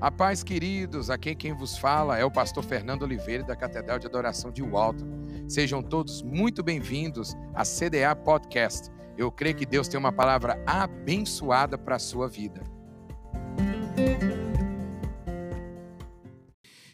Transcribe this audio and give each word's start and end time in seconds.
A 0.00 0.10
paz, 0.10 0.42
queridos, 0.42 1.10
aqui 1.10 1.34
quem 1.34 1.52
vos 1.52 1.76
fala 1.76 2.16
é 2.16 2.24
o 2.24 2.30
pastor 2.30 2.64
Fernando 2.64 3.02
Oliveira 3.02 3.44
da 3.44 3.54
Catedral 3.54 3.98
de 3.98 4.06
Adoração 4.06 4.50
de 4.50 4.62
Walton. 4.62 5.06
Sejam 5.46 5.82
todos 5.82 6.22
muito 6.22 6.62
bem-vindos 6.62 7.36
à 7.54 7.64
CDA 7.64 8.16
Podcast. 8.16 8.88
Eu 9.18 9.30
creio 9.30 9.54
que 9.54 9.66
Deus 9.66 9.88
tem 9.88 10.00
uma 10.00 10.10
palavra 10.10 10.58
abençoada 10.66 11.76
para 11.76 11.96
a 11.96 11.98
sua 11.98 12.26
vida. 12.28 12.62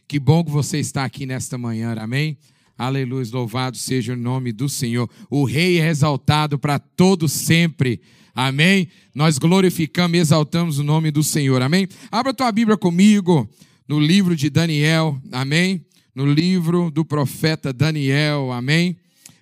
Que 0.08 0.18
bom 0.18 0.42
que 0.42 0.50
você 0.50 0.78
está 0.78 1.04
aqui 1.04 1.26
nesta 1.26 1.56
manhã, 1.56 1.94
amém? 1.96 2.36
Aleluia, 2.78 3.26
louvado 3.32 3.76
seja 3.76 4.12
o 4.12 4.16
nome 4.16 4.52
do 4.52 4.68
Senhor. 4.68 5.08
O 5.30 5.44
Rei 5.44 5.80
é 5.80 5.88
exaltado 5.88 6.58
para 6.58 6.78
todo 6.78 7.28
sempre. 7.28 8.00
Amém? 8.34 8.88
Nós 9.14 9.38
glorificamos 9.38 10.18
e 10.18 10.20
exaltamos 10.20 10.78
o 10.78 10.84
nome 10.84 11.10
do 11.10 11.22
Senhor. 11.22 11.62
Amém? 11.62 11.88
Abra 12.10 12.34
tua 12.34 12.52
Bíblia 12.52 12.76
comigo 12.76 13.48
no 13.88 13.98
livro 13.98 14.36
de 14.36 14.50
Daniel. 14.50 15.18
Amém? 15.32 15.86
No 16.14 16.26
livro 16.26 16.90
do 16.90 17.02
profeta 17.02 17.72
Daniel. 17.72 18.52
Amém? 18.52 18.96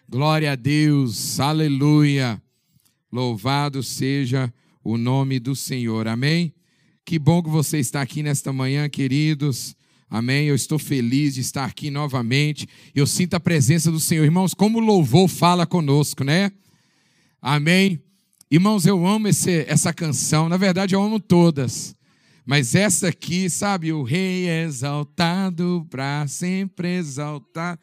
Glória 0.09 0.53
a 0.53 0.55
Deus. 0.55 1.41
Aleluia. 1.41 2.41
Louvado 3.11 3.83
seja 3.83 4.53
o 4.83 4.97
nome 4.97 5.41
do 5.41 5.57
Senhor. 5.57 6.07
Amém? 6.07 6.55
Que 7.05 7.19
bom 7.19 7.43
que 7.43 7.51
você 7.51 7.79
está 7.79 8.01
aqui 8.01 8.23
nesta 8.23 8.53
manhã, 8.53 8.89
queridos. 8.89 9.77
Amém. 10.15 10.47
Eu 10.47 10.55
estou 10.55 10.79
feliz 10.79 11.35
de 11.35 11.41
estar 11.41 11.65
aqui 11.65 11.91
novamente. 11.91 12.69
Eu 12.95 13.05
sinto 13.05 13.35
a 13.35 13.41
presença 13.41 13.91
do 13.91 13.99
Senhor. 13.99 14.23
Irmãos, 14.23 14.55
como 14.55 14.79
o 14.79 14.81
louvor 14.81 15.27
fala 15.27 15.67
conosco, 15.67 16.23
né? 16.23 16.53
Amém. 17.43 18.01
Irmãos, 18.49 18.87
eu 18.87 19.05
amo 19.05 19.27
esse, 19.27 19.65
essa 19.67 19.93
canção. 19.93 20.49
Na 20.49 20.57
verdade, 20.57 20.95
eu 20.95 21.03
amo 21.03 21.19
todas. 21.19 21.97
Mas 22.47 22.77
essa 22.77 23.09
aqui, 23.09 23.51
sabe? 23.51 23.93
O 23.93 24.05
rei 24.05 24.49
exaltado 24.49 25.85
para 25.91 26.25
sempre 26.29 26.95
exaltar. 26.97 27.77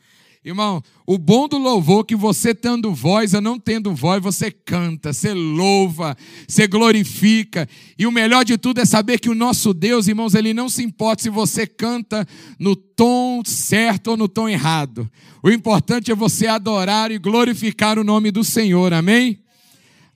Irmão, 0.44 0.82
o 1.06 1.20
bom 1.20 1.48
do 1.48 1.60
louvor 1.60 2.02
é 2.02 2.04
que 2.08 2.16
você 2.16 2.56
tendo 2.56 2.92
voz 2.96 3.36
ou 3.36 3.42
não 3.42 3.60
tendo 3.60 3.94
voz, 3.94 4.24
você 4.24 4.50
canta, 4.50 5.14
você 5.14 5.36
louva, 5.36 6.18
você 6.48 6.66
glorifica. 6.66 7.70
E 7.96 8.08
o 8.08 8.12
melhor 8.12 8.44
de 8.44 8.58
tudo 8.58 8.82
é 8.82 8.86
saber 8.86 9.20
que 9.20 9.30
o 9.30 9.36
nosso 9.36 9.72
Deus, 9.72 10.08
irmãos, 10.08 10.34
ele 10.34 10.52
não 10.52 10.68
se 10.68 10.82
importa 10.82 11.22
se 11.22 11.30
você 11.30 11.68
canta 11.68 12.28
no 12.58 12.76
tom 12.76 13.44
certo 13.46 14.08
ou 14.12 14.18
no 14.18 14.28
tom 14.28 14.50
errado. 14.50 15.08
O 15.44 15.52
importante 15.52 16.12
é 16.12 16.16
você 16.16 16.48
adorar 16.48 17.12
e 17.12 17.20
glorificar 17.20 18.00
o 18.00 18.04
nome 18.04 18.32
do 18.32 18.44
Senhor. 18.44 18.94
Amém? 18.94 19.44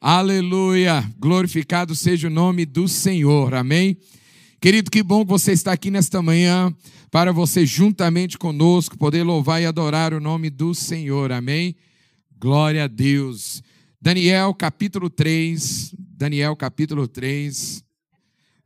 Aleluia! 0.02 1.08
Glorificado 1.20 1.96
seja 1.96 2.30
o 2.30 2.32
nome 2.32 2.66
do 2.66 2.88
Senhor. 2.88 3.54
Amém? 3.54 3.96
Querido, 4.66 4.90
que 4.90 5.04
bom 5.04 5.24
que 5.24 5.30
você 5.30 5.52
está 5.52 5.74
aqui 5.74 5.92
nesta 5.92 6.24
manhã 6.24 6.76
para 7.12 7.32
você 7.32 7.68
juntamente 7.68 8.36
conosco 8.36 8.98
poder 8.98 9.22
louvar 9.22 9.62
e 9.62 9.66
adorar 9.68 10.12
o 10.12 10.20
nome 10.20 10.50
do 10.50 10.74
Senhor. 10.74 11.32
Amém? 11.32 11.76
Glória 12.36 12.86
a 12.86 12.88
Deus. 12.88 13.62
Daniel 14.02 14.56
capítulo 14.56 15.08
3, 15.08 15.94
Daniel 16.00 16.56
capítulo 16.56 17.08
3. 17.08 17.84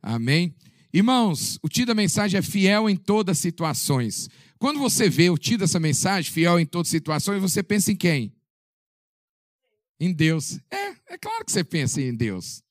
Amém? 0.00 0.54
Irmãos, 0.90 1.58
o 1.62 1.68
título 1.68 1.88
da 1.88 1.94
mensagem 1.96 2.38
é 2.38 2.42
fiel 2.42 2.88
em 2.88 2.96
todas 2.96 3.36
as 3.36 3.42
situações. 3.42 4.30
Quando 4.58 4.78
você 4.78 5.10
vê 5.10 5.28
o 5.28 5.36
título 5.36 5.66
dessa 5.66 5.78
mensagem, 5.78 6.32
fiel 6.32 6.58
em 6.58 6.64
todas 6.64 6.88
as 6.88 6.92
situações, 6.92 7.42
você 7.42 7.62
pensa 7.62 7.92
em 7.92 7.96
quem? 7.96 8.32
Em 10.00 10.14
Deus. 10.14 10.58
É, 10.70 11.12
é 11.12 11.18
claro 11.18 11.44
que 11.44 11.52
você 11.52 11.62
pensa 11.62 12.00
em 12.00 12.14
Deus. 12.14 12.62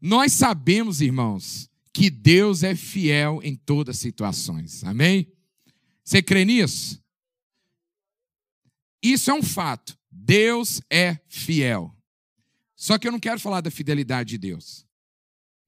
Nós 0.00 0.32
sabemos, 0.32 1.00
irmãos, 1.00 1.69
que 1.92 2.08
Deus 2.08 2.62
é 2.62 2.74
fiel 2.74 3.40
em 3.42 3.56
todas 3.56 3.96
as 3.96 4.02
situações. 4.02 4.84
Amém? 4.84 5.32
Você 6.04 6.22
crê 6.22 6.44
nisso? 6.44 7.02
Isso 9.02 9.30
é 9.30 9.34
um 9.34 9.42
fato. 9.42 9.98
Deus 10.10 10.80
é 10.90 11.18
fiel. 11.28 11.96
Só 12.76 12.98
que 12.98 13.06
eu 13.06 13.12
não 13.12 13.20
quero 13.20 13.40
falar 13.40 13.60
da 13.60 13.70
fidelidade 13.70 14.30
de 14.30 14.38
Deus. 14.38 14.86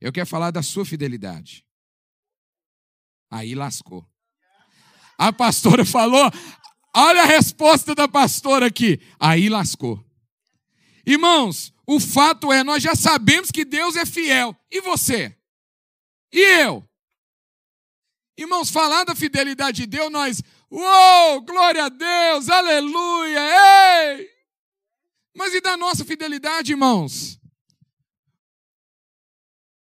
Eu 0.01 0.13
quero 0.13 0.27
falar 0.27 0.51
da 0.51 0.63
sua 0.63 0.85
fidelidade. 0.85 1.65
Aí 3.31 3.55
lascou. 3.55 4.07
A 5.17 5.33
pastora 5.33 5.85
falou, 5.87 6.31
olha 6.95 7.23
a 7.23 7.27
resposta 7.27 7.95
da 7.95 8.09
pastora 8.09 8.67
aqui. 8.67 9.01
Aí 9.19 9.49
lascou. 9.49 10.05
Irmãos, 11.07 11.73
o 11.87 11.99
fato 11.99 12.53
é, 12.53 12.63
nós 12.63 12.83
já 12.83 12.95
sabemos 12.95 13.51
que 13.51 13.65
Deus 13.65 13.97
é 13.97 14.07
fiel. 14.07 14.57
E 14.71 14.81
você? 14.81 15.37
E 16.33 16.41
eu? 16.63 16.89
Irmãos, 18.37 18.71
falar 18.71 19.05
da 19.05 19.15
fidelidade 19.15 19.83
de 19.83 19.87
Deus, 19.87 20.11
nós, 20.11 20.43
uou, 20.71 21.43
glória 21.43 21.85
a 21.85 21.89
Deus, 21.89 22.49
aleluia, 22.49 23.41
ei! 24.17 24.31
Mas 25.35 25.53
e 25.55 25.61
da 25.61 25.77
nossa 25.77 26.05
fidelidade, 26.05 26.73
irmãos? 26.73 27.39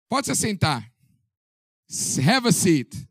Pode 0.09 0.27
se 0.27 0.37
sentar. 0.37 0.91
Have 2.27 2.49
a 2.49 2.53
seat. 2.53 3.09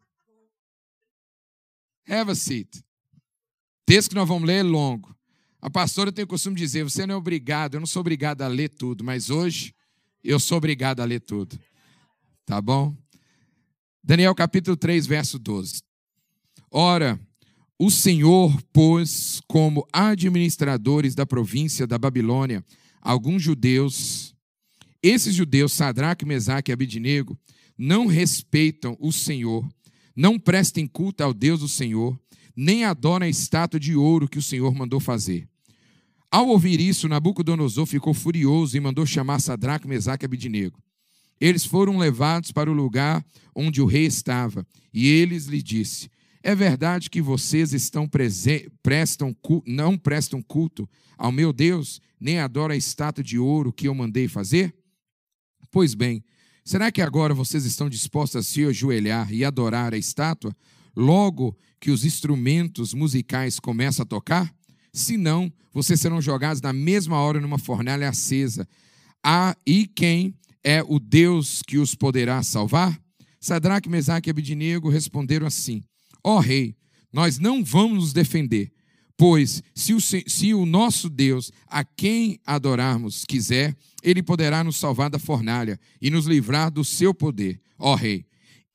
Have 2.08 2.32
a 2.32 2.36
seat. 2.36 2.80
O 2.80 3.86
texto 3.86 4.10
que 4.10 4.16
nós 4.16 4.28
vamos 4.28 4.48
ler 4.48 4.60
é 4.60 4.64
longo. 4.64 5.16
A 5.62 5.70
pastora 5.70 6.12
tem 6.12 6.26
o 6.26 6.28
costume 6.28 6.56
de 6.56 6.64
dizer: 6.64 6.84
você 6.84 7.06
não 7.06 7.16
é 7.16 7.18
obrigado, 7.18 7.76
eu 7.76 7.80
não 7.80 7.88
sou 7.88 8.02
obrigado 8.02 8.42
a 8.42 8.48
ler 8.48 8.70
tudo, 8.70 9.04
mas 9.04 9.30
hoje 9.30 9.74
eu 10.24 10.40
sou 10.40 10.58
obrigado 10.58 11.00
a 11.00 11.06
ler 11.06 11.20
tudo. 11.20 11.60
Tá 12.46 12.60
bom? 12.62 12.96
Daniel 14.04 14.34
capítulo 14.34 14.76
3, 14.76 15.06
verso 15.06 15.38
12. 15.38 15.84
Ora, 16.72 17.20
o 17.78 17.92
Senhor 17.92 18.60
pôs 18.74 19.42
como 19.48 19.88
administradores 19.94 21.14
da 21.14 21.26
província 21.26 21.86
da 21.86 22.00
Babilônia 22.00 22.66
alguns 23.00 23.44
judeus. 23.44 24.36
Esses 25.04 25.36
judeus, 25.36 25.74
Sadraque, 25.74 26.26
Mesaque 26.26 26.72
e 26.72 26.74
Abidinego, 26.74 27.38
não 27.78 28.08
respeitam 28.08 28.98
o 29.00 29.12
Senhor, 29.12 29.68
não 30.16 30.40
prestem 30.40 30.88
culto 30.88 31.24
ao 31.24 31.34
Deus 31.34 31.60
do 31.60 31.68
Senhor, 31.68 32.20
nem 32.56 32.86
adoram 32.86 33.26
a 33.26 33.30
estátua 33.30 33.80
de 33.80 33.96
ouro 33.96 34.28
que 34.28 34.40
o 34.40 34.44
Senhor 34.44 34.74
mandou 34.74 35.00
fazer. 35.00 35.48
Ao 36.32 36.48
ouvir 36.48 36.80
isso, 36.80 37.08
Nabucodonosor 37.08 37.86
ficou 37.86 38.14
furioso 38.14 38.76
e 38.76 38.80
mandou 38.80 39.06
chamar 39.06 39.40
Sadraque, 39.40 39.88
Mesaque 39.88 40.24
e 40.24 40.28
Abidinego. 40.28 40.82
Eles 41.42 41.66
foram 41.66 41.98
levados 41.98 42.52
para 42.52 42.70
o 42.70 42.74
lugar 42.74 43.26
onde 43.54 43.82
o 43.82 43.86
rei 43.86 44.06
estava, 44.06 44.66
e 44.94 45.08
eles 45.08 45.48
lhe 45.48 45.62
disse: 45.62 46.10
É 46.44 46.56
verdade 46.56 47.10
que 47.10 47.22
vocês 47.22 47.74
estão 47.74 48.08
prestam 48.84 49.36
não 49.66 49.98
prestam 49.98 50.42
culto 50.42 50.88
ao 51.18 51.32
meu 51.32 51.52
Deus, 51.52 52.00
nem 52.20 52.40
adoram 52.40 52.74
a 52.74 52.78
estátua 52.78 53.24
de 53.24 53.40
ouro 53.40 53.74
que 53.74 53.88
eu 53.88 53.96
mandei 53.96 54.28
fazer? 54.28 54.74
Pois 55.72 55.96
bem, 55.96 56.24
será 56.64 56.92
que 56.92 57.02
agora 57.02 57.34
vocês 57.34 57.66
estão 57.66 57.90
dispostos 57.90 58.36
a 58.36 58.44
se 58.44 58.64
ajoelhar 58.64 59.34
e 59.34 59.44
adorar 59.44 59.94
a 59.94 59.98
estátua, 59.98 60.56
logo 60.96 61.58
que 61.80 61.90
os 61.90 62.06
instrumentos 62.06 62.94
musicais 62.94 63.60
começam 63.60 64.04
a 64.04 64.06
tocar? 64.06 64.54
senão 64.94 65.52
vocês 65.74 66.00
serão 66.00 66.22
jogados 66.22 66.62
na 66.62 66.74
mesma 66.74 67.18
hora 67.18 67.40
numa 67.40 67.58
fornalha 67.58 68.10
acesa. 68.10 68.68
Ah, 69.24 69.56
e 69.66 69.88
quem 69.88 70.36
é 70.64 70.84
o 70.84 71.00
Deus 71.00 71.62
que 71.66 71.78
os 71.78 71.96
poderá 71.96 72.42
salvar? 72.44 73.00
Sadraque, 73.40 73.90
Mesaque 73.90 74.30
e 74.30 74.32
Abidinego 74.32 74.90
responderam 74.90 75.48
assim: 75.48 75.84
Ó 76.24 76.38
oh, 76.38 76.40
rei, 76.40 76.76
nós 77.12 77.40
não 77.40 77.64
vamos 77.64 77.98
nos 77.98 78.14
defender, 78.14 78.72
pois 79.18 79.64
se 79.74 79.94
o, 79.94 80.00
se 80.00 80.54
o 80.54 80.66
nosso 80.66 81.10
Deus, 81.10 81.52
a 81.68 81.84
quem 81.84 82.40
adorarmos, 82.46 83.26
quiser, 83.26 83.76
ele 84.04 84.22
poderá 84.22 84.64
nos 84.64 84.78
salvar 84.78 85.10
da 85.10 85.20
fornalha 85.20 85.80
e 86.02 86.10
nos 86.10 86.26
livrar 86.26 86.72
do 86.72 86.84
seu 86.84 87.14
poder, 87.14 87.60
ó 87.78 87.96
rei. 87.96 88.26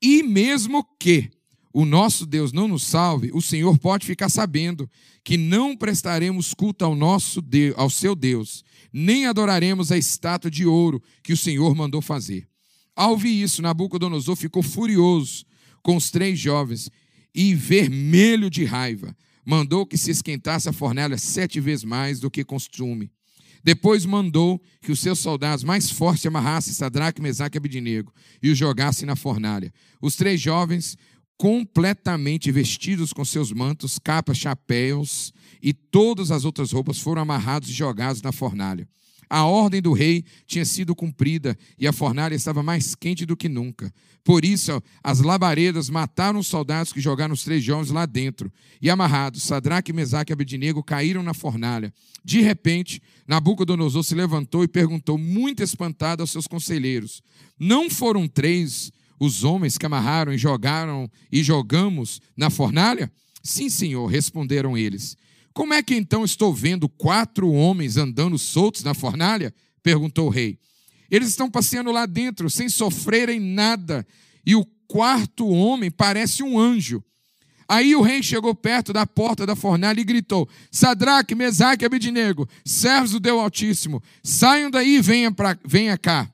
E 0.01 0.21
mesmo 0.21 0.85
que 0.99 1.29
o 1.79 1.85
nosso 1.85 2.25
Deus 2.25 2.51
não 2.51 2.67
nos 2.67 2.81
salve, 2.81 3.29
o 3.35 3.39
Senhor 3.39 3.77
pode 3.77 4.03
ficar 4.03 4.29
sabendo 4.29 4.89
que 5.23 5.37
não 5.37 5.77
prestaremos 5.77 6.51
culto 6.51 6.83
ao 6.83 6.95
nosso 6.95 7.39
Deus, 7.39 7.75
ao 7.77 7.87
seu 7.87 8.15
Deus, 8.15 8.63
nem 8.91 9.27
adoraremos 9.27 9.91
a 9.91 9.97
estátua 9.97 10.49
de 10.49 10.65
ouro 10.65 10.99
que 11.21 11.33
o 11.33 11.37
Senhor 11.37 11.75
mandou 11.75 12.01
fazer. 12.01 12.47
Ao 12.95 13.11
ouvir 13.11 13.43
isso, 13.43 13.61
Nabucodonosor 13.61 14.35
ficou 14.35 14.63
furioso 14.63 15.45
com 15.83 15.95
os 15.95 16.09
três 16.09 16.39
jovens 16.39 16.89
e 17.31 17.53
vermelho 17.53 18.49
de 18.49 18.65
raiva, 18.65 19.15
mandou 19.45 19.85
que 19.85 19.99
se 19.99 20.09
esquentasse 20.09 20.67
a 20.67 20.73
fornalha 20.73 21.15
sete 21.15 21.59
vezes 21.59 21.85
mais 21.85 22.19
do 22.19 22.31
que 22.31 22.43
costume. 22.43 23.11
Depois 23.63 24.03
mandou 24.03 24.59
que 24.81 24.91
os 24.91 24.99
seus 24.99 25.19
soldados 25.19 25.63
mais 25.63 25.91
fortes 25.91 26.25
amarrassem 26.25 26.73
Sadraque, 26.73 27.21
Mesaque 27.21 27.57
e 27.57 27.59
Abidinego 27.59 28.13
e 28.41 28.49
os 28.49 28.57
jogassem 28.57 29.05
na 29.05 29.15
fornalha. 29.15 29.73
Os 30.01 30.15
três 30.15 30.39
jovens 30.39 30.97
completamente 31.37 32.51
vestidos 32.51 33.13
com 33.13 33.23
seus 33.23 33.51
mantos, 33.51 33.99
capas, 33.99 34.37
chapéus 34.37 35.31
e 35.61 35.71
todas 35.71 36.31
as 36.31 36.45
outras 36.45 36.71
roupas 36.71 36.99
foram 36.99 37.21
amarrados 37.21 37.69
e 37.69 37.73
jogados 37.73 38.21
na 38.21 38.31
fornalha. 38.31 38.87
A 39.29 39.43
ordem 39.43 39.81
do 39.81 39.91
rei 39.91 40.23
tinha 40.45 40.63
sido 40.63 40.95
cumprida 40.95 41.57
e 41.77 41.85
a 41.85 41.91
fornalha 41.91 42.33
estava 42.33 42.63
mais 42.63 42.95
quente 42.95 43.25
do 43.25 43.35
que 43.35 43.49
nunca. 43.49 43.93
Por 44.23 44.43
isso, 44.43 44.81
as 45.03 45.19
labaredas 45.19 45.89
mataram 45.89 46.39
os 46.39 46.47
soldados 46.47 46.93
que 46.93 47.01
jogaram 47.01 47.33
os 47.33 47.43
três 47.43 47.63
jovens 47.63 47.91
lá 47.91 48.05
dentro. 48.05 48.51
E 48.81 48.89
amarrados, 48.89 49.43
Sadraque, 49.43 49.93
Mesaque 49.93 50.31
e 50.31 50.33
Abednego 50.33 50.81
caíram 50.81 51.23
na 51.23 51.33
fornalha. 51.33 51.93
De 52.23 52.41
repente, 52.41 53.01
Nabucodonosor 53.27 54.03
se 54.03 54.15
levantou 54.15 54.63
e 54.63 54.67
perguntou, 54.67 55.17
muito 55.17 55.61
espantado, 55.61 56.23
aos 56.23 56.31
seus 56.31 56.47
conselheiros: 56.47 57.21
Não 57.59 57.89
foram 57.89 58.27
três 58.27 58.91
os 59.19 59.43
homens 59.43 59.77
que 59.77 59.85
amarraram 59.85 60.33
e 60.33 60.37
jogaram 60.37 61.09
e 61.31 61.43
jogamos 61.43 62.21
na 62.35 62.49
fornalha? 62.49 63.11
Sim, 63.43 63.69
senhor, 63.69 64.07
responderam 64.07 64.77
eles. 64.77 65.15
Como 65.53 65.73
é 65.73 65.81
que 65.81 65.95
então 65.95 66.23
estou 66.23 66.53
vendo 66.53 66.87
quatro 66.87 67.51
homens 67.51 67.97
andando 67.97 68.37
soltos 68.37 68.83
na 68.83 68.93
fornalha? 68.93 69.53
perguntou 69.81 70.27
o 70.27 70.29
rei. 70.29 70.59
Eles 71.09 71.29
estão 71.29 71.49
passeando 71.49 71.91
lá 71.91 72.05
dentro 72.05 72.49
sem 72.49 72.67
sofrerem 72.67 73.39
nada, 73.39 74.05
e 74.45 74.55
o 74.55 74.65
quarto 74.87 75.47
homem 75.47 75.89
parece 75.89 76.43
um 76.43 76.59
anjo. 76.59 77.03
Aí 77.67 77.95
o 77.95 78.01
rei 78.01 78.23
chegou 78.23 78.55
perto 78.55 78.93
da 78.93 79.05
porta 79.05 79.45
da 79.45 79.55
fornalha 79.55 79.99
e 79.99 80.03
gritou: 80.03 80.47
Sadraque, 80.71 81.35
Mesaque 81.35 81.83
e 81.83 81.87
Abednego, 81.87 82.47
servos 82.63 83.11
do 83.11 83.19
Deus 83.19 83.41
Altíssimo, 83.41 84.01
saiam 84.23 84.71
daí 84.71 84.97
e 84.97 85.01
venham, 85.01 85.33
pra, 85.33 85.57
venham 85.65 85.97
cá. 85.97 86.31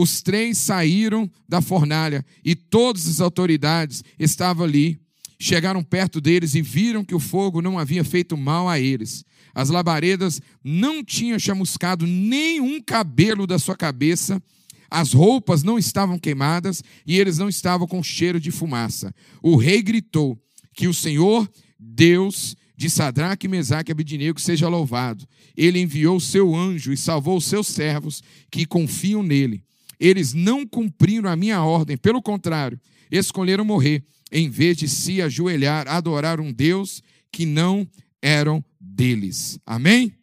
Os 0.00 0.22
três 0.22 0.56
saíram 0.56 1.30
da 1.46 1.60
fornalha 1.60 2.24
e 2.42 2.54
todas 2.54 3.06
as 3.06 3.20
autoridades 3.20 4.02
estavam 4.18 4.64
ali. 4.64 4.98
Chegaram 5.38 5.82
perto 5.82 6.22
deles 6.22 6.54
e 6.54 6.62
viram 6.62 7.04
que 7.04 7.14
o 7.14 7.20
fogo 7.20 7.60
não 7.60 7.78
havia 7.78 8.02
feito 8.02 8.34
mal 8.34 8.66
a 8.66 8.80
eles. 8.80 9.26
As 9.54 9.68
labaredas 9.68 10.40
não 10.64 11.04
tinham 11.04 11.38
chamuscado 11.38 12.06
nenhum 12.06 12.80
cabelo 12.80 13.46
da 13.46 13.58
sua 13.58 13.76
cabeça, 13.76 14.42
as 14.90 15.12
roupas 15.12 15.62
não 15.62 15.78
estavam 15.78 16.18
queimadas 16.18 16.82
e 17.06 17.18
eles 17.20 17.36
não 17.36 17.50
estavam 17.50 17.86
com 17.86 18.02
cheiro 18.02 18.40
de 18.40 18.50
fumaça. 18.50 19.14
O 19.42 19.54
rei 19.54 19.82
gritou: 19.82 20.42
Que 20.72 20.88
o 20.88 20.94
Senhor, 20.94 21.46
Deus 21.78 22.56
de 22.74 22.88
Sadraque, 22.88 23.46
Mesaque 23.46 23.90
e 23.90 23.92
Abidinego 23.92 24.40
seja 24.40 24.66
louvado. 24.66 25.28
Ele 25.54 25.78
enviou 25.78 26.16
o 26.16 26.22
seu 26.22 26.56
anjo 26.56 26.90
e 26.90 26.96
salvou 26.96 27.36
os 27.36 27.44
seus 27.44 27.66
servos 27.66 28.22
que 28.50 28.64
confiam 28.64 29.22
nele. 29.22 29.62
Eles 30.00 30.32
não 30.32 30.66
cumpriram 30.66 31.28
a 31.28 31.36
minha 31.36 31.62
ordem, 31.62 31.96
pelo 31.96 32.22
contrário, 32.22 32.80
escolheram 33.10 33.64
morrer, 33.64 34.02
em 34.32 34.48
vez 34.48 34.78
de 34.78 34.88
se 34.88 35.20
ajoelhar, 35.20 35.86
adorar 35.86 36.40
um 36.40 36.50
Deus 36.50 37.02
que 37.30 37.44
não 37.44 37.86
eram 38.22 38.64
deles. 38.80 39.58
Amém? 39.66 40.14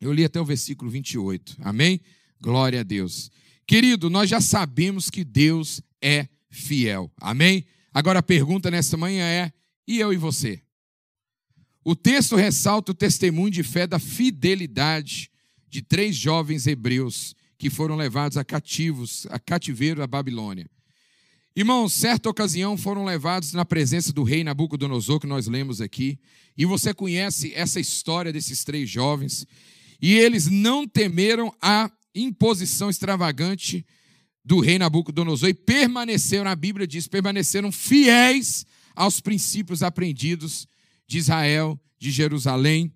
Eu 0.00 0.12
li 0.12 0.24
até 0.24 0.40
o 0.40 0.44
versículo 0.44 0.90
28. 0.90 1.56
Amém? 1.60 2.00
Glória 2.40 2.80
a 2.80 2.82
Deus. 2.82 3.30
Querido, 3.66 4.08
nós 4.08 4.30
já 4.30 4.40
sabemos 4.40 5.10
que 5.10 5.22
Deus 5.22 5.82
é 6.00 6.28
fiel. 6.50 7.10
Amém? 7.20 7.66
Agora 7.92 8.20
a 8.20 8.22
pergunta 8.22 8.70
nessa 8.70 8.96
manhã 8.96 9.24
é: 9.24 9.52
e 9.86 9.98
eu 9.98 10.12
e 10.12 10.16
você? 10.16 10.62
O 11.84 11.94
texto 11.94 12.36
ressalta 12.36 12.92
o 12.92 12.94
testemunho 12.94 13.50
de 13.50 13.62
fé 13.62 13.86
da 13.86 13.98
fidelidade 13.98 15.30
de 15.68 15.82
três 15.82 16.16
jovens 16.16 16.66
hebreus 16.66 17.34
que 17.58 17.70
foram 17.70 17.96
levados 17.96 18.36
a 18.36 18.44
cativos, 18.44 19.26
a 19.30 19.38
cativeiro 19.38 20.00
da 20.00 20.06
Babilônia. 20.06 20.68
Irmãos, 21.56 21.92
certa 21.92 22.28
ocasião 22.28 22.76
foram 22.76 23.04
levados 23.04 23.52
na 23.52 23.64
presença 23.64 24.12
do 24.12 24.24
rei 24.24 24.42
Nabucodonosor, 24.42 25.20
que 25.20 25.26
nós 25.26 25.46
lemos 25.46 25.80
aqui, 25.80 26.18
e 26.58 26.64
você 26.64 26.92
conhece 26.92 27.52
essa 27.54 27.78
história 27.78 28.32
desses 28.32 28.64
três 28.64 28.90
jovens, 28.90 29.46
e 30.02 30.14
eles 30.14 30.48
não 30.48 30.86
temeram 30.86 31.54
a 31.62 31.90
imposição 32.14 32.90
extravagante 32.90 33.86
do 34.44 34.60
rei 34.60 34.78
Nabucodonosor 34.78 35.48
e 35.48 35.54
permaneceram, 35.54 36.50
a 36.50 36.56
Bíblia 36.56 36.86
diz, 36.86 37.06
permaneceram 37.06 37.72
fiéis 37.72 38.66
aos 38.94 39.20
princípios 39.20 39.82
aprendidos 39.82 40.68
de 41.06 41.18
Israel, 41.18 41.80
de 41.98 42.10
Jerusalém. 42.10 42.92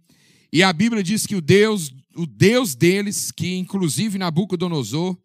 E 0.52 0.62
a 0.62 0.72
Bíblia 0.72 1.02
diz 1.02 1.26
que 1.26 1.36
o 1.36 1.40
Deus 1.40 1.92
o 2.18 2.26
Deus 2.26 2.74
deles, 2.74 3.30
que 3.30 3.54
inclusive 3.56 4.18
Nabucodonosor 4.18 5.16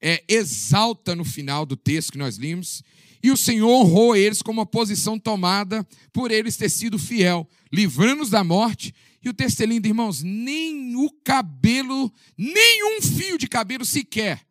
é, 0.00 0.22
exalta 0.28 1.16
no 1.16 1.24
final 1.24 1.64
do 1.64 1.76
texto 1.76 2.12
que 2.12 2.18
nós 2.18 2.36
limos, 2.36 2.82
e 3.22 3.30
o 3.30 3.36
Senhor 3.36 3.68
honrou 3.68 4.14
eles 4.14 4.42
com 4.42 4.52
uma 4.52 4.66
posição 4.66 5.18
tomada 5.18 5.82
por 6.12 6.30
eles 6.30 6.56
ter 6.56 6.68
sido 6.68 6.98
fiel, 6.98 7.48
livrando-os 7.72 8.30
da 8.30 8.44
morte. 8.44 8.94
E 9.24 9.28
o 9.28 9.34
texto 9.34 9.62
é 9.62 9.66
lindo, 9.66 9.88
irmãos, 9.88 10.22
nem 10.22 10.94
o 10.94 11.10
cabelo, 11.24 12.12
nem 12.36 12.98
um 12.98 13.02
fio 13.02 13.38
de 13.38 13.48
cabelo 13.48 13.84
sequer 13.84 14.46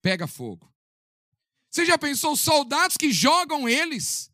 pega 0.00 0.26
fogo. 0.26 0.72
Você 1.70 1.84
já 1.84 1.98
pensou, 1.98 2.32
os 2.32 2.40
soldados 2.40 2.96
que 2.96 3.12
jogam 3.12 3.68
eles 3.68 4.30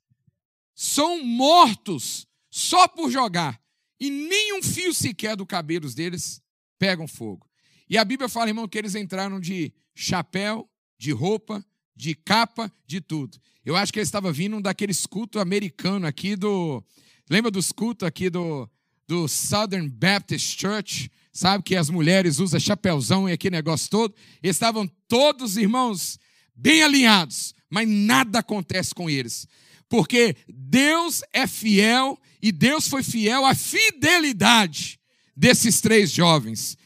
são 0.74 1.24
mortos 1.24 2.26
só 2.50 2.86
por 2.86 3.10
jogar, 3.10 3.60
e 3.98 4.10
nem 4.10 4.58
um 4.58 4.62
fio 4.62 4.94
sequer 4.94 5.34
do 5.34 5.46
cabelo 5.46 5.92
deles 5.92 6.42
pegam 6.82 7.06
fogo. 7.06 7.48
E 7.88 7.96
a 7.96 8.04
Bíblia 8.04 8.28
fala, 8.28 8.50
irmão, 8.50 8.66
que 8.66 8.76
eles 8.76 8.96
entraram 8.96 9.38
de 9.38 9.72
chapéu, 9.94 10.68
de 10.98 11.12
roupa, 11.12 11.64
de 11.94 12.12
capa, 12.12 12.72
de 12.84 13.00
tudo. 13.00 13.38
Eu 13.64 13.76
acho 13.76 13.92
que 13.92 14.00
eles 14.00 14.08
estavam 14.08 14.32
vindo 14.32 14.60
daqueles 14.60 15.06
cultos 15.06 15.40
americanos 15.40 16.08
aqui 16.08 16.34
do. 16.34 16.82
Lembra 17.30 17.52
dos 17.52 17.70
cultos 17.70 18.04
aqui 18.04 18.28
do, 18.28 18.68
do 19.06 19.28
Southern 19.28 19.88
Baptist 19.88 20.60
Church? 20.60 21.08
Sabe 21.32 21.62
que 21.62 21.76
as 21.76 21.88
mulheres 21.88 22.40
usam 22.40 22.58
chapéuzão 22.58 23.28
e 23.28 23.32
aquele 23.32 23.54
negócio 23.54 23.88
todo? 23.88 24.12
Eles 24.42 24.56
estavam 24.56 24.90
todos, 25.06 25.56
irmãos, 25.56 26.18
bem 26.52 26.82
alinhados, 26.82 27.54
mas 27.70 27.88
nada 27.88 28.40
acontece 28.40 28.92
com 28.92 29.08
eles. 29.08 29.46
Porque 29.88 30.34
Deus 30.48 31.22
é 31.32 31.46
fiel 31.46 32.18
e 32.42 32.50
Deus 32.50 32.88
foi 32.88 33.04
fiel 33.04 33.46
à 33.46 33.54
fidelidade 33.54 35.00
desses 35.42 35.80
três 35.80 36.12
jovens. 36.12 36.78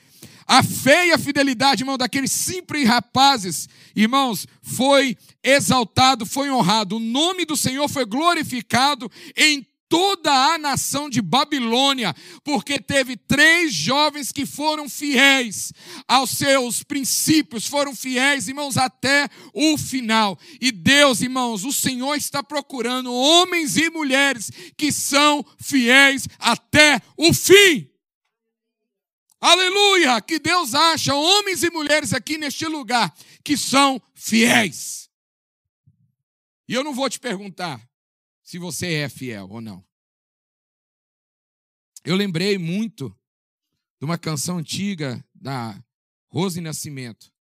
A 0.47 0.63
fé 0.63 1.09
e 1.09 1.13
a 1.13 1.19
fidelidade, 1.19 1.83
irmão, 1.83 1.99
daqueles 1.99 2.33
simples 2.33 2.89
rapazes, 2.89 3.69
irmãos, 3.95 4.47
foi 4.63 5.15
exaltado, 5.43 6.25
foi 6.25 6.51
honrado. 6.51 6.97
O 6.97 7.01
nome 7.01 7.45
do 7.45 7.55
Senhor 7.55 7.87
foi 7.87 8.07
glorificado 8.07 9.13
em 9.37 9.67
toda 9.91 10.33
a 10.33 10.57
nação 10.57 11.11
de 11.11 11.21
Babilônia, 11.21 12.15
porque 12.43 12.81
teve 12.81 13.15
três 13.15 13.75
jovens 13.75 14.33
que 14.33 14.47
foram 14.47 14.89
fiéis 14.89 15.71
aos 16.09 16.31
seus 16.31 16.83
princípios, 16.83 17.67
foram 17.67 17.95
fiéis, 17.95 18.49
irmãos, 18.49 18.79
até 18.79 19.29
o 19.53 19.77
final. 19.77 20.39
E 20.59 20.73
Deus, 20.73 21.21
irmãos, 21.21 21.63
o 21.63 21.73
Senhor 21.73 22.15
está 22.15 22.43
procurando 22.43 23.13
homens 23.13 23.77
e 23.77 23.91
mulheres 23.91 24.51
que 24.79 24.91
são 24.91 25.45
fiéis 25.61 26.27
até 26.39 27.03
o 27.19 27.35
fim. 27.35 27.91
Aleluia! 29.41 30.21
Que 30.21 30.39
Deus 30.39 30.75
acha 30.75 31.15
homens 31.15 31.63
e 31.63 31.71
mulheres 31.71 32.13
aqui 32.13 32.39
neste 32.39 32.67
lugar 32.67 33.15
que 33.45 33.57
são 33.57 34.01
fiéis. 34.15 35.11
E 36.69 36.75
eu 36.75 36.83
não 36.83 36.95
vou 36.95 37.09
te 37.09 37.21
perguntar 37.21 37.81
se 38.43 38.59
você 38.59 38.95
é 38.95 39.09
fiel 39.09 39.49
ou 39.51 39.61
não. 39.61 39.85
Eu 42.05 42.17
lembrei 42.17 42.57
muito 42.57 43.17
de 43.99 44.05
uma 44.05 44.17
canção 44.17 44.59
antiga 44.59 45.25
da 45.35 45.83
Rose 46.29 46.61
Nascimento, 46.61 47.33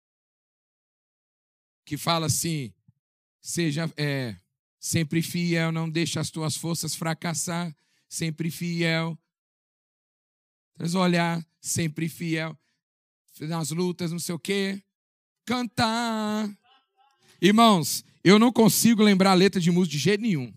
que 1.85 1.97
fala 1.97 2.25
assim: 2.25 2.73
seja 3.41 3.91
é, 3.95 4.35
sempre 4.79 5.21
fiel, 5.21 5.71
não 5.71 5.89
deixe 5.89 6.19
as 6.19 6.29
tuas 6.29 6.55
forças 6.55 6.95
fracassar, 6.95 7.75
sempre 8.09 8.49
fiel, 8.49 9.17
Olhar, 10.95 11.45
sempre 11.61 12.09
fiel, 12.09 12.57
nas 13.41 13.71
lutas, 13.71 14.11
não 14.11 14.19
sei 14.19 14.35
o 14.35 14.39
quê. 14.39 14.81
Cantar. 15.45 16.49
Irmãos, 17.41 18.03
eu 18.23 18.39
não 18.39 18.51
consigo 18.51 19.03
lembrar 19.03 19.31
a 19.31 19.35
letra 19.35 19.59
de 19.61 19.71
música 19.71 19.91
de 19.91 19.99
jeito 19.99 20.21
nenhum. 20.21 20.53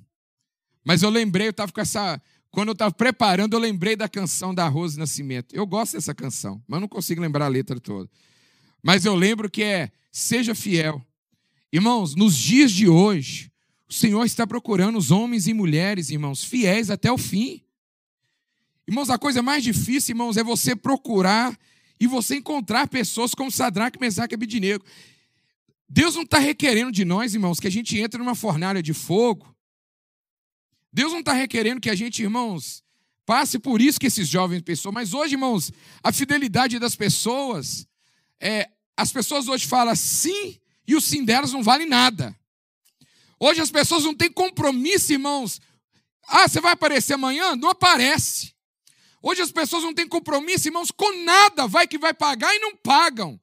Mas 0.84 1.02
eu 1.02 1.10
lembrei, 1.10 1.48
eu 1.48 1.50
estava 1.50 1.70
com 1.70 1.80
essa. 1.80 2.20
Quando 2.50 2.68
eu 2.68 2.72
estava 2.72 2.94
preparando, 2.94 3.54
eu 3.54 3.60
lembrei 3.60 3.94
da 3.94 4.08
canção 4.08 4.54
da 4.54 4.66
Rose 4.68 4.98
Nascimento. 4.98 5.54
Eu 5.54 5.66
gosto 5.66 5.92
dessa 5.92 6.14
canção, 6.14 6.62
mas 6.66 6.80
não 6.80 6.88
consigo 6.88 7.20
lembrar 7.20 7.44
a 7.44 7.48
letra 7.48 7.78
toda. 7.78 8.08
Mas 8.82 9.04
eu 9.04 9.14
lembro 9.14 9.50
que 9.50 9.62
é 9.62 9.90
Seja 10.10 10.54
fiel. 10.54 11.04
Irmãos, 11.72 12.14
nos 12.14 12.36
dias 12.36 12.72
de 12.72 12.88
hoje, 12.88 13.52
o 13.88 13.92
Senhor 13.92 14.24
está 14.24 14.46
procurando 14.46 14.98
os 14.98 15.10
homens 15.10 15.46
e 15.46 15.54
mulheres, 15.54 16.10
irmãos, 16.10 16.42
fiéis 16.42 16.90
até 16.90 17.12
o 17.12 17.18
fim. 17.18 17.62
Irmãos, 18.88 19.10
a 19.10 19.18
coisa 19.18 19.42
mais 19.42 19.62
difícil, 19.62 20.12
irmãos, 20.12 20.38
é 20.38 20.42
você 20.42 20.74
procurar 20.74 21.54
e 22.00 22.06
você 22.06 22.36
encontrar 22.36 22.88
pessoas 22.88 23.34
como 23.34 23.52
Sadraque, 23.52 24.00
Mesaque 24.00 24.32
e 24.32 24.36
Abidinego. 24.36 24.82
Deus 25.86 26.14
não 26.14 26.22
está 26.22 26.38
requerendo 26.38 26.90
de 26.90 27.04
nós, 27.04 27.34
irmãos, 27.34 27.60
que 27.60 27.66
a 27.66 27.70
gente 27.70 27.98
entre 27.98 28.18
numa 28.18 28.34
fornalha 28.34 28.82
de 28.82 28.94
fogo. 28.94 29.54
Deus 30.90 31.12
não 31.12 31.20
está 31.20 31.34
requerendo 31.34 31.82
que 31.82 31.90
a 31.90 31.94
gente, 31.94 32.22
irmãos, 32.22 32.82
passe 33.26 33.58
por 33.58 33.82
isso 33.82 34.00
que 34.00 34.06
esses 34.06 34.26
jovens 34.26 34.62
pessoas. 34.62 34.94
Mas 34.94 35.12
hoje, 35.12 35.34
irmãos, 35.34 35.70
a 36.02 36.10
fidelidade 36.10 36.78
das 36.78 36.96
pessoas 36.96 37.86
é, 38.40 38.70
as 38.96 39.12
pessoas 39.12 39.48
hoje 39.48 39.66
falam 39.66 39.94
sim 39.94 40.58
e 40.86 40.96
o 40.96 41.00
sim 41.00 41.24
delas 41.24 41.52
não 41.52 41.62
vale 41.62 41.84
nada. 41.84 42.34
Hoje 43.38 43.60
as 43.60 43.70
pessoas 43.70 44.04
não 44.04 44.14
têm 44.14 44.32
compromisso, 44.32 45.12
irmãos. 45.12 45.60
Ah, 46.26 46.48
você 46.48 46.60
vai 46.60 46.72
aparecer 46.72 47.14
amanhã? 47.14 47.54
Não 47.54 47.70
aparece. 47.70 48.57
Hoje 49.22 49.42
as 49.42 49.52
pessoas 49.52 49.82
não 49.82 49.94
têm 49.94 50.06
compromisso, 50.06 50.68
irmãos, 50.68 50.90
com 50.90 51.24
nada. 51.24 51.66
Vai 51.66 51.86
que 51.86 51.98
vai 51.98 52.14
pagar 52.14 52.54
e 52.54 52.58
não 52.60 52.76
pagam. 52.76 53.40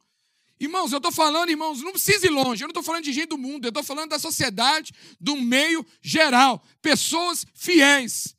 Irmãos, 0.60 0.92
eu 0.92 0.98
estou 0.98 1.12
falando, 1.12 1.50
irmãos, 1.50 1.82
não 1.82 1.92
precisa 1.92 2.26
ir 2.26 2.30
longe. 2.30 2.64
Eu 2.64 2.68
não 2.68 2.72
estou 2.72 2.84
falando 2.84 3.04
de 3.04 3.12
gente 3.12 3.28
do 3.28 3.38
mundo. 3.38 3.66
Eu 3.66 3.70
estou 3.70 3.84
falando 3.84 4.10
da 4.10 4.20
sociedade, 4.20 4.94
do 5.20 5.36
meio 5.36 5.86
geral. 6.02 6.64
Pessoas 6.82 7.46
fiéis. 7.54 8.36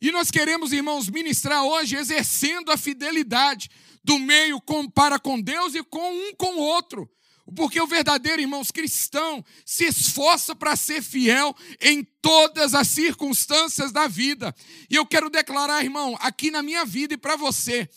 E 0.00 0.10
nós 0.10 0.30
queremos, 0.30 0.72
irmãos, 0.72 1.08
ministrar 1.08 1.62
hoje 1.62 1.96
exercendo 1.96 2.72
a 2.72 2.76
fidelidade 2.76 3.70
do 4.02 4.18
meio 4.18 4.60
com, 4.60 4.88
para 4.88 5.18
com 5.18 5.40
Deus 5.40 5.74
e 5.74 5.82
com 5.84 6.12
um 6.12 6.34
com 6.34 6.54
o 6.54 6.58
outro. 6.58 7.08
Porque 7.54 7.80
o 7.80 7.86
verdadeiro, 7.86 8.40
irmãos, 8.40 8.70
cristão 8.70 9.44
se 9.64 9.84
esforça 9.84 10.54
para 10.54 10.76
ser 10.76 11.02
fiel 11.02 11.54
em 11.80 12.04
todas 12.22 12.74
as 12.74 12.88
circunstâncias 12.88 13.92
da 13.92 14.06
vida. 14.06 14.54
E 14.88 14.94
eu 14.94 15.06
quero 15.06 15.28
declarar, 15.28 15.82
irmão, 15.82 16.16
aqui 16.20 16.50
na 16.50 16.62
minha 16.62 16.84
vida 16.84 17.14
e 17.14 17.18
para 17.18 17.36
você, 17.36 17.88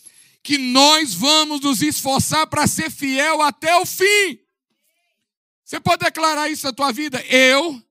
que 0.42 0.58
nós 0.58 1.14
vamos 1.14 1.60
nos 1.60 1.82
esforçar 1.82 2.46
para 2.46 2.66
ser 2.66 2.90
fiel 2.90 3.40
até 3.42 3.76
o 3.76 3.86
fim. 3.86 4.40
Você 5.64 5.80
pode 5.80 6.04
declarar 6.04 6.48
isso 6.50 6.66
na 6.66 6.72
tua 6.72 6.92
vida? 6.92 7.24
Eu 7.26 7.82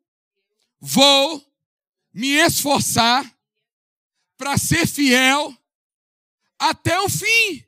vou 0.80 1.44
me 2.14 2.30
esforçar 2.30 3.26
para 4.38 4.58
ser 4.58 4.88
fiel 4.88 5.58
até 6.60 7.00
o 7.02 7.10
fim. 7.10 7.66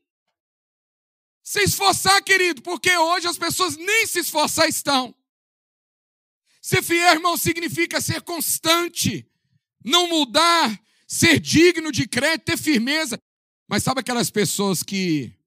Se 1.46 1.62
esforçar, 1.62 2.24
querido, 2.24 2.64
porque 2.64 2.98
hoje 2.98 3.28
as 3.28 3.38
pessoas 3.38 3.78
nem 3.78 4.08
se 4.08 4.18
esforçar 4.18 4.68
estão. 4.68 5.14
Ser 6.60 6.82
fiel, 6.82 7.14
irmão, 7.14 7.38
significa 7.38 8.02
ser 8.02 8.24
constante, 8.24 9.30
não 9.84 10.08
mudar, 10.08 10.82
ser 11.08 11.40
digno 11.40 11.92
de 11.92 12.08
crédito, 12.08 12.46
ter 12.46 12.58
firmeza. 12.58 13.20
Mas 13.68 13.84
sabe 13.84 14.00
aquelas 14.00 14.32
pessoas 14.32 14.82
que 14.82 15.38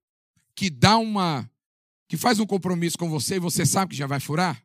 que 0.54 0.70
dá 0.70 0.98
uma 0.98 1.50
que 2.06 2.16
faz 2.16 2.38
um 2.38 2.46
compromisso 2.46 2.96
com 2.96 3.10
você 3.10 3.36
e 3.36 3.40
você 3.40 3.66
sabe 3.66 3.90
que 3.90 3.98
já 3.98 4.06
vai 4.06 4.20
furar? 4.20 4.64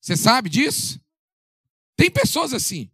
Você 0.00 0.16
sabe 0.16 0.48
disso? 0.48 0.98
Tem 1.94 2.10
pessoas 2.10 2.54
assim. 2.54 2.90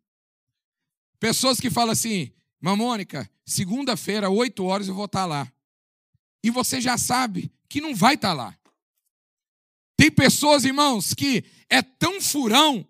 Pessoas 1.20 1.60
que 1.60 1.70
falam 1.70 1.92
assim, 1.92 2.32
Mamônica, 2.60 3.30
segunda-feira, 3.46 4.28
8 4.28 4.64
horas 4.64 4.88
eu 4.88 4.94
vou 4.94 5.04
estar 5.04 5.24
lá 5.24 5.52
e 6.42 6.50
você 6.50 6.80
já 6.80 6.96
sabe 6.96 7.52
que 7.68 7.80
não 7.80 7.94
vai 7.94 8.14
estar 8.14 8.28
tá 8.28 8.34
lá. 8.34 8.58
Tem 9.96 10.10
pessoas, 10.10 10.64
irmãos, 10.64 11.12
que 11.12 11.44
é 11.68 11.82
tão 11.82 12.20
furão 12.20 12.86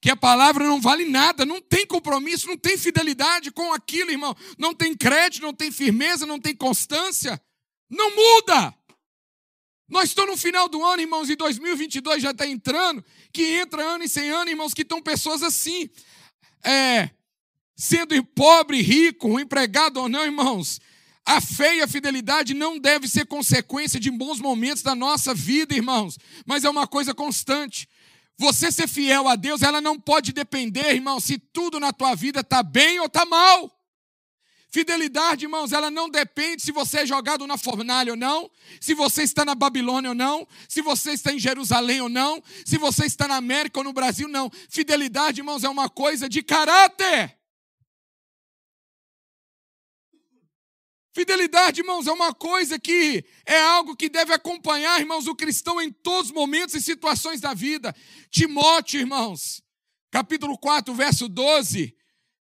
que 0.00 0.10
a 0.10 0.16
palavra 0.16 0.64
não 0.66 0.82
vale 0.82 1.06
nada, 1.06 1.46
não 1.46 1.62
tem 1.62 1.86
compromisso, 1.86 2.46
não 2.46 2.58
tem 2.58 2.76
fidelidade 2.76 3.50
com 3.50 3.72
aquilo, 3.72 4.10
irmão. 4.10 4.36
Não 4.58 4.74
tem 4.74 4.94
crédito, 4.94 5.42
não 5.42 5.54
tem 5.54 5.72
firmeza, 5.72 6.26
não 6.26 6.38
tem 6.38 6.54
constância. 6.54 7.40
Não 7.88 8.14
muda. 8.14 8.74
Nós 9.88 10.10
estamos 10.10 10.32
no 10.32 10.36
final 10.36 10.68
do 10.68 10.84
ano, 10.84 11.00
irmãos, 11.00 11.30
e 11.30 11.36
2022 11.36 12.22
já 12.22 12.32
está 12.32 12.46
entrando, 12.46 13.02
que 13.32 13.42
entra 13.56 13.82
ano 13.82 14.04
e 14.04 14.08
sem 14.08 14.28
ano, 14.28 14.50
irmãos, 14.50 14.74
que 14.74 14.82
estão 14.82 15.00
pessoas 15.00 15.42
assim, 15.42 15.88
é, 16.62 17.08
sendo 17.74 18.22
pobre, 18.24 18.82
rico, 18.82 19.40
empregado 19.40 19.98
ou 20.00 20.08
não, 20.08 20.24
irmãos, 20.24 20.80
a 21.26 21.40
fé 21.40 21.76
e 21.76 21.82
a 21.82 21.88
fidelidade 21.88 22.52
não 22.52 22.78
deve 22.78 23.08
ser 23.08 23.26
consequência 23.26 23.98
de 23.98 24.10
bons 24.10 24.40
momentos 24.40 24.82
da 24.82 24.94
nossa 24.94 25.34
vida, 25.34 25.74
irmãos, 25.74 26.18
mas 26.44 26.64
é 26.64 26.70
uma 26.70 26.86
coisa 26.86 27.14
constante. 27.14 27.88
Você 28.36 28.70
ser 28.70 28.88
fiel 28.88 29.28
a 29.28 29.36
Deus, 29.36 29.62
ela 29.62 29.80
não 29.80 29.98
pode 29.98 30.32
depender, 30.32 30.94
irmão, 30.94 31.20
se 31.20 31.38
tudo 31.38 31.80
na 31.80 31.92
tua 31.92 32.14
vida 32.14 32.40
está 32.40 32.62
bem 32.62 32.98
ou 32.98 33.06
está 33.06 33.24
mal. 33.24 33.70
Fidelidade, 34.74 35.44
irmãos, 35.44 35.70
ela 35.70 35.88
não 35.88 36.10
depende 36.10 36.60
se 36.60 36.72
você 36.72 37.02
é 37.02 37.06
jogado 37.06 37.46
na 37.46 37.56
fornalha 37.56 38.12
ou 38.12 38.16
não, 38.16 38.50
se 38.80 38.92
você 38.92 39.22
está 39.22 39.44
na 39.44 39.54
Babilônia 39.54 40.10
ou 40.10 40.16
não, 40.16 40.46
se 40.68 40.82
você 40.82 41.12
está 41.12 41.32
em 41.32 41.38
Jerusalém 41.38 42.00
ou 42.00 42.08
não, 42.08 42.42
se 42.66 42.76
você 42.76 43.06
está 43.06 43.28
na 43.28 43.36
América 43.36 43.78
ou 43.78 43.84
no 43.84 43.92
Brasil, 43.92 44.26
não. 44.26 44.50
Fidelidade, 44.68 45.40
irmãos, 45.40 45.62
é 45.62 45.68
uma 45.68 45.88
coisa 45.88 46.28
de 46.28 46.42
caráter. 46.42 47.38
Fidelidade, 51.14 51.80
irmãos, 51.80 52.08
é 52.08 52.12
uma 52.12 52.34
coisa 52.34 52.76
que 52.76 53.24
é 53.46 53.60
algo 53.60 53.94
que 53.94 54.08
deve 54.08 54.34
acompanhar, 54.34 54.98
irmãos, 54.98 55.28
o 55.28 55.36
cristão 55.36 55.80
em 55.80 55.92
todos 55.92 56.30
os 56.30 56.34
momentos 56.34 56.74
e 56.74 56.82
situações 56.82 57.40
da 57.40 57.54
vida. 57.54 57.94
Timóteo, 58.32 58.98
irmãos, 58.98 59.62
capítulo 60.10 60.58
4, 60.58 60.92
verso 60.92 61.28
12. 61.28 61.94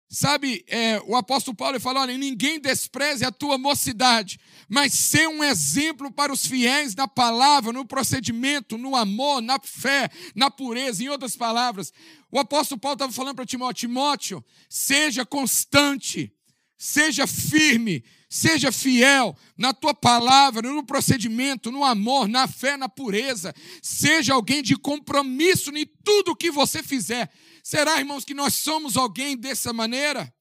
Sabe, 0.08 0.64
é, 0.68 1.00
o 1.04 1.16
apóstolo 1.16 1.56
Paulo 1.56 1.80
fala: 1.80 2.02
olha, 2.02 2.16
ninguém 2.16 2.60
despreze 2.60 3.24
a 3.24 3.32
tua 3.32 3.58
mocidade, 3.58 4.38
mas 4.68 4.94
ser 4.94 5.28
um 5.28 5.42
exemplo 5.42 6.12
para 6.12 6.32
os 6.32 6.46
fiéis 6.46 6.94
na 6.94 7.08
palavra, 7.08 7.72
no 7.72 7.84
procedimento, 7.84 8.78
no 8.78 8.94
amor, 8.94 9.42
na 9.42 9.58
fé, 9.58 10.08
na 10.32 10.48
pureza. 10.48 11.02
Em 11.02 11.08
outras 11.08 11.34
palavras, 11.34 11.92
o 12.30 12.38
apóstolo 12.38 12.80
Paulo 12.80 12.94
estava 12.94 13.12
falando 13.12 13.34
para 13.34 13.46
Timóteo: 13.46 13.88
Timóteo, 13.88 14.44
seja 14.68 15.26
constante, 15.26 16.32
seja 16.76 17.26
firme, 17.26 18.04
Seja 18.32 18.70
fiel 18.70 19.36
na 19.58 19.74
tua 19.74 19.92
palavra, 19.92 20.62
no 20.72 20.84
procedimento, 20.84 21.72
no 21.72 21.84
amor, 21.84 22.28
na 22.28 22.46
fé, 22.46 22.76
na 22.76 22.88
pureza. 22.88 23.52
Seja 23.82 24.34
alguém 24.34 24.62
de 24.62 24.76
compromisso 24.76 25.76
em 25.76 25.84
tudo 26.04 26.36
que 26.36 26.48
você 26.48 26.80
fizer. 26.80 27.28
Será, 27.60 27.98
irmãos, 27.98 28.24
que 28.24 28.32
nós 28.32 28.54
somos 28.54 28.96
alguém 28.96 29.36
dessa 29.36 29.72
maneira? 29.72 30.32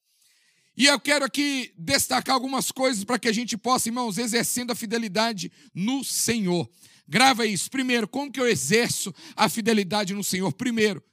E 0.77 0.85
eu 0.85 0.99
quero 0.99 1.25
aqui 1.25 1.73
destacar 1.75 2.35
algumas 2.35 2.71
coisas 2.71 3.03
para 3.03 3.17
que 3.17 3.27
a 3.27 3.33
gente 3.33 3.57
possa, 3.57 3.89
irmãos, 3.89 4.19
exercendo 4.19 4.69
a 4.69 4.75
fidelidade 4.75 5.51
no 5.73 6.03
Senhor. 6.03 6.69
Grava 7.07 7.43
isso. 7.47 7.71
Primeiro, 7.71 8.07
como 8.07 8.31
que 8.31 8.39
eu 8.39 8.47
exerço 8.47 9.11
a 9.35 9.49
fidelidade 9.49 10.13
no 10.13 10.23
Senhor? 10.23 10.53
Primeiro, 10.53 11.03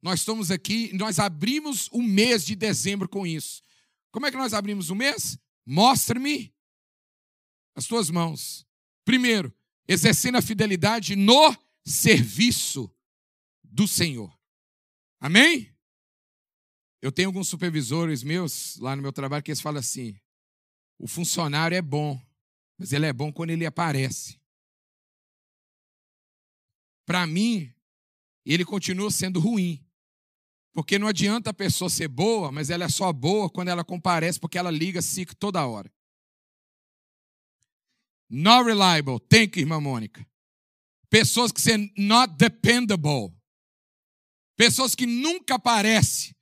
nós 0.00 0.20
estamos 0.20 0.50
aqui, 0.50 0.90
nós 0.94 1.18
abrimos 1.18 1.86
o 1.92 2.02
mês 2.02 2.46
de 2.46 2.56
dezembro 2.56 3.06
com 3.06 3.26
isso. 3.26 3.60
Como 4.10 4.24
é 4.24 4.30
que 4.30 4.38
nós 4.38 4.54
abrimos 4.54 4.88
o 4.88 4.94
mês? 4.94 5.38
Mostre-me 5.70 6.50
as 7.74 7.84
tuas 7.84 8.08
mãos. 8.08 8.66
Primeiro, 9.04 9.54
exercendo 9.86 10.38
a 10.38 10.42
fidelidade 10.42 11.14
no 11.14 11.54
serviço 11.84 12.90
do 13.62 13.86
Senhor. 13.86 14.34
Amém? 15.20 15.70
Eu 17.02 17.12
tenho 17.12 17.28
alguns 17.28 17.48
supervisores 17.48 18.22
meus 18.22 18.78
lá 18.78 18.96
no 18.96 19.02
meu 19.02 19.12
trabalho 19.12 19.42
que 19.42 19.50
eles 19.50 19.60
falam 19.60 19.80
assim: 19.80 20.18
o 20.98 21.06
funcionário 21.06 21.76
é 21.76 21.82
bom, 21.82 22.18
mas 22.78 22.94
ele 22.94 23.04
é 23.04 23.12
bom 23.12 23.30
quando 23.30 23.50
ele 23.50 23.66
aparece. 23.66 24.40
Para 27.04 27.26
mim, 27.26 27.70
ele 28.42 28.64
continua 28.64 29.10
sendo 29.10 29.38
ruim, 29.38 29.86
porque 30.72 30.98
não 30.98 31.08
adianta 31.08 31.50
a 31.50 31.54
pessoa 31.54 31.90
ser 31.90 32.08
boa, 32.08 32.52
mas 32.52 32.70
ela 32.70 32.84
é 32.84 32.88
só 32.88 33.12
boa 33.12 33.50
quando 33.50 33.68
ela 33.68 33.84
comparece, 33.84 34.38
porque 34.38 34.58
ela 34.58 34.70
liga 34.70 35.02
SIC 35.02 35.34
toda 35.34 35.66
hora. 35.66 35.92
Not 38.30 38.64
reliable. 38.66 39.18
Thank 39.28 39.58
you, 39.58 39.64
irmã 39.64 39.80
Mônica. 39.80 40.26
Pessoas 41.08 41.50
que 41.50 41.60
são 41.60 41.88
not 41.96 42.34
dependable. 42.36 43.34
Pessoas 44.56 44.94
que 44.94 45.06
nunca 45.06 45.54
aparecem. 45.54 46.34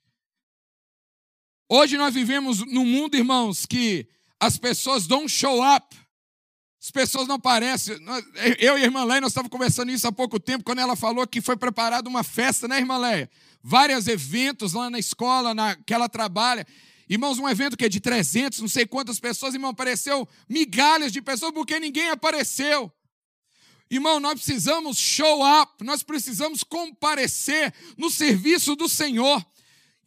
Hoje 1.68 1.96
nós 1.96 2.14
vivemos 2.14 2.60
num 2.60 2.84
mundo, 2.84 3.16
irmãos, 3.16 3.66
que 3.66 4.08
as 4.40 4.58
pessoas 4.58 5.06
don't 5.06 5.28
show 5.28 5.62
up. 5.62 5.96
As 6.86 6.90
pessoas 6.92 7.26
não 7.26 7.34
aparecem. 7.34 7.98
Eu 8.60 8.78
e 8.78 8.82
a 8.82 8.84
irmã 8.84 9.02
Leia, 9.02 9.20
nós 9.20 9.32
estávamos 9.32 9.50
conversando 9.50 9.90
isso 9.90 10.06
há 10.06 10.12
pouco 10.12 10.38
tempo, 10.38 10.62
quando 10.62 10.78
ela 10.78 10.94
falou 10.94 11.26
que 11.26 11.40
foi 11.40 11.56
preparada 11.56 12.08
uma 12.08 12.22
festa, 12.22 12.68
né, 12.68 12.78
irmã 12.78 12.96
Leia? 12.96 13.28
Vários 13.60 14.06
eventos 14.06 14.72
lá 14.72 14.88
na 14.88 14.96
escola 14.96 15.52
na, 15.52 15.74
que 15.74 15.92
ela 15.92 16.08
trabalha. 16.08 16.64
Irmãos, 17.08 17.40
um 17.40 17.48
evento 17.48 17.76
que 17.76 17.84
é 17.84 17.88
de 17.88 17.98
300, 17.98 18.60
não 18.60 18.68
sei 18.68 18.86
quantas 18.86 19.18
pessoas, 19.18 19.52
irmão, 19.52 19.70
apareceu 19.70 20.28
migalhas 20.48 21.10
de 21.10 21.20
pessoas 21.20 21.50
porque 21.50 21.80
ninguém 21.80 22.08
apareceu. 22.10 22.92
Irmão, 23.90 24.20
nós 24.20 24.34
precisamos 24.34 24.96
show 24.96 25.42
up, 25.60 25.82
nós 25.82 26.04
precisamos 26.04 26.62
comparecer 26.62 27.74
no 27.98 28.08
serviço 28.12 28.76
do 28.76 28.88
Senhor. 28.88 29.44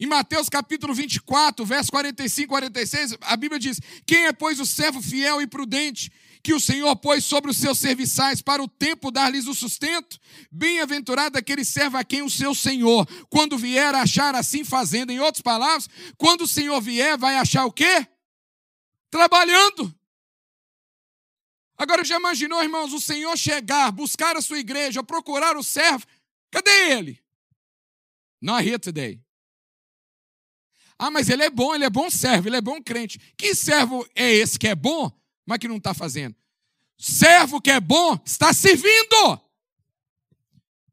Em 0.00 0.06
Mateus 0.06 0.48
capítulo 0.48 0.94
24, 0.94 1.62
verso 1.66 1.90
45 1.90 2.42
e 2.42 2.48
46, 2.48 3.16
a 3.20 3.36
Bíblia 3.36 3.58
diz: 3.58 3.78
Quem 4.06 4.24
é, 4.24 4.32
pois, 4.32 4.58
o 4.58 4.64
servo 4.64 5.02
fiel 5.02 5.42
e 5.42 5.46
prudente 5.46 6.10
que 6.42 6.54
o 6.54 6.60
Senhor 6.60 6.94
pôs 6.96 7.24
sobre 7.24 7.50
os 7.50 7.56
seus 7.56 7.78
serviçais 7.78 8.40
para 8.40 8.62
o 8.62 8.68
tempo 8.68 9.10
dar-lhes 9.10 9.46
o 9.46 9.54
sustento? 9.54 10.18
Bem-aventurado 10.50 11.36
aquele 11.36 11.64
servo 11.64 11.96
a 11.96 12.04
quem 12.04 12.22
o 12.22 12.30
seu 12.30 12.54
Senhor, 12.54 13.06
quando 13.28 13.58
vier, 13.58 13.94
achar 13.94 14.34
assim 14.34 14.64
fazendo. 14.64 15.10
Em 15.10 15.20
outras 15.20 15.42
palavras, 15.42 15.88
quando 16.16 16.42
o 16.42 16.48
Senhor 16.48 16.80
vier, 16.80 17.18
vai 17.18 17.36
achar 17.36 17.66
o 17.66 17.72
quê? 17.72 18.06
Trabalhando. 19.10 19.94
Agora 21.76 22.04
já 22.04 22.16
imaginou, 22.16 22.62
irmãos, 22.62 22.92
o 22.92 23.00
Senhor 23.00 23.36
chegar, 23.36 23.90
buscar 23.90 24.36
a 24.36 24.42
sua 24.42 24.58
igreja, 24.58 25.02
procurar 25.02 25.56
o 25.56 25.62
servo? 25.62 26.06
Cadê 26.50 26.92
ele? 26.92 27.22
Not 28.40 28.66
here 28.66 28.78
today. 28.78 29.20
Ah, 30.98 31.10
mas 31.10 31.30
ele 31.30 31.42
é 31.42 31.48
bom, 31.48 31.74
ele 31.74 31.84
é 31.84 31.90
bom 31.90 32.10
servo, 32.10 32.48
ele 32.48 32.56
é 32.56 32.60
bom 32.60 32.82
crente. 32.82 33.18
Que 33.36 33.54
servo 33.54 34.06
é 34.14 34.30
esse 34.30 34.58
que 34.58 34.68
é 34.68 34.74
bom, 34.74 35.10
mas 35.50 35.58
que 35.58 35.66
não 35.66 35.78
está 35.78 35.92
fazendo? 35.92 36.36
Servo 36.96 37.60
que 37.60 37.72
é 37.72 37.80
bom 37.80 38.16
está 38.24 38.52
servindo. 38.52 39.40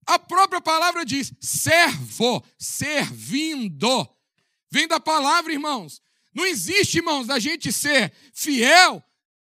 A 0.03 0.17
própria 0.17 0.59
palavra 0.59 1.05
diz: 1.05 1.31
servo, 1.39 2.43
servindo. 2.57 4.09
Vem 4.71 4.87
da 4.87 4.99
palavra, 4.99 5.53
irmãos. 5.53 6.01
Não 6.33 6.43
existe, 6.43 6.97
irmãos, 6.97 7.27
da 7.27 7.37
gente 7.37 7.71
ser 7.71 8.11
fiel, 8.33 9.03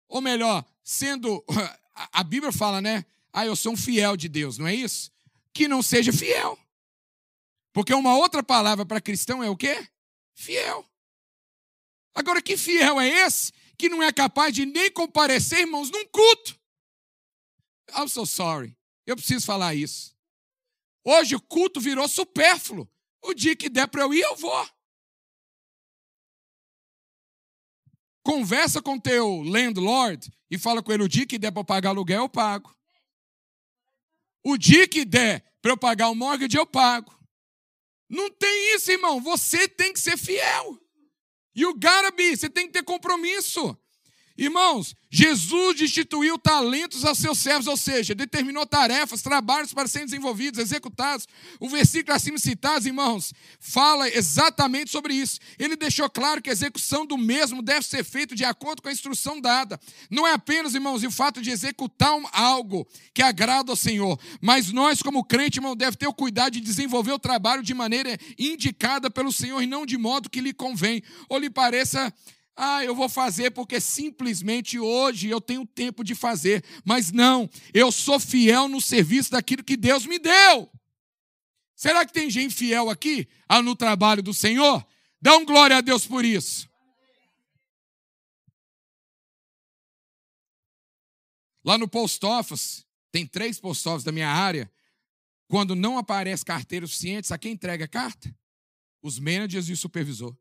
ou 0.08 0.20
melhor, 0.20 0.64
sendo. 0.82 1.44
A 2.12 2.24
Bíblia 2.24 2.50
fala, 2.52 2.80
né? 2.80 3.04
Ah, 3.32 3.46
eu 3.46 3.54
sou 3.54 3.72
um 3.72 3.76
fiel 3.76 4.16
de 4.16 4.28
Deus, 4.28 4.58
não 4.58 4.66
é 4.66 4.74
isso? 4.74 5.12
Que 5.52 5.68
não 5.68 5.80
seja 5.80 6.12
fiel. 6.12 6.58
Porque 7.72 7.94
uma 7.94 8.16
outra 8.16 8.42
palavra 8.42 8.84
para 8.84 9.00
cristão 9.00 9.42
é 9.44 9.50
o 9.50 9.56
quê? 9.56 9.86
Fiel. 10.34 10.84
Agora, 12.14 12.42
que 12.42 12.56
fiel 12.56 13.00
é 13.00 13.08
esse 13.08 13.52
que 13.78 13.88
não 13.88 14.02
é 14.02 14.12
capaz 14.12 14.52
de 14.52 14.66
nem 14.66 14.90
comparecer, 14.90 15.60
irmãos, 15.60 15.90
num 15.90 16.04
culto? 16.08 16.58
I'm 17.96 18.08
so 18.08 18.26
sorry. 18.26 18.76
Eu 19.06 19.16
preciso 19.16 19.46
falar 19.46 19.74
isso. 19.74 20.14
Hoje 21.04 21.34
o 21.34 21.40
culto 21.40 21.80
virou 21.80 22.06
supérfluo. 22.08 22.86
O 23.22 23.32
dia 23.32 23.56
que 23.56 23.68
der 23.68 23.88
para 23.88 24.02
eu 24.02 24.12
ir, 24.12 24.20
eu 24.20 24.36
vou. 24.36 24.68
Conversa 28.22 28.82
com 28.82 28.98
teu 28.98 29.40
landlord 29.42 30.30
e 30.50 30.58
fala 30.58 30.82
com 30.82 30.92
ele: 30.92 31.04
o 31.04 31.08
dia 31.08 31.26
que 31.26 31.38
der 31.38 31.50
para 31.50 31.64
pagar 31.64 31.90
aluguel, 31.90 32.22
eu 32.22 32.28
pago. 32.28 32.76
O 34.44 34.58
dia 34.58 34.86
que 34.86 35.04
der 35.04 35.42
para 35.62 35.72
eu 35.72 35.78
pagar 35.78 36.10
o 36.10 36.14
mortgage, 36.14 36.56
eu 36.56 36.66
pago. 36.66 37.16
Não 38.08 38.30
tem 38.30 38.74
isso, 38.74 38.90
irmão. 38.90 39.20
Você 39.20 39.68
tem 39.68 39.92
que 39.92 40.00
ser 40.00 40.16
fiel. 40.16 40.78
E 41.58 41.66
o 41.66 41.74
be, 42.12 42.36
você 42.36 42.48
tem 42.48 42.68
que 42.68 42.72
ter 42.72 42.84
compromisso. 42.84 43.76
Irmãos, 44.38 44.94
Jesus 45.10 45.78
destituiu 45.78 46.38
talentos 46.38 47.04
a 47.04 47.12
seus 47.12 47.40
servos, 47.40 47.66
ou 47.66 47.76
seja, 47.76 48.14
determinou 48.14 48.64
tarefas, 48.64 49.20
trabalhos 49.20 49.74
para 49.74 49.88
serem 49.88 50.06
desenvolvidos, 50.06 50.60
executados. 50.60 51.26
O 51.58 51.68
versículo 51.68 52.14
acima 52.14 52.38
citado, 52.38 52.86
irmãos, 52.86 53.34
fala 53.58 54.08
exatamente 54.08 54.92
sobre 54.92 55.12
isso. 55.12 55.40
Ele 55.58 55.74
deixou 55.74 56.08
claro 56.08 56.40
que 56.40 56.50
a 56.50 56.52
execução 56.52 57.04
do 57.04 57.18
mesmo 57.18 57.60
deve 57.60 57.84
ser 57.84 58.04
feita 58.04 58.36
de 58.36 58.44
acordo 58.44 58.80
com 58.80 58.88
a 58.88 58.92
instrução 58.92 59.40
dada. 59.40 59.80
Não 60.08 60.24
é 60.24 60.34
apenas, 60.34 60.72
irmãos, 60.72 61.02
o 61.02 61.10
fato 61.10 61.42
de 61.42 61.50
executar 61.50 61.98
algo 62.32 62.86
que 63.12 63.22
agrada 63.22 63.72
ao 63.72 63.76
Senhor, 63.76 64.16
mas 64.40 64.70
nós, 64.70 65.02
como 65.02 65.24
crente, 65.24 65.58
irmão, 65.58 65.74
deve 65.74 65.96
ter 65.96 66.06
o 66.06 66.14
cuidado 66.14 66.52
de 66.52 66.60
desenvolver 66.60 67.10
o 67.10 67.18
trabalho 67.18 67.60
de 67.60 67.74
maneira 67.74 68.16
indicada 68.38 69.10
pelo 69.10 69.32
Senhor 69.32 69.60
e 69.60 69.66
não 69.66 69.84
de 69.84 69.98
modo 69.98 70.30
que 70.30 70.40
lhe 70.40 70.52
convém 70.52 71.02
ou 71.28 71.38
lhe 71.38 71.50
pareça 71.50 72.14
ah, 72.60 72.84
eu 72.84 72.92
vou 72.92 73.08
fazer 73.08 73.52
porque 73.52 73.80
simplesmente 73.80 74.80
hoje 74.80 75.28
eu 75.28 75.40
tenho 75.40 75.64
tempo 75.64 76.02
de 76.02 76.12
fazer. 76.16 76.64
Mas 76.84 77.12
não, 77.12 77.48
eu 77.72 77.92
sou 77.92 78.18
fiel 78.18 78.66
no 78.66 78.80
serviço 78.80 79.30
daquilo 79.30 79.62
que 79.62 79.76
Deus 79.76 80.04
me 80.04 80.18
deu. 80.18 80.68
Será 81.76 82.04
que 82.04 82.12
tem 82.12 82.28
gente 82.28 82.52
fiel 82.52 82.90
aqui 82.90 83.28
ah, 83.48 83.62
no 83.62 83.76
trabalho 83.76 84.24
do 84.24 84.34
Senhor? 84.34 84.84
Dá 85.22 85.36
um 85.36 85.44
glória 85.44 85.76
a 85.76 85.80
Deus 85.80 86.04
por 86.04 86.24
isso. 86.24 86.68
Lá 91.64 91.78
no 91.78 91.86
post 91.86 92.26
office, 92.26 92.84
tem 93.12 93.24
três 93.24 93.60
post 93.60 93.88
office 93.88 94.02
da 94.02 94.10
minha 94.10 94.28
área. 94.28 94.68
Quando 95.46 95.76
não 95.76 95.96
aparece 95.96 96.44
carteira 96.44 96.88
suficiente, 96.88 97.32
a 97.32 97.38
quem 97.38 97.52
entrega 97.52 97.84
a 97.84 97.88
carta? 97.88 98.34
Os 99.00 99.20
managers 99.20 99.68
e 99.68 99.72
o 99.72 99.76
supervisor. 99.76 100.36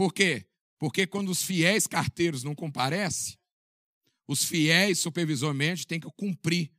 Por 0.00 0.14
quê? 0.14 0.46
Porque 0.78 1.06
quando 1.06 1.28
os 1.28 1.42
fiéis 1.42 1.86
carteiros 1.86 2.42
não 2.42 2.54
comparecem, 2.54 3.36
os 4.26 4.42
fiéis 4.42 4.98
supervisormente 4.98 5.86
têm 5.86 6.00
que 6.00 6.10
cumprir 6.12 6.72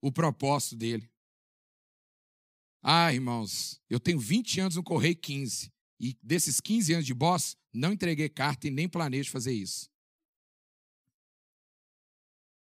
o 0.00 0.12
propósito 0.12 0.76
dele. 0.76 1.10
Ah, 2.80 3.12
irmãos, 3.12 3.82
eu 3.90 3.98
tenho 3.98 4.20
20 4.20 4.60
anos 4.60 4.76
no 4.76 4.84
Correio 4.84 5.16
15. 5.16 5.68
E 5.98 6.16
desses 6.22 6.60
15 6.60 6.92
anos 6.92 7.06
de 7.06 7.12
boss, 7.12 7.56
não 7.72 7.92
entreguei 7.92 8.28
carta 8.28 8.68
e 8.68 8.70
nem 8.70 8.88
planejo 8.88 9.32
fazer 9.32 9.52
isso. 9.52 9.90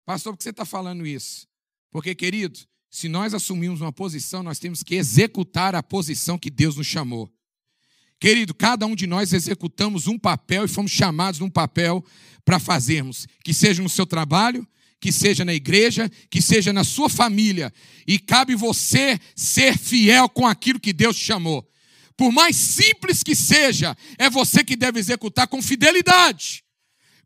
Pastor, 0.06 0.32
por 0.32 0.38
que 0.38 0.44
você 0.46 0.52
está 0.52 0.64
falando 0.64 1.06
isso? 1.06 1.50
Porque, 1.92 2.16
querido, 2.16 2.58
se 2.90 3.10
nós 3.10 3.34
assumirmos 3.34 3.82
uma 3.82 3.92
posição, 3.92 4.42
nós 4.42 4.58
temos 4.58 4.84
que 4.84 4.96
executar 4.96 5.76
a 5.76 5.84
posição 5.84 6.40
que 6.40 6.50
Deus 6.50 6.78
nos 6.78 6.88
chamou. 6.88 7.30
Querido, 8.22 8.54
cada 8.54 8.86
um 8.86 8.96
de 8.96 9.08
nós 9.08 9.34
executamos 9.34 10.06
um 10.06 10.16
papel 10.16 10.66
e 10.66 10.68
fomos 10.68 10.92
chamados 10.92 11.40
num 11.40 11.50
papel 11.50 12.06
para 12.46 12.60
fazermos, 12.60 13.26
que 13.44 13.52
seja 13.52 13.82
no 13.82 13.90
seu 13.90 14.06
trabalho, 14.06 14.66
que 15.00 15.12
seja 15.12 15.44
na 15.44 15.56
igreja, 15.56 16.08
que 16.30 16.40
seja 16.40 16.72
na 16.72 16.84
sua 16.84 17.10
família, 17.10 17.74
e 18.06 18.20
cabe 18.20 18.54
você 18.54 19.20
ser 19.36 19.76
fiel 19.76 20.30
com 20.30 20.46
aquilo 20.46 20.80
que 20.80 20.94
Deus 20.94 21.18
te 21.18 21.26
chamou. 21.26 21.68
Por 22.16 22.32
mais 22.32 22.56
simples 22.56 23.24
que 23.24 23.36
seja, 23.36 23.98
é 24.20 24.30
você 24.30 24.64
que 24.64 24.76
deve 24.76 25.00
executar 25.00 25.48
com 25.48 25.60
fidelidade, 25.60 26.64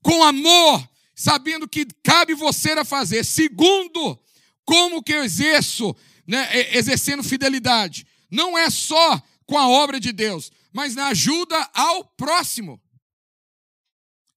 com 0.01 0.23
amor, 0.23 0.87
sabendo 1.13 1.67
que 1.67 1.85
cabe 2.03 2.33
você 2.33 2.71
a 2.71 2.85
fazer. 2.85 3.25
Segundo, 3.25 4.17
como 4.63 5.03
que 5.03 5.11
eu 5.11 5.25
exerço, 5.25 5.93
né, 6.25 6.47
exercendo 6.71 7.21
fidelidade? 7.21 8.07
Não 8.31 8.57
é 8.57 8.69
só 8.69 9.21
com 9.45 9.57
a 9.57 9.67
obra 9.67 9.99
de 9.99 10.13
Deus, 10.13 10.51
mas 10.75 10.93
na 10.93 11.07
ajuda 11.07 11.57
ao 11.73 12.03
próximo. 12.03 12.81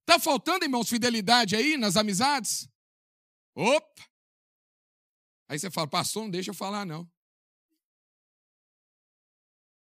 Está 0.03 0.21
faltando, 0.21 0.65
irmãos, 0.65 0.89
fidelidade 0.89 1.57
aí 1.57 1.77
nas 1.77 1.97
amizades? 1.97 2.69
Opa! 3.57 4.09
Aí 5.49 5.59
você 5.59 5.69
fala, 5.69 5.89
pastor, 5.89 6.23
não 6.23 6.31
deixa 6.31 6.51
eu 6.51 6.55
falar, 6.55 6.85
não. 6.87 7.11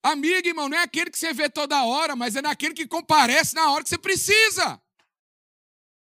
Amigo, 0.03 0.49
irmão, 0.49 0.67
não 0.67 0.79
é 0.79 0.83
aquele 0.83 1.11
que 1.11 1.19
você 1.19 1.31
vê 1.35 1.51
toda 1.51 1.85
hora, 1.85 2.17
mas 2.17 2.35
é 2.35 2.41
naquele 2.41 2.73
que 2.73 2.87
comparece 2.87 3.55
na 3.55 3.71
hora 3.71 3.83
que 3.83 3.91
você 3.91 3.99
precisa. 3.99 4.81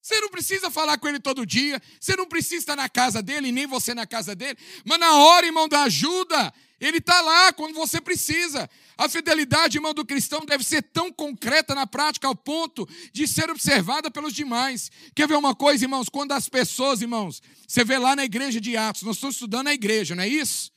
Você 0.01 0.21
não 0.21 0.29
precisa 0.29 0.71
falar 0.71 0.99
com 0.99 1.09
ele 1.09 1.19
todo 1.19 1.45
dia, 1.45 1.83
você 2.01 2.15
não 2.15 2.27
precisa 2.27 2.63
estar 2.63 2.77
na 2.77 2.89
casa 2.89 3.21
dele, 3.21 3.51
nem 3.51 3.67
você 3.67 3.93
na 3.93 4.07
casa 4.07 4.37
dele, 4.37 4.57
mas 4.85 5.01
na 5.01 5.17
hora, 5.17 5.47
irmão, 5.47 5.69
da 5.69 5.83
ajuda, 5.83 6.55
ele 6.81 6.99
está 6.99 7.21
lá 7.21 7.53
quando 7.53 7.75
você 7.75 8.01
precisa. 8.01 8.69
A 8.97 9.09
fidelidade, 9.09 9.79
irmão, 9.79 9.93
do 9.93 10.05
cristão 10.05 10.45
deve 10.45 10.63
ser 10.63 10.83
tão 10.83 11.13
concreta 11.13 11.75
na 11.75 11.87
prática 11.87 12.27
ao 12.27 12.35
ponto 12.35 12.89
de 13.13 13.27
ser 13.27 13.51
observada 13.51 14.11
pelos 14.11 14.33
demais. 14.33 14.91
Quer 15.15 15.27
ver 15.27 15.37
uma 15.37 15.55
coisa, 15.55 15.85
irmãos? 15.85 16.09
Quando 16.09 16.33
as 16.33 16.49
pessoas, 16.49 17.01
irmãos, 17.01 17.43
você 17.67 17.85
vê 17.85 17.99
lá 17.99 18.15
na 18.15 18.25
igreja 18.25 18.61
de 18.61 18.77
Atos, 18.77 19.03
nós 19.03 19.17
estamos 19.17 19.37
estudando 19.37 19.69
a 19.69 19.75
igreja, 19.75 20.15
não 20.15 20.23
é 20.23 20.29
isso? 20.29 20.73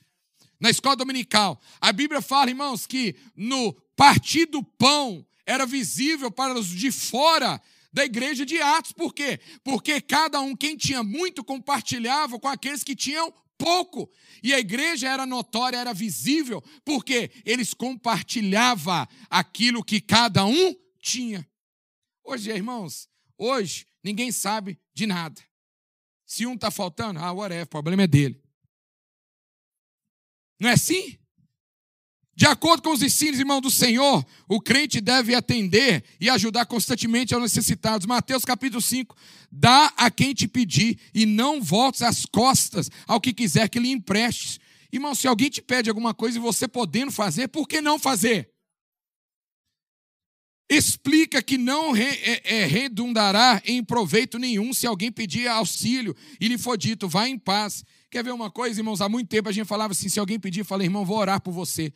Na 0.59 0.69
escola 0.69 0.95
dominical. 0.95 1.59
A 1.79 1.91
Bíblia 1.91 2.21
fala, 2.21 2.49
irmãos, 2.49 2.85
que 2.85 3.15
no 3.35 3.73
partir 3.95 4.45
do 4.45 4.63
pão 4.63 5.25
era 5.45 5.65
visível 5.65 6.31
para 6.31 6.57
os 6.57 6.67
de 6.67 6.91
fora 6.91 7.61
da 7.93 8.05
igreja 8.05 8.45
de 8.45 8.61
Atos. 8.61 8.91
Por 8.91 9.13
quê? 9.13 9.39
Porque 9.63 9.99
cada 9.99 10.39
um, 10.39 10.55
quem 10.55 10.77
tinha 10.77 11.03
muito, 11.03 11.43
compartilhava 11.43 12.39
com 12.39 12.47
aqueles 12.47 12.83
que 12.83 12.95
tinham 12.95 13.33
pouco. 13.61 14.11
E 14.41 14.53
a 14.53 14.59
igreja 14.59 15.07
era 15.07 15.25
notória, 15.25 15.77
era 15.77 15.93
visível, 15.93 16.61
porque 16.83 17.31
eles 17.45 17.73
compartilhavam 17.73 19.07
aquilo 19.29 19.83
que 19.83 20.01
cada 20.01 20.43
um 20.45 20.75
tinha. 20.99 21.47
Hoje, 22.23 22.49
irmãos, 22.49 23.07
hoje 23.37 23.85
ninguém 24.03 24.31
sabe 24.31 24.79
de 24.93 25.05
nada. 25.05 25.39
Se 26.25 26.45
um 26.45 26.55
está 26.55 26.71
faltando, 26.71 27.19
ah, 27.19 27.31
whatever, 27.31 27.65
o 27.65 27.69
problema 27.69 28.03
é 28.03 28.07
dele. 28.07 28.41
Não 30.59 30.69
é 30.69 30.73
assim? 30.73 31.19
De 32.35 32.45
acordo 32.45 32.81
com 32.81 32.91
os 32.91 33.01
ensinos, 33.01 33.39
irmão 33.39 33.59
do 33.59 33.69
Senhor, 33.69 34.25
o 34.47 34.61
crente 34.61 35.01
deve 35.01 35.35
atender 35.35 36.03
e 36.19 36.29
ajudar 36.29 36.65
constantemente 36.65 37.33
aos 37.33 37.43
necessitados. 37.43 38.07
Mateus 38.07 38.45
capítulo 38.45 38.81
5. 38.81 39.15
Dá 39.51 39.93
a 39.97 40.09
quem 40.09 40.33
te 40.33 40.47
pedir 40.47 40.97
e 41.13 41.25
não 41.25 41.61
voltes 41.61 42.01
as 42.01 42.25
costas 42.25 42.89
ao 43.05 43.19
que 43.19 43.33
quiser 43.33 43.67
que 43.67 43.79
lhe 43.79 43.91
emprestes. 43.91 44.59
Irmão, 44.91 45.13
se 45.13 45.27
alguém 45.27 45.49
te 45.49 45.61
pede 45.61 45.89
alguma 45.89 46.13
coisa 46.13 46.37
e 46.37 46.41
você 46.41 46.67
podendo 46.67 47.11
fazer, 47.11 47.47
por 47.49 47.67
que 47.67 47.81
não 47.81 47.99
fazer? 47.99 48.49
Explica 50.69 51.41
que 51.41 51.57
não 51.57 51.91
re, 51.91 52.05
é, 52.05 52.61
é, 52.61 52.65
redundará 52.65 53.61
em 53.65 53.83
proveito 53.83 54.39
nenhum 54.39 54.73
se 54.73 54.87
alguém 54.87 55.11
pedir 55.11 55.49
auxílio 55.49 56.15
e 56.39 56.47
lhe 56.47 56.57
for 56.57 56.77
dito, 56.77 57.09
vá 57.09 57.27
em 57.27 57.37
paz. 57.37 57.83
Quer 58.09 58.23
ver 58.23 58.31
uma 58.31 58.49
coisa, 58.49 58.79
irmãos? 58.79 59.01
Há 59.01 59.09
muito 59.09 59.27
tempo 59.27 59.49
a 59.49 59.51
gente 59.51 59.67
falava 59.67 59.91
assim: 59.91 60.07
se 60.07 60.17
alguém 60.17 60.39
pedir, 60.39 60.63
falei, 60.63 60.87
irmão, 60.87 61.05
vou 61.05 61.17
orar 61.17 61.41
por 61.41 61.51
você. 61.51 61.93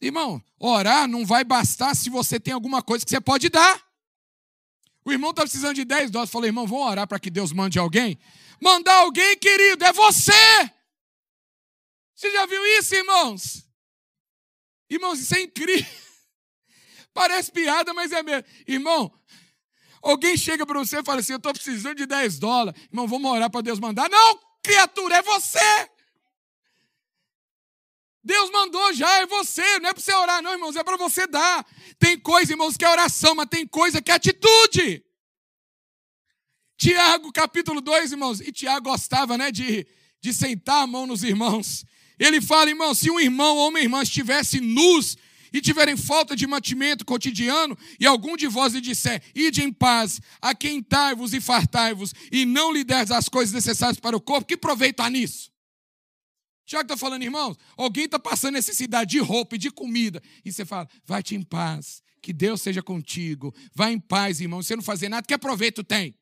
Irmão, 0.00 0.42
orar 0.58 1.06
não 1.06 1.26
vai 1.26 1.44
bastar 1.44 1.94
se 1.94 2.08
você 2.08 2.40
tem 2.40 2.54
alguma 2.54 2.82
coisa 2.82 3.04
que 3.04 3.10
você 3.10 3.20
pode 3.20 3.48
dar. 3.48 3.82
O 5.04 5.12
irmão 5.12 5.30
está 5.30 5.42
precisando 5.42 5.74
de 5.74 5.84
10 5.84 6.10
dólares. 6.10 6.32
Falei, 6.32 6.48
irmão, 6.48 6.66
vamos 6.66 6.86
orar 6.86 7.06
para 7.06 7.18
que 7.18 7.30
Deus 7.30 7.52
mande 7.52 7.78
alguém? 7.78 8.18
Mandar 8.60 8.94
alguém, 8.96 9.36
querido, 9.36 9.84
é 9.84 9.92
você. 9.92 10.32
Você 12.14 12.30
já 12.30 12.46
viu 12.46 12.64
isso, 12.78 12.94
irmãos? 12.94 13.66
Irmãos, 14.88 15.20
isso 15.20 15.34
é 15.34 15.40
incrível. 15.40 15.90
Parece 17.14 17.50
piada, 17.50 17.94
mas 17.94 18.12
é 18.12 18.22
mesmo. 18.22 18.44
Irmão, 18.66 19.12
alguém 20.02 20.36
chega 20.36 20.66
para 20.66 20.78
você 20.78 20.98
e 20.98 21.04
fala 21.04 21.20
assim: 21.20 21.32
Eu 21.32 21.38
estou 21.38 21.52
precisando 21.52 21.96
de 21.96 22.06
10 22.06 22.38
dólares. 22.38 22.80
Irmão, 22.84 23.06
vamos 23.06 23.30
orar 23.30 23.50
para 23.50 23.62
Deus 23.62 23.78
mandar. 23.78 24.08
Não, 24.10 24.40
criatura, 24.62 25.16
é 25.16 25.22
você. 25.22 25.90
Deus 28.22 28.50
mandou 28.50 28.92
já, 28.92 29.10
é 29.20 29.26
você. 29.26 29.78
Não 29.78 29.88
é 29.88 29.94
para 29.94 30.02
você 30.02 30.14
orar, 30.14 30.42
não, 30.42 30.52
irmãos, 30.52 30.76
é 30.76 30.84
para 30.84 30.96
você 30.96 31.26
dar. 31.26 31.66
Tem 31.98 32.18
coisa, 32.18 32.52
irmãos, 32.52 32.76
que 32.76 32.84
é 32.84 32.90
oração, 32.90 33.34
mas 33.34 33.48
tem 33.48 33.66
coisa 33.66 34.02
que 34.02 34.10
é 34.10 34.14
atitude. 34.14 35.02
Tiago, 36.76 37.32
capítulo 37.32 37.80
2, 37.80 38.12
irmãos. 38.12 38.40
E 38.40 38.52
Tiago 38.52 38.90
gostava, 38.90 39.36
né, 39.36 39.50
de, 39.50 39.86
de 40.20 40.32
sentar 40.32 40.82
a 40.82 40.86
mão 40.86 41.06
nos 41.06 41.22
irmãos. 41.22 41.84
Ele 42.18 42.40
fala, 42.40 42.68
irmão, 42.68 42.94
se 42.94 43.10
um 43.10 43.18
irmão 43.18 43.56
ou 43.56 43.68
uma 43.70 43.80
irmã 43.80 44.02
estivesse 44.02 44.60
nus 44.60 45.16
e 45.52 45.60
tiverem 45.60 45.96
falta 45.96 46.36
de 46.36 46.46
mantimento 46.46 47.04
cotidiano, 47.04 47.76
e 47.98 48.06
algum 48.06 48.36
de 48.36 48.46
vós 48.46 48.72
lhe 48.72 48.80
disser, 48.80 49.22
ide 49.34 49.62
em 49.62 49.72
paz, 49.72 50.20
aquentai-vos 50.40 51.34
e 51.34 51.40
fartai-vos, 51.40 52.14
e 52.30 52.44
não 52.44 52.72
lhe 52.72 52.84
deres 52.84 53.10
as 53.10 53.28
coisas 53.28 53.52
necessárias 53.52 53.98
para 53.98 54.16
o 54.16 54.20
corpo, 54.20 54.46
que 54.46 54.56
proveito 54.56 55.00
há 55.00 55.10
nisso? 55.10 55.50
Tiago 56.70 56.84
está 56.84 56.96
falando, 56.96 57.24
irmãos, 57.24 57.58
alguém 57.76 58.04
está 58.04 58.16
passando 58.16 58.54
necessidade 58.54 59.10
de 59.10 59.18
roupa 59.18 59.56
e 59.56 59.58
de 59.58 59.72
comida, 59.72 60.22
e 60.44 60.52
você 60.52 60.64
fala, 60.64 60.88
vai-te 61.04 61.34
em 61.34 61.42
paz, 61.42 62.00
que 62.22 62.32
Deus 62.32 62.62
seja 62.62 62.80
contigo, 62.80 63.52
vai 63.74 63.92
em 63.92 63.98
paz, 63.98 64.40
irmão, 64.40 64.62
você 64.62 64.76
não 64.76 64.82
fazer 64.82 65.08
nada, 65.08 65.26
que 65.26 65.36
proveito 65.36 65.82
tem? 65.82 66.16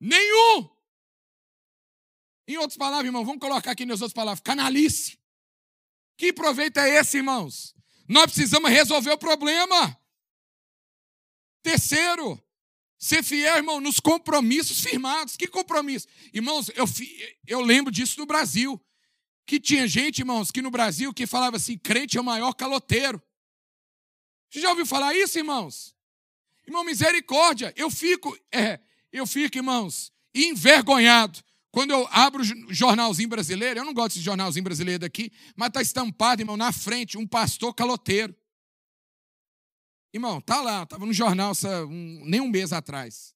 Nenhum! 0.00 0.70
Em 2.48 2.56
outras 2.56 2.78
palavras, 2.78 3.04
irmão, 3.04 3.22
vamos 3.22 3.38
colocar 3.38 3.70
aqui 3.70 3.84
nas 3.84 4.00
outras 4.00 4.14
palavras, 4.14 4.40
canalice. 4.40 5.18
Que 6.16 6.32
proveito 6.32 6.78
é 6.78 6.88
esse, 6.98 7.18
irmãos? 7.18 7.74
Nós 8.08 8.32
precisamos 8.32 8.70
resolver 8.70 9.10
o 9.10 9.18
problema. 9.18 10.00
Terceiro, 11.62 12.42
ser 12.98 13.22
fiel, 13.22 13.58
irmão, 13.58 13.78
nos 13.78 14.00
compromissos 14.00 14.80
firmados. 14.80 15.36
Que 15.36 15.46
compromisso? 15.46 16.06
Irmãos, 16.32 16.70
eu, 16.70 16.86
eu 17.46 17.60
lembro 17.60 17.92
disso 17.92 18.18
no 18.18 18.24
Brasil. 18.24 18.82
Que 19.48 19.58
tinha 19.58 19.88
gente, 19.88 20.18
irmãos, 20.18 20.50
que 20.50 20.60
no 20.60 20.70
Brasil 20.70 21.12
que 21.14 21.26
falava 21.26 21.56
assim: 21.56 21.78
crente 21.78 22.18
é 22.18 22.20
o 22.20 22.24
maior 22.24 22.52
caloteiro. 22.52 23.20
Você 24.50 24.60
já 24.60 24.68
ouviu 24.68 24.84
falar 24.84 25.14
isso, 25.14 25.38
irmãos? 25.38 25.96
Irmão, 26.66 26.84
misericórdia, 26.84 27.72
eu 27.74 27.90
fico, 27.90 28.38
é, 28.52 28.78
eu 29.10 29.26
fico, 29.26 29.56
irmãos, 29.56 30.12
envergonhado 30.34 31.42
quando 31.70 31.92
eu 31.92 32.06
abro 32.10 32.42
o 32.42 32.74
jornalzinho 32.74 33.28
brasileiro, 33.30 33.80
eu 33.80 33.84
não 33.86 33.94
gosto 33.94 34.14
desse 34.14 34.20
jornalzinho 34.20 34.64
brasileiro 34.64 35.00
daqui, 35.00 35.32
mas 35.56 35.68
está 35.68 35.80
estampado, 35.80 36.42
irmão, 36.42 36.56
na 36.56 36.70
frente, 36.70 37.16
um 37.16 37.26
pastor 37.26 37.74
caloteiro. 37.74 38.36
Irmão, 40.12 40.42
tá 40.42 40.60
lá, 40.60 40.82
estava 40.82 41.06
no 41.06 41.12
jornal 41.12 41.52
um, 41.88 42.22
nem 42.26 42.42
um 42.42 42.48
mês 42.48 42.70
atrás. 42.70 43.34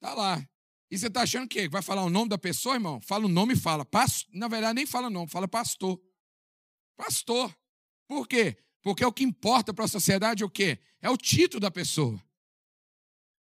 Tá 0.00 0.14
lá. 0.14 0.48
E 0.92 0.98
você 0.98 1.06
está 1.06 1.22
achando 1.22 1.48
que 1.48 1.70
vai 1.70 1.80
falar 1.80 2.04
o 2.04 2.10
nome 2.10 2.28
da 2.28 2.36
pessoa, 2.36 2.74
irmão? 2.74 3.00
Fala 3.00 3.24
o 3.24 3.28
nome 3.28 3.54
e 3.54 3.56
fala. 3.56 3.82
Past... 3.82 4.28
Na 4.30 4.46
verdade, 4.46 4.74
nem 4.74 4.84
fala 4.84 5.08
nome, 5.08 5.26
fala 5.26 5.48
pastor. 5.48 5.98
Pastor. 6.98 7.50
Por 8.06 8.28
quê? 8.28 8.58
Porque 8.82 9.02
é 9.02 9.06
o 9.06 9.12
que 9.12 9.24
importa 9.24 9.72
para 9.72 9.86
a 9.86 9.88
sociedade 9.88 10.42
é 10.42 10.46
o 10.46 10.50
quê? 10.50 10.78
É 11.00 11.08
o 11.08 11.16
título 11.16 11.60
da 11.60 11.70
pessoa. 11.70 12.22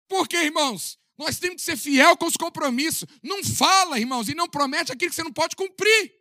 Por 0.09 0.27
quê, 0.27 0.39
irmãos? 0.39 0.99
Nós 1.17 1.39
temos 1.39 1.59
que 1.59 1.63
ser 1.63 1.77
fiel 1.77 2.17
com 2.17 2.27
os 2.27 2.37
compromissos. 2.37 3.09
Não 3.23 3.45
fala, 3.45 4.01
irmãos, 4.01 4.29
e 4.29 4.35
não 4.35 4.49
promete 4.49 4.91
aquilo 4.91 5.11
que 5.11 5.15
você 5.15 5.23
não 5.23 5.33
pode 5.33 5.55
cumprir. 5.55 6.17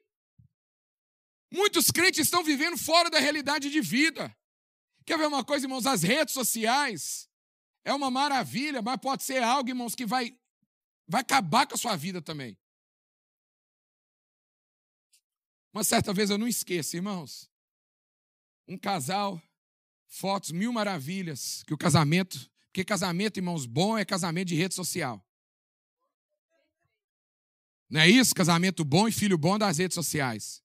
Muitos 1.52 1.90
crentes 1.90 2.20
estão 2.20 2.44
vivendo 2.44 2.78
fora 2.78 3.10
da 3.10 3.18
realidade 3.18 3.72
de 3.72 3.82
vida. 3.82 4.32
Quer 5.04 5.18
ver 5.18 5.26
uma 5.26 5.44
coisa, 5.44 5.66
irmãos? 5.66 5.88
As 5.88 6.04
redes 6.04 6.36
sociais 6.36 7.28
é 7.84 7.92
uma 7.92 8.12
maravilha, 8.12 8.84
mas 8.84 8.98
pode 8.98 9.24
ser 9.24 9.42
algo, 9.42 9.68
irmãos, 9.68 9.96
que 9.96 10.06
vai, 10.06 10.38
vai 11.08 11.22
acabar 11.22 11.68
com 11.68 11.76
a 11.76 11.78
sua 11.78 11.96
vida 11.96 12.22
também. 12.22 12.58
Uma 15.74 15.84
certa 15.84 16.14
vez 16.14 16.30
eu 16.30 16.38
não 16.38 16.48
esqueço, 16.48 16.96
irmãos. 16.96 17.50
Um 18.68 18.78
casal, 18.78 19.42
fotos 20.08 20.52
mil 20.52 20.72
maravilhas, 20.72 21.64
que 21.64 21.74
o 21.74 21.78
casamento 21.78 22.50
porque 22.76 22.84
casamento, 22.84 23.38
irmãos, 23.38 23.66
bom 23.66 23.98
é 23.98 24.04
casamento 24.04 24.50
de 24.50 24.56
rede 24.56 24.76
social. 24.76 25.26
Não 27.90 28.02
é 28.02 28.10
isso? 28.10 28.36
Casamento 28.36 28.84
bom 28.84 29.08
e 29.08 29.14
filho 29.14 29.38
bom 29.38 29.58
das 29.58 29.78
redes 29.78 29.96
sociais. 29.96 30.62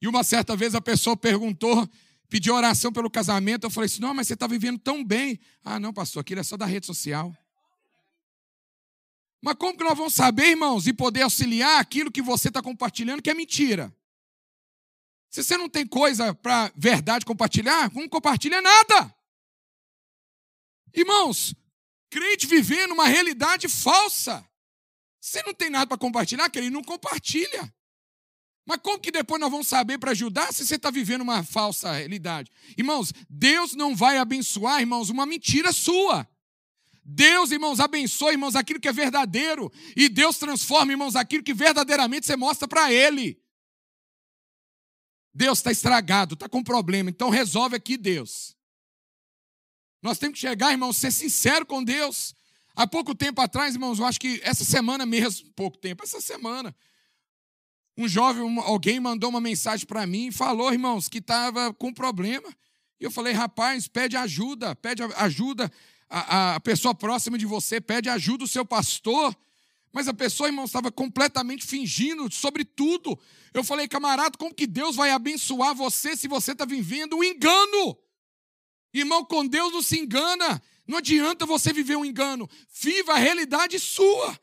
E 0.00 0.06
uma 0.06 0.22
certa 0.22 0.54
vez 0.54 0.76
a 0.76 0.80
pessoa 0.80 1.16
perguntou, 1.16 1.90
pediu 2.28 2.54
oração 2.54 2.92
pelo 2.92 3.10
casamento. 3.10 3.64
Eu 3.66 3.70
falei 3.70 3.86
assim: 3.86 4.00
não, 4.00 4.14
mas 4.14 4.28
você 4.28 4.34
está 4.34 4.46
vivendo 4.46 4.78
tão 4.78 5.04
bem. 5.04 5.40
Ah, 5.64 5.80
não, 5.80 5.92
pastor, 5.92 6.20
aquilo 6.20 6.38
é 6.38 6.44
só 6.44 6.56
da 6.56 6.66
rede 6.66 6.86
social. 6.86 7.36
Mas 9.40 9.54
como 9.54 9.76
que 9.76 9.84
nós 9.84 9.96
vamos 9.96 10.14
saber, 10.14 10.48
irmãos, 10.48 10.86
e 10.86 10.92
poder 10.92 11.22
auxiliar 11.22 11.80
aquilo 11.80 12.10
que 12.10 12.20
você 12.20 12.48
está 12.48 12.60
compartilhando 12.60 13.22
que 13.22 13.30
é 13.30 13.34
mentira? 13.34 13.94
Se 15.30 15.44
você 15.44 15.56
não 15.56 15.68
tem 15.68 15.86
coisa 15.86 16.34
para 16.34 16.72
verdade 16.76 17.24
compartilhar, 17.24 17.92
não 17.94 18.08
compartilha 18.08 18.60
nada. 18.60 19.14
Irmãos, 20.94 21.54
crente 22.10 22.46
vivendo 22.46 22.92
uma 22.92 23.06
realidade 23.06 23.68
falsa. 23.68 24.44
Você 25.20 25.42
não 25.42 25.52
tem 25.52 25.70
nada 25.70 25.86
para 25.86 25.98
compartilhar, 25.98 26.48
querido, 26.48 26.72
não 26.72 26.82
compartilha. 26.82 27.72
Mas 28.66 28.80
como 28.82 28.98
que 28.98 29.10
depois 29.10 29.40
nós 29.40 29.50
vamos 29.50 29.68
saber 29.68 29.98
para 29.98 30.10
ajudar 30.10 30.52
se 30.52 30.66
você 30.66 30.74
está 30.74 30.90
vivendo 30.90 31.22
uma 31.22 31.42
falsa 31.42 31.92
realidade? 31.92 32.50
Irmãos, 32.76 33.12
Deus 33.28 33.74
não 33.74 33.94
vai 33.94 34.18
abençoar, 34.18 34.80
irmãos, 34.80 35.08
uma 35.10 35.24
mentira 35.24 35.72
sua. 35.72 36.28
Deus, 37.10 37.50
irmãos, 37.50 37.80
abençoa, 37.80 38.32
irmãos, 38.32 38.54
aquilo 38.54 38.78
que 38.78 38.86
é 38.86 38.92
verdadeiro. 38.92 39.72
E 39.96 40.10
Deus 40.10 40.36
transforma, 40.36 40.92
irmãos, 40.92 41.16
aquilo 41.16 41.42
que 41.42 41.54
verdadeiramente 41.54 42.26
você 42.26 42.36
mostra 42.36 42.68
para 42.68 42.92
Ele. 42.92 43.40
Deus 45.32 45.58
está 45.58 45.72
estragado, 45.72 46.34
está 46.34 46.50
com 46.50 46.62
problema, 46.62 47.08
então 47.08 47.30
resolve 47.30 47.74
aqui, 47.74 47.96
Deus. 47.96 48.54
Nós 50.02 50.18
temos 50.18 50.34
que 50.34 50.46
chegar, 50.46 50.70
irmãos, 50.70 50.98
ser 50.98 51.10
sincero 51.10 51.64
com 51.64 51.82
Deus. 51.82 52.34
Há 52.76 52.86
pouco 52.86 53.14
tempo 53.14 53.40
atrás, 53.40 53.74
irmãos, 53.74 53.98
eu 53.98 54.04
acho 54.04 54.20
que 54.20 54.38
essa 54.44 54.62
semana 54.62 55.06
mesmo, 55.06 55.50
pouco 55.52 55.78
tempo, 55.78 56.04
essa 56.04 56.20
semana, 56.20 56.76
um 57.96 58.06
jovem, 58.06 58.58
alguém 58.58 59.00
mandou 59.00 59.30
uma 59.30 59.40
mensagem 59.40 59.86
para 59.86 60.06
mim 60.06 60.26
e 60.26 60.32
falou, 60.32 60.70
irmãos, 60.70 61.08
que 61.08 61.18
estava 61.18 61.72
com 61.72 61.90
problema. 61.90 62.54
E 63.00 63.04
eu 63.04 63.10
falei, 63.10 63.32
rapaz, 63.32 63.88
pede 63.88 64.14
ajuda, 64.14 64.76
pede 64.76 65.02
ajuda 65.16 65.72
a, 66.08 66.54
a 66.56 66.60
pessoa 66.60 66.94
próxima 66.94 67.36
de 67.36 67.46
você, 67.46 67.80
pede 67.80 68.08
ajuda 68.08 68.44
o 68.44 68.48
seu 68.48 68.64
pastor. 68.64 69.36
Mas 69.92 70.06
a 70.06 70.14
pessoa, 70.14 70.48
irmão, 70.48 70.64
estava 70.64 70.92
completamente 70.92 71.66
fingindo 71.66 72.32
sobre 72.32 72.64
tudo. 72.64 73.18
Eu 73.54 73.64
falei, 73.64 73.88
camarada, 73.88 74.36
como 74.36 74.54
que 74.54 74.66
Deus 74.66 74.96
vai 74.96 75.10
abençoar 75.10 75.74
você 75.74 76.16
se 76.16 76.28
você 76.28 76.52
está 76.52 76.64
vivendo 76.64 77.16
um 77.16 77.24
engano? 77.24 77.98
Irmão, 78.92 79.24
com 79.24 79.46
Deus 79.46 79.72
não 79.72 79.82
se 79.82 79.98
engana. 79.98 80.62
Não 80.86 80.98
adianta 80.98 81.46
você 81.46 81.72
viver 81.72 81.96
um 81.96 82.04
engano. 82.04 82.48
Viva 82.80 83.14
a 83.14 83.18
realidade 83.18 83.78
sua. 83.78 84.38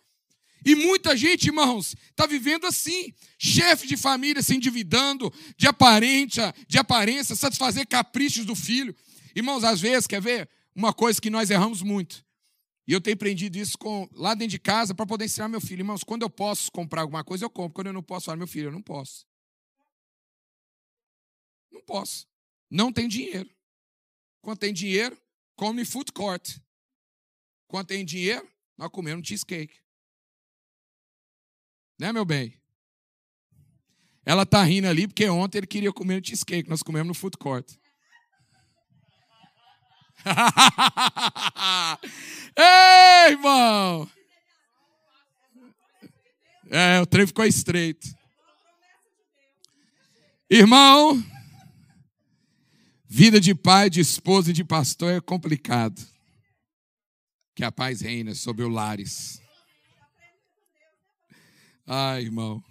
E 0.66 0.74
muita 0.74 1.16
gente, 1.16 1.46
irmãos, 1.46 1.96
está 2.10 2.26
vivendo 2.26 2.66
assim. 2.66 3.14
Chefe 3.38 3.86
de 3.86 3.96
família 3.96 4.42
se 4.42 4.56
endividando, 4.56 5.32
de 5.56 5.68
aparência, 5.68 6.54
de 6.68 6.80
aparência, 6.80 7.36
satisfazer 7.36 7.88
caprichos 7.88 8.46
do 8.46 8.56
filho. 8.56 8.96
Irmãos, 9.36 9.64
às 9.64 9.80
vezes, 9.80 10.08
quer 10.08 10.22
ver? 10.22 10.50
Uma 10.76 10.94
coisa 10.94 11.22
que 11.22 11.30
nós 11.30 11.50
erramos 11.50 11.82
muito. 11.82 12.26
E 12.88 12.92
eu 12.92 13.02
tenho 13.02 13.16
aprendido 13.16 13.58
isso 13.58 13.78
com, 13.78 14.08
lá 14.12 14.36
dentro 14.36 14.52
de 14.52 14.60
casa 14.60 14.94
para 14.94 15.06
poder 15.06 15.26
ensinar 15.26 15.48
meu 15.48 15.62
filho. 15.62 15.80
Irmãos, 15.80 16.04
quando 16.04 16.22
eu 16.22 16.30
posso 16.30 16.72
comprar 16.72 17.02
alguma 17.02 17.24
coisa, 17.24 17.46
eu 17.46 17.50
compro. 17.50 17.74
Quando 17.74 17.88
eu 17.88 17.94
não 17.94 18.04
posso 18.04 18.26
falar, 18.26 18.38
meu 18.38 18.48
filho, 18.48 18.68
eu 18.68 18.72
não 18.72 18.82
posso. 18.82 19.26
Não 21.72 21.82
posso. 21.82 22.28
Não 22.70 22.92
tem 22.92 23.08
dinheiro. 23.08 23.50
Quando 24.42 24.60
tem 24.60 24.74
dinheiro, 24.74 25.18
come 25.56 25.84
food 25.84 26.12
court. 26.12 26.60
Quando 27.68 27.88
tem 27.88 28.06
dinheiro, 28.06 28.48
nós 28.78 28.90
comemos 28.90 29.28
cheesecake. 29.28 29.80
Né, 31.98 32.12
meu 32.12 32.26
bem? 32.26 32.62
Ela 34.26 34.46
tá 34.46 34.64
rindo 34.64 34.88
ali 34.88 35.08
porque 35.08 35.28
ontem 35.30 35.60
ele 35.60 35.68
queria 35.68 35.94
comer 35.94 36.22
um 36.22 36.24
cheesecake. 36.24 36.70
Nós 36.70 36.84
comemos 36.84 37.08
no 37.08 37.14
food 37.14 37.38
court. 37.38 37.76
Ei, 42.58 43.32
irmão! 43.32 44.10
É, 46.70 47.02
o 47.02 47.06
trem 47.06 47.28
ficou 47.28 47.46
estreito. 47.46 48.08
Irmão, 50.50 51.22
Vida 53.18 53.40
de 53.40 53.56
pai, 53.56 53.90
de 53.90 54.02
esposa 54.02 54.50
e 54.50 54.54
de 54.54 54.66
pastor 54.66 55.14
é 55.14 55.22
complicado. 55.22 56.06
Que 57.56 57.64
a 57.64 57.72
paz 57.72 58.02
reina 58.02 58.36
sobre 58.36 58.66
o 58.66 58.68
lares. 58.68 59.42
Ai, 61.88 62.24
irmão. 62.24 62.62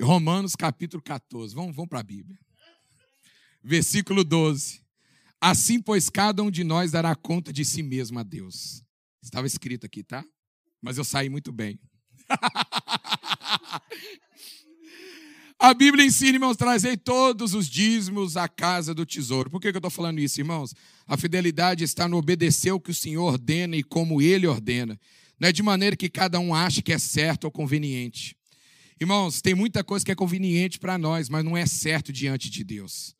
Romanos 0.00 0.54
capítulo 0.54 1.02
14. 1.02 1.56
Vamos, 1.56 1.74
vamos 1.74 1.88
para 1.88 1.98
a 1.98 2.04
Bíblia. 2.04 2.38
Versículo 3.64 4.22
12. 4.22 4.80
Assim, 5.40 5.80
pois, 5.80 6.08
cada 6.08 6.42
um 6.42 6.50
de 6.50 6.64
nós 6.64 6.92
dará 6.92 7.14
conta 7.14 7.52
de 7.52 7.64
si 7.64 7.82
mesmo 7.82 8.18
a 8.18 8.22
Deus. 8.22 8.82
Estava 9.22 9.46
escrito 9.46 9.86
aqui, 9.86 10.02
tá? 10.02 10.24
Mas 10.80 10.98
eu 10.98 11.04
saí 11.04 11.28
muito 11.28 11.52
bem. 11.52 11.78
A 15.58 15.72
Bíblia 15.72 16.04
ensina, 16.04 16.36
irmãos, 16.36 16.56
trazer 16.56 16.98
todos 16.98 17.54
os 17.54 17.66
dízimos 17.66 18.36
à 18.36 18.46
casa 18.46 18.94
do 18.94 19.06
tesouro. 19.06 19.48
Por 19.48 19.58
que, 19.58 19.68
eu 19.68 19.72
estou 19.72 19.90
falando 19.90 20.18
isso, 20.18 20.38
irmãos? 20.38 20.74
A 21.06 21.16
fidelidade 21.16 21.82
está 21.82 22.06
no 22.06 22.18
obedecer 22.18 22.72
o 22.72 22.80
que 22.80 22.90
o 22.90 22.94
Senhor 22.94 23.24
ordena 23.24 23.74
e 23.74 23.82
como 23.82 24.20
Ele 24.20 24.46
ordena. 24.46 25.00
Não 25.40 25.48
é 25.48 25.52
de 25.52 25.62
maneira 25.62 25.96
que 25.96 26.10
cada 26.10 26.38
um 26.38 26.54
ache 26.54 26.82
que 26.82 26.92
é 26.92 26.98
certo 26.98 27.44
ou 27.44 27.50
conveniente. 27.50 28.36
Irmãos, 29.00 29.40
tem 29.40 29.54
muita 29.54 29.82
coisa 29.82 30.04
que 30.04 30.12
é 30.12 30.14
conveniente 30.14 30.78
para 30.78 30.98
nós, 30.98 31.30
mas 31.30 31.42
não 31.42 31.56
é 31.56 31.64
certo 31.64 32.12
diante 32.12 32.50
de 32.50 32.62
Deus. 32.62 33.15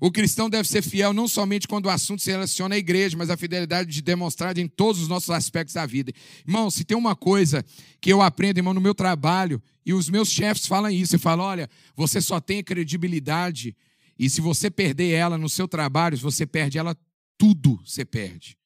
O 0.00 0.12
cristão 0.12 0.48
deve 0.48 0.68
ser 0.68 0.80
fiel 0.80 1.12
não 1.12 1.26
somente 1.26 1.66
quando 1.66 1.86
o 1.86 1.90
assunto 1.90 2.22
se 2.22 2.30
relaciona 2.30 2.76
à 2.76 2.78
igreja, 2.78 3.16
mas 3.16 3.30
a 3.30 3.36
fidelidade 3.36 3.90
de 3.90 4.00
demonstrar 4.00 4.56
em 4.56 4.68
todos 4.68 5.02
os 5.02 5.08
nossos 5.08 5.30
aspectos 5.30 5.74
da 5.74 5.84
vida. 5.84 6.12
Irmão, 6.46 6.70
se 6.70 6.84
tem 6.84 6.96
uma 6.96 7.16
coisa 7.16 7.64
que 8.00 8.12
eu 8.12 8.22
aprendo, 8.22 8.58
irmão, 8.58 8.72
no 8.72 8.80
meu 8.80 8.94
trabalho, 8.94 9.60
e 9.84 9.92
os 9.92 10.08
meus 10.08 10.30
chefes 10.30 10.66
falam 10.66 10.90
isso, 10.90 11.16
e 11.16 11.18
falam: 11.18 11.44
olha, 11.44 11.70
você 11.96 12.20
só 12.20 12.40
tem 12.40 12.62
credibilidade, 12.62 13.76
e 14.16 14.30
se 14.30 14.40
você 14.40 14.70
perder 14.70 15.10
ela 15.10 15.36
no 15.36 15.48
seu 15.48 15.66
trabalho, 15.66 16.16
se 16.16 16.22
você 16.22 16.46
perde 16.46 16.78
ela, 16.78 16.96
tudo 17.36 17.80
você 17.84 18.04
perde. 18.04 18.56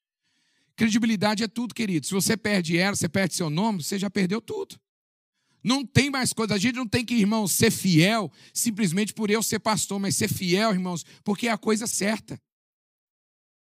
Credibilidade 0.76 1.42
é 1.42 1.48
tudo, 1.48 1.74
querido. 1.74 2.06
Se 2.06 2.12
você 2.12 2.36
perde 2.36 2.76
ela, 2.76 2.96
você 2.96 3.08
perde 3.08 3.34
seu 3.34 3.48
nome, 3.48 3.82
você 3.82 3.98
já 3.98 4.10
perdeu 4.10 4.40
tudo. 4.40 4.76
Não 5.62 5.84
tem 5.86 6.10
mais 6.10 6.32
coisa. 6.32 6.54
A 6.54 6.58
gente 6.58 6.74
não 6.74 6.86
tem 6.86 7.04
que, 7.04 7.14
irmãos, 7.14 7.52
ser 7.52 7.70
fiel 7.70 8.30
simplesmente 8.52 9.14
por 9.14 9.30
eu 9.30 9.42
ser 9.42 9.58
pastor, 9.58 9.98
mas 9.98 10.16
ser 10.16 10.28
fiel, 10.28 10.72
irmãos, 10.72 11.04
porque 11.22 11.48
é 11.48 11.50
a 11.50 11.58
coisa 11.58 11.86
certa. 11.86 12.40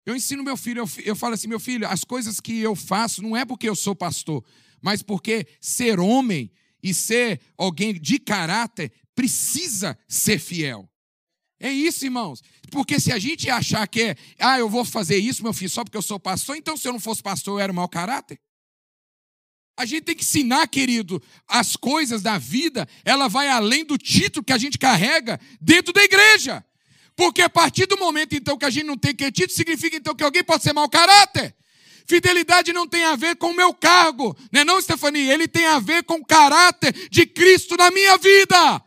Eu 0.05 0.15
ensino 0.15 0.45
meu 0.45 0.57
filho, 0.57 0.83
eu, 0.83 0.89
eu 1.05 1.17
falo 1.17 1.35
assim, 1.35 1.49
meu 1.49 1.59
filho, 1.59 1.87
as 1.89 2.05
coisas 2.05 2.39
que 2.39 2.61
eu 2.61 2.77
faço 2.77 3.23
não 3.23 3.37
é 3.37 3.45
porque 3.45 3.69
eu 3.69 3.75
sou 3.75 3.95
pastor, 3.95 4.45
mas 4.81 5.03
porque 5.03 5.47
ser 5.61 5.99
homem 5.99 6.51
e 6.83 6.95
ser 6.95 7.41
alguém 7.59 7.93
de 7.95 8.19
caráter 8.19 8.93
precisa 9.15 9.99
ser 10.07 10.39
fiel. 10.39 10.89
É 11.59 11.73
isso, 11.73 12.05
irmãos. 12.05 12.43
Porque 12.71 13.01
se 13.01 13.11
a 13.11 13.19
gente 13.19 13.51
achar 13.51 13.87
que 13.89 14.03
é, 14.03 14.17
ah, 14.39 14.59
eu 14.59 14.69
vou 14.69 14.85
fazer 14.85 15.17
isso, 15.17 15.43
meu 15.43 15.53
filho, 15.53 15.71
só 15.71 15.83
porque 15.83 15.97
eu 15.97 16.03
sou 16.03 16.21
pastor, 16.21 16.57
então 16.57 16.77
se 16.77 16.87
eu 16.87 16.93
não 16.93 17.01
fosse 17.01 17.23
pastor, 17.23 17.55
eu 17.55 17.65
era 17.65 17.73
mau 17.73 17.89
caráter. 17.89 18.39
A 19.77 19.85
gente 19.85 20.05
tem 20.05 20.15
que 20.15 20.23
ensinar, 20.23 20.67
querido, 20.69 21.23
as 21.47 21.77
coisas 21.77 22.23
da 22.23 22.39
vida, 22.39 22.89
ela 23.05 23.29
vai 23.29 23.49
além 23.49 23.85
do 23.85 23.99
título 23.99 24.45
que 24.45 24.53
a 24.53 24.59
gente 24.59 24.79
carrega 24.79 25.39
dentro 25.61 25.93
da 25.93 26.03
igreja. 26.03 26.65
Porque 27.15 27.43
a 27.43 27.49
partir 27.51 27.87
do 27.87 27.99
momento, 27.99 28.35
então, 28.35 28.57
que 28.57 28.65
a 28.65 28.71
gente 28.71 28.87
não 28.87 28.97
tem 28.97 29.15
que 29.15 29.31
título, 29.31 29.55
significa, 29.55 29.97
então, 29.97 30.15
que 30.15 30.25
alguém 30.25 30.43
pode 30.43 30.63
ser 30.63 30.73
mau 30.73 30.89
caráter. 30.89 31.55
Fidelidade 32.07 32.73
não 32.73 32.87
tem 32.87 33.05
a 33.05 33.17
ver 33.17 33.37
com 33.37 33.51
o 33.51 33.55
meu 33.55 33.75
cargo, 33.75 34.37
não 34.51 34.61
é 34.61 34.65
não, 34.65 34.81
Stefania? 34.81 35.35
Ele 35.35 35.49
tem 35.49 35.67
a 35.67 35.79
ver 35.79 36.05
com 36.05 36.15
o 36.15 36.25
caráter 36.25 36.93
de 37.11 37.27
Cristo 37.27 37.77
na 37.77 37.91
minha 37.91 38.17
vida. 38.17 38.83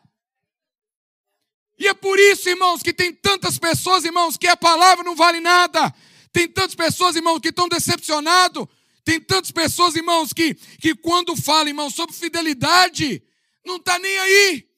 E 1.77 1.87
é 1.87 1.93
por 1.93 2.17
isso, 2.17 2.49
irmãos, 2.49 2.81
que 2.81 2.93
tem 2.93 3.13
tantas 3.13 3.59
pessoas, 3.59 4.05
irmãos, 4.05 4.37
que 4.37 4.47
a 4.47 4.57
palavra 4.57 5.03
não 5.03 5.15
vale 5.15 5.39
nada. 5.39 5.93
Tem 6.31 6.47
tantas 6.47 6.75
pessoas, 6.75 7.15
irmãos, 7.15 7.39
que 7.39 7.49
estão 7.49 7.67
decepcionados 7.67 8.67
tem 9.09 9.19
tantas 9.19 9.49
pessoas, 9.49 9.95
irmãos, 9.95 10.31
que, 10.31 10.53
que 10.53 10.93
quando 10.93 11.35
falam, 11.35 11.69
irmãos, 11.69 11.95
sobre 11.95 12.15
fidelidade, 12.15 13.23
não 13.65 13.77
está 13.77 13.97
nem 13.97 14.19
aí. 14.19 14.69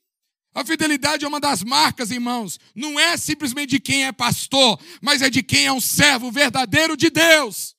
A 0.53 0.63
fidelidade 0.63 1.25
é 1.25 1.27
uma 1.27 1.39
das 1.39 1.61
marcas, 1.63 2.11
irmãos. 2.11 2.57
Não 2.73 2.97
é 2.97 3.17
simplesmente 3.17 3.71
de 3.71 3.79
quem 3.81 4.05
é 4.05 4.11
pastor, 4.13 4.79
mas 5.01 5.21
é 5.21 5.29
de 5.29 5.43
quem 5.43 5.65
é 5.65 5.71
um 5.73 5.81
servo 5.81 6.31
verdadeiro 6.31 6.95
de 6.95 7.09
Deus. 7.09 7.75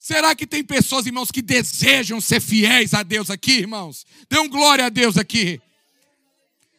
Será 0.00 0.34
que 0.34 0.48
tem 0.48 0.64
pessoas, 0.64 1.06
irmãos, 1.06 1.30
que 1.30 1.42
desejam 1.42 2.20
ser 2.20 2.40
fiéis 2.40 2.92
a 2.92 3.04
Deus 3.04 3.30
aqui, 3.30 3.52
irmãos? 3.52 4.04
Dê 4.28 4.40
um 4.40 4.48
glória 4.48 4.86
a 4.86 4.88
Deus 4.88 5.16
aqui. 5.16 5.60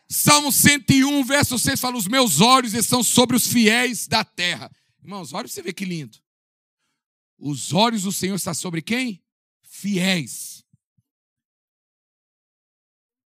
Salmo 0.09 0.51
101, 0.51 1.23
verso 1.23 1.57
6 1.57 1.79
fala: 1.79 1.95
Os 1.95 2.07
meus 2.07 2.41
olhos 2.41 2.73
estão 2.73 3.01
sobre 3.01 3.37
os 3.37 3.47
fiéis 3.47 4.07
da 4.07 4.25
terra. 4.25 4.69
Irmãos, 5.01 5.31
olha 5.31 5.47
você 5.47 5.61
vê 5.61 5.71
que 5.71 5.85
lindo. 5.85 6.17
Os 7.43 7.73
olhos 7.73 8.03
do 8.03 8.11
Senhor 8.11 8.35
estão 8.35 8.53
sobre 8.53 8.83
quem? 8.83 9.19
Fiéis. 9.63 10.63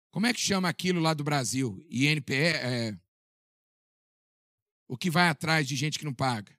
Como 0.10 0.26
é 0.26 0.34
que 0.34 0.42
chama 0.42 0.68
aquilo 0.68 1.00
lá 1.00 1.14
do 1.14 1.24
Brasil? 1.24 1.80
INPE 1.88 2.34
é 2.34 2.98
o 4.88 4.98
que 4.98 5.12
vai 5.12 5.30
atrás 5.30 5.68
de 5.68 5.76
gente 5.76 6.00
que 6.00 6.04
não 6.04 6.16
paga. 6.16 6.52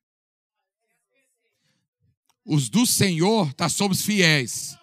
Os 2.45 2.71
do 2.71 2.87
Senhor 2.87 3.51
está 3.51 3.69
sobre 3.69 3.97
os 3.97 4.05
fiéis. 4.05 4.79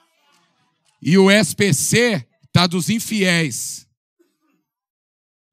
E 1.01 1.17
o 1.17 1.31
SPC 1.31 2.27
está 2.43 2.67
dos 2.67 2.89
infiéis. 2.89 3.87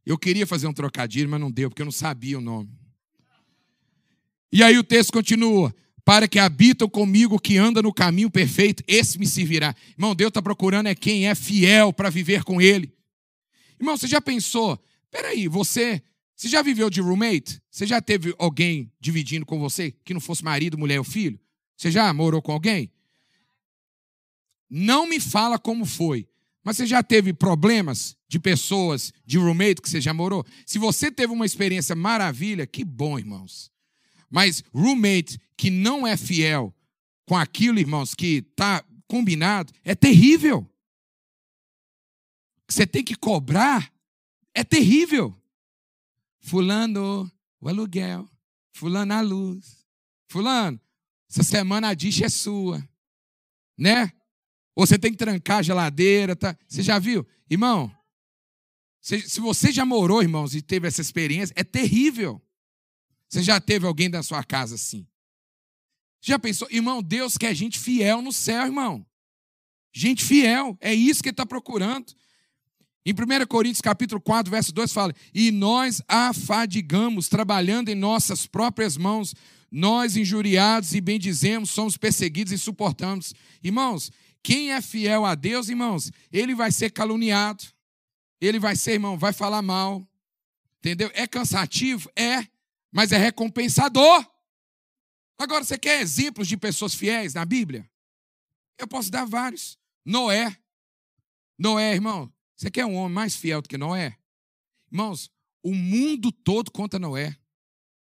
Eu 0.04 0.18
queria 0.18 0.46
fazer 0.46 0.66
um 0.66 0.74
trocadilho, 0.74 1.30
mas 1.30 1.40
não 1.40 1.52
deu, 1.52 1.70
porque 1.70 1.82
eu 1.82 1.86
não 1.86 1.92
sabia 1.92 2.36
o 2.36 2.42
nome. 2.42 2.76
E 4.50 4.60
aí 4.62 4.76
o 4.76 4.84
texto 4.84 5.12
continua: 5.12 5.74
para 6.06 6.28
que 6.28 6.38
habitam 6.38 6.88
comigo, 6.88 7.36
que 7.36 7.58
anda 7.58 7.82
no 7.82 7.92
caminho 7.92 8.30
perfeito, 8.30 8.80
esse 8.86 9.18
me 9.18 9.26
servirá. 9.26 9.74
Irmão, 9.90 10.14
Deus 10.14 10.28
está 10.28 10.40
procurando 10.40 10.86
é 10.86 10.94
quem 10.94 11.26
é 11.26 11.34
fiel 11.34 11.92
para 11.92 12.08
viver 12.08 12.44
com 12.44 12.62
Ele. 12.62 12.94
Irmão, 13.76 13.96
você 13.96 14.06
já 14.06 14.20
pensou? 14.20 14.80
Peraí, 15.10 15.48
você, 15.48 16.00
você 16.36 16.46
já 16.46 16.62
viveu 16.62 16.88
de 16.88 17.00
roommate? 17.00 17.60
Você 17.68 17.88
já 17.88 18.00
teve 18.00 18.32
alguém 18.38 18.88
dividindo 19.00 19.44
com 19.44 19.58
você 19.58 19.90
que 20.04 20.14
não 20.14 20.20
fosse 20.20 20.44
marido, 20.44 20.78
mulher 20.78 21.00
ou 21.00 21.04
filho? 21.04 21.40
Você 21.76 21.90
já 21.90 22.14
morou 22.14 22.40
com 22.40 22.52
alguém? 22.52 22.88
Não 24.70 25.08
me 25.08 25.18
fala 25.18 25.58
como 25.58 25.84
foi, 25.84 26.28
mas 26.62 26.76
você 26.76 26.86
já 26.86 27.02
teve 27.02 27.32
problemas 27.32 28.16
de 28.28 28.38
pessoas, 28.38 29.12
de 29.26 29.38
roommate 29.38 29.82
que 29.82 29.90
você 29.90 30.00
já 30.00 30.14
morou? 30.14 30.46
Se 30.64 30.78
você 30.78 31.10
teve 31.10 31.32
uma 31.32 31.44
experiência 31.46 31.96
maravilha, 31.96 32.64
que 32.64 32.84
bom, 32.84 33.18
irmãos. 33.18 33.72
Mas 34.30 34.62
roommate 34.72 35.40
que 35.56 35.70
não 35.70 36.06
é 36.06 36.16
fiel 36.16 36.74
com 37.26 37.36
aquilo, 37.36 37.78
irmãos, 37.78 38.14
que 38.14 38.44
está 38.48 38.84
combinado, 39.08 39.72
é 39.84 39.94
terrível. 39.94 40.68
Você 42.68 42.86
tem 42.86 43.02
que 43.02 43.14
cobrar, 43.14 43.92
é 44.54 44.64
terrível. 44.64 45.36
Fulano, 46.40 47.30
o 47.60 47.68
aluguel. 47.68 48.28
Fulano, 48.72 49.14
a 49.14 49.20
luz. 49.20 49.86
Fulano, 50.28 50.80
essa 51.30 51.42
semana 51.42 51.88
a 51.88 51.94
dish 51.94 52.22
é 52.22 52.28
sua. 52.28 52.86
Né? 53.76 54.12
Ou 54.74 54.86
você 54.86 54.98
tem 54.98 55.10
que 55.10 55.16
trancar 55.16 55.58
a 55.58 55.62
geladeira. 55.62 56.36
Tá? 56.36 56.56
Você 56.68 56.82
já 56.82 56.98
viu? 56.98 57.26
Irmão, 57.48 57.90
se 59.00 59.40
você 59.40 59.70
já 59.70 59.84
morou, 59.84 60.22
irmãos, 60.22 60.54
e 60.54 60.60
teve 60.60 60.88
essa 60.88 61.00
experiência, 61.00 61.54
é 61.56 61.62
terrível. 61.62 62.42
Você 63.28 63.42
já 63.42 63.60
teve 63.60 63.86
alguém 63.86 64.10
da 64.10 64.22
sua 64.22 64.42
casa 64.42 64.74
assim? 64.74 65.06
Já 66.20 66.38
pensou? 66.38 66.68
Irmão, 66.70 67.02
Deus 67.02 67.36
quer 67.36 67.54
gente 67.54 67.78
fiel 67.78 68.20
no 68.20 68.32
céu, 68.32 68.64
irmão. 68.64 69.06
Gente 69.92 70.24
fiel, 70.24 70.76
é 70.80 70.94
isso 70.94 71.22
que 71.22 71.28
ele 71.28 71.34
está 71.34 71.46
procurando. 71.46 72.12
Em 73.04 73.12
1 73.12 73.46
Coríntios 73.46 73.80
capítulo 73.80 74.20
4, 74.20 74.50
verso 74.50 74.72
2 74.72 74.92
fala: 74.92 75.14
"E 75.32 75.50
nós 75.50 76.02
afadigamos 76.08 77.28
trabalhando 77.28 77.88
em 77.88 77.94
nossas 77.94 78.46
próprias 78.46 78.96
mãos, 78.96 79.34
nós 79.70 80.16
injuriados 80.16 80.94
e 80.94 81.00
bendizemos, 81.00 81.70
somos 81.70 81.96
perseguidos 81.96 82.52
e 82.52 82.58
suportamos". 82.58 83.32
Irmãos, 83.62 84.10
quem 84.42 84.72
é 84.72 84.82
fiel 84.82 85.24
a 85.24 85.34
Deus, 85.34 85.68
irmãos, 85.68 86.10
ele 86.32 86.54
vai 86.54 86.72
ser 86.72 86.90
caluniado. 86.90 87.64
Ele 88.40 88.58
vai 88.58 88.76
ser, 88.76 88.92
irmão, 88.92 89.16
vai 89.16 89.32
falar 89.32 89.62
mal. 89.62 90.06
Entendeu? 90.78 91.10
É 91.14 91.26
cansativo? 91.26 92.10
É 92.14 92.46
mas 92.96 93.12
é 93.12 93.18
recompensador. 93.18 94.26
Agora, 95.38 95.64
você 95.64 95.78
quer 95.78 96.00
exemplos 96.00 96.48
de 96.48 96.56
pessoas 96.56 96.94
fiéis 96.94 97.34
na 97.34 97.44
Bíblia? 97.44 97.88
Eu 98.78 98.86
posso 98.86 99.10
dar 99.10 99.26
vários. 99.26 99.78
Noé. 100.04 100.56
Noé, 101.58 101.94
irmão, 101.94 102.32
você 102.56 102.70
quer 102.70 102.86
um 102.86 102.94
homem 102.94 103.14
mais 103.14 103.36
fiel 103.36 103.60
do 103.60 103.68
que 103.68 103.76
Noé? 103.76 104.16
Irmãos, 104.90 105.30
o 105.62 105.74
mundo 105.74 106.30
todo 106.30 106.70
conta 106.70 106.98
Noé. 106.98 107.36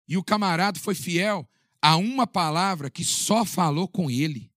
E 0.08 0.18
o 0.18 0.24
camarada 0.24 0.80
foi 0.80 0.96
fiel 0.96 1.50
a 1.82 1.96
uma 1.98 2.28
palavra 2.28 2.90
que 2.90 3.04
só 3.04 3.46
falou 3.46 3.88
com 3.88 4.10
ele. 4.10 4.52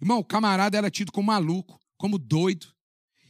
Irmão, 0.00 0.18
o 0.18 0.24
camarada 0.24 0.78
era 0.78 0.90
tido 0.90 1.12
como 1.12 1.26
maluco, 1.26 1.80
como 1.96 2.18
doido. 2.18 2.66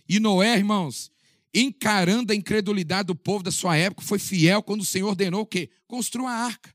E 0.08 0.20
Noé, 0.20 0.56
irmãos, 0.56 1.10
encarando 1.54 2.32
a 2.32 2.36
incredulidade 2.36 3.08
do 3.08 3.14
povo 3.14 3.42
da 3.42 3.50
sua 3.50 3.76
época, 3.76 4.02
foi 4.02 4.18
fiel 4.18 4.62
quando 4.62 4.82
o 4.82 4.86
Senhor 4.86 5.08
ordenou 5.08 5.42
o 5.42 5.46
quê? 5.46 5.70
Construa 5.86 6.30
a 6.30 6.44
arca. 6.44 6.74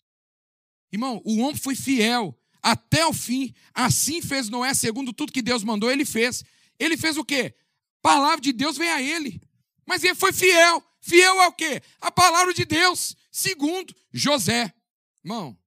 Irmão, 0.96 1.22
o 1.26 1.40
homem 1.40 1.58
foi 1.58 1.76
fiel 1.76 2.34
até 2.62 3.06
o 3.06 3.12
fim. 3.12 3.54
Assim 3.74 4.22
fez 4.22 4.48
Noé, 4.48 4.74
segundo 4.74 5.12
tudo 5.12 5.34
que 5.34 5.42
Deus 5.42 5.62
mandou, 5.62 5.92
ele 5.92 6.06
fez. 6.06 6.42
Ele 6.80 6.96
fez 6.96 7.18
o 7.18 7.26
quê? 7.26 7.54
A 8.00 8.02
palavra 8.02 8.40
de 8.40 8.54
Deus 8.54 8.78
vem 8.78 8.90
a 8.90 9.02
ele. 9.02 9.42
Mas 9.86 10.06
ele 10.06 10.16
foi 10.16 10.32
fiel. 10.32 10.82
Fiel 11.02 11.42
é 11.42 11.48
o 11.48 11.52
quê? 11.52 11.82
A 12.00 12.10
palavra 12.10 12.54
de 12.54 12.64
Deus. 12.64 13.14
Segundo, 13.30 13.94
José. 14.14 14.74
Irmão, 15.22 15.58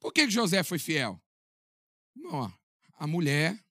por 0.00 0.12
que 0.12 0.28
José 0.28 0.64
foi 0.64 0.80
fiel? 0.80 1.22
Irmão, 2.16 2.52
a 2.94 3.06
mulher. 3.06 3.64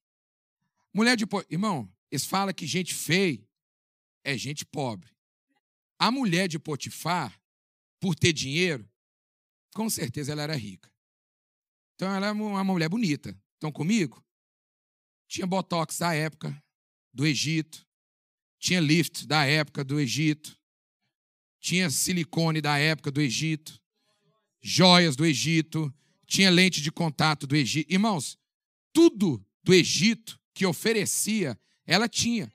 Mulher 0.94 1.18
de. 1.18 1.26
Irmão, 1.50 1.86
eles 2.10 2.24
falam 2.24 2.54
que 2.54 2.66
gente 2.66 2.94
feia 2.94 3.46
é 4.24 4.38
gente 4.38 4.64
pobre. 4.64 5.10
A 5.98 6.10
mulher 6.10 6.48
de 6.48 6.58
Potifar, 6.58 7.38
por 8.00 8.14
ter 8.14 8.32
dinheiro, 8.32 8.87
com 9.78 9.88
certeza 9.88 10.32
ela 10.32 10.42
era 10.42 10.56
rica. 10.56 10.92
Então 11.94 12.12
ela 12.12 12.26
é 12.26 12.32
uma 12.32 12.64
mulher 12.64 12.88
bonita. 12.88 13.30
Estão 13.54 13.70
comigo? 13.70 14.20
Tinha 15.28 15.46
botox 15.46 15.98
da 15.98 16.12
época 16.12 16.60
do 17.14 17.24
Egito. 17.24 17.86
Tinha 18.58 18.80
lift 18.80 19.24
da 19.24 19.44
época 19.44 19.84
do 19.84 20.00
Egito. 20.00 20.58
Tinha 21.60 21.88
silicone 21.90 22.60
da 22.60 22.76
época 22.76 23.12
do 23.12 23.20
Egito. 23.20 23.80
Joias 24.60 25.14
do 25.14 25.24
Egito. 25.24 25.94
Tinha 26.26 26.50
lente 26.50 26.82
de 26.82 26.90
contato 26.90 27.46
do 27.46 27.54
Egito. 27.54 27.92
Irmãos, 27.92 28.36
tudo 28.92 29.46
do 29.62 29.72
Egito 29.72 30.40
que 30.52 30.66
oferecia, 30.66 31.56
ela 31.86 32.08
tinha. 32.08 32.52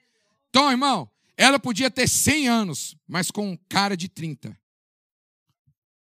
Então, 0.49 0.69
irmão, 0.69 1.09
ela 1.37 1.57
podia 1.57 1.89
ter 1.89 2.05
100 2.05 2.49
anos, 2.49 2.97
mas 3.07 3.31
com 3.31 3.57
cara 3.69 3.95
de 3.95 4.09
30. 4.09 4.59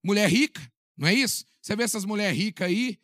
Mulher 0.03 0.29
rica, 0.29 0.72
não 0.97 1.07
é 1.07 1.13
isso? 1.13 1.45
Você 1.61 1.75
vê 1.75 1.83
essas 1.83 2.05
mulheres 2.05 2.37
ricas 2.37 2.67
aí, 2.67 2.99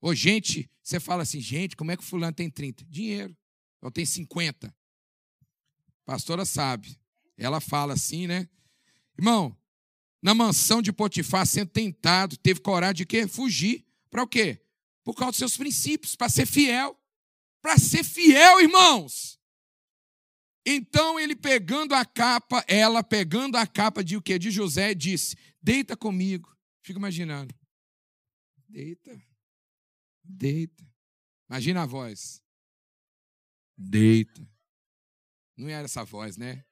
ou 0.00 0.14
gente, 0.14 0.68
você 0.82 0.98
fala 0.98 1.22
assim, 1.22 1.40
gente, 1.40 1.76
como 1.76 1.92
é 1.92 1.96
que 1.96 2.02
o 2.02 2.06
fulano 2.06 2.34
tem 2.34 2.50
30? 2.50 2.84
Dinheiro. 2.86 3.36
Ou 3.80 3.90
tem 3.90 4.04
50. 4.04 4.74
pastora 6.04 6.44
sabe. 6.44 6.98
Ela 7.36 7.60
fala 7.60 7.94
assim, 7.94 8.26
né? 8.26 8.48
Irmão, 9.16 9.56
na 10.20 10.34
mansão 10.34 10.82
de 10.82 10.92
Potifar, 10.92 11.46
sendo 11.46 11.70
tentado, 11.70 12.36
teve 12.36 12.60
coragem 12.60 12.96
de 12.96 13.06
quê? 13.06 13.26
Fugir. 13.26 13.84
Para 14.10 14.22
o 14.22 14.26
quê? 14.26 14.60
Por 15.04 15.14
causa 15.14 15.32
dos 15.32 15.38
seus 15.38 15.56
princípios, 15.56 16.14
para 16.14 16.28
ser 16.28 16.46
fiel. 16.46 16.98
Para 17.60 17.78
ser 17.78 18.04
fiel, 18.04 18.60
irmãos. 18.60 19.38
Então 20.64 21.18
ele 21.18 21.34
pegando 21.34 21.94
a 21.94 22.04
capa, 22.04 22.64
ela 22.68 23.02
pegando 23.02 23.56
a 23.56 23.66
capa 23.66 24.02
de 24.02 24.16
o 24.16 24.22
quê? 24.22 24.38
De 24.38 24.50
José, 24.50 24.94
disse: 24.94 25.36
Deita 25.60 25.96
comigo. 25.96 26.56
Fico 26.82 26.98
imaginando. 26.98 27.54
Deita. 28.68 29.20
Deita. 30.22 30.84
Imagina 31.48 31.82
a 31.82 31.86
voz. 31.86 32.42
Deita. 33.76 34.46
Não 35.56 35.68
era 35.68 35.84
essa 35.84 36.04
voz, 36.04 36.36
né? 36.36 36.64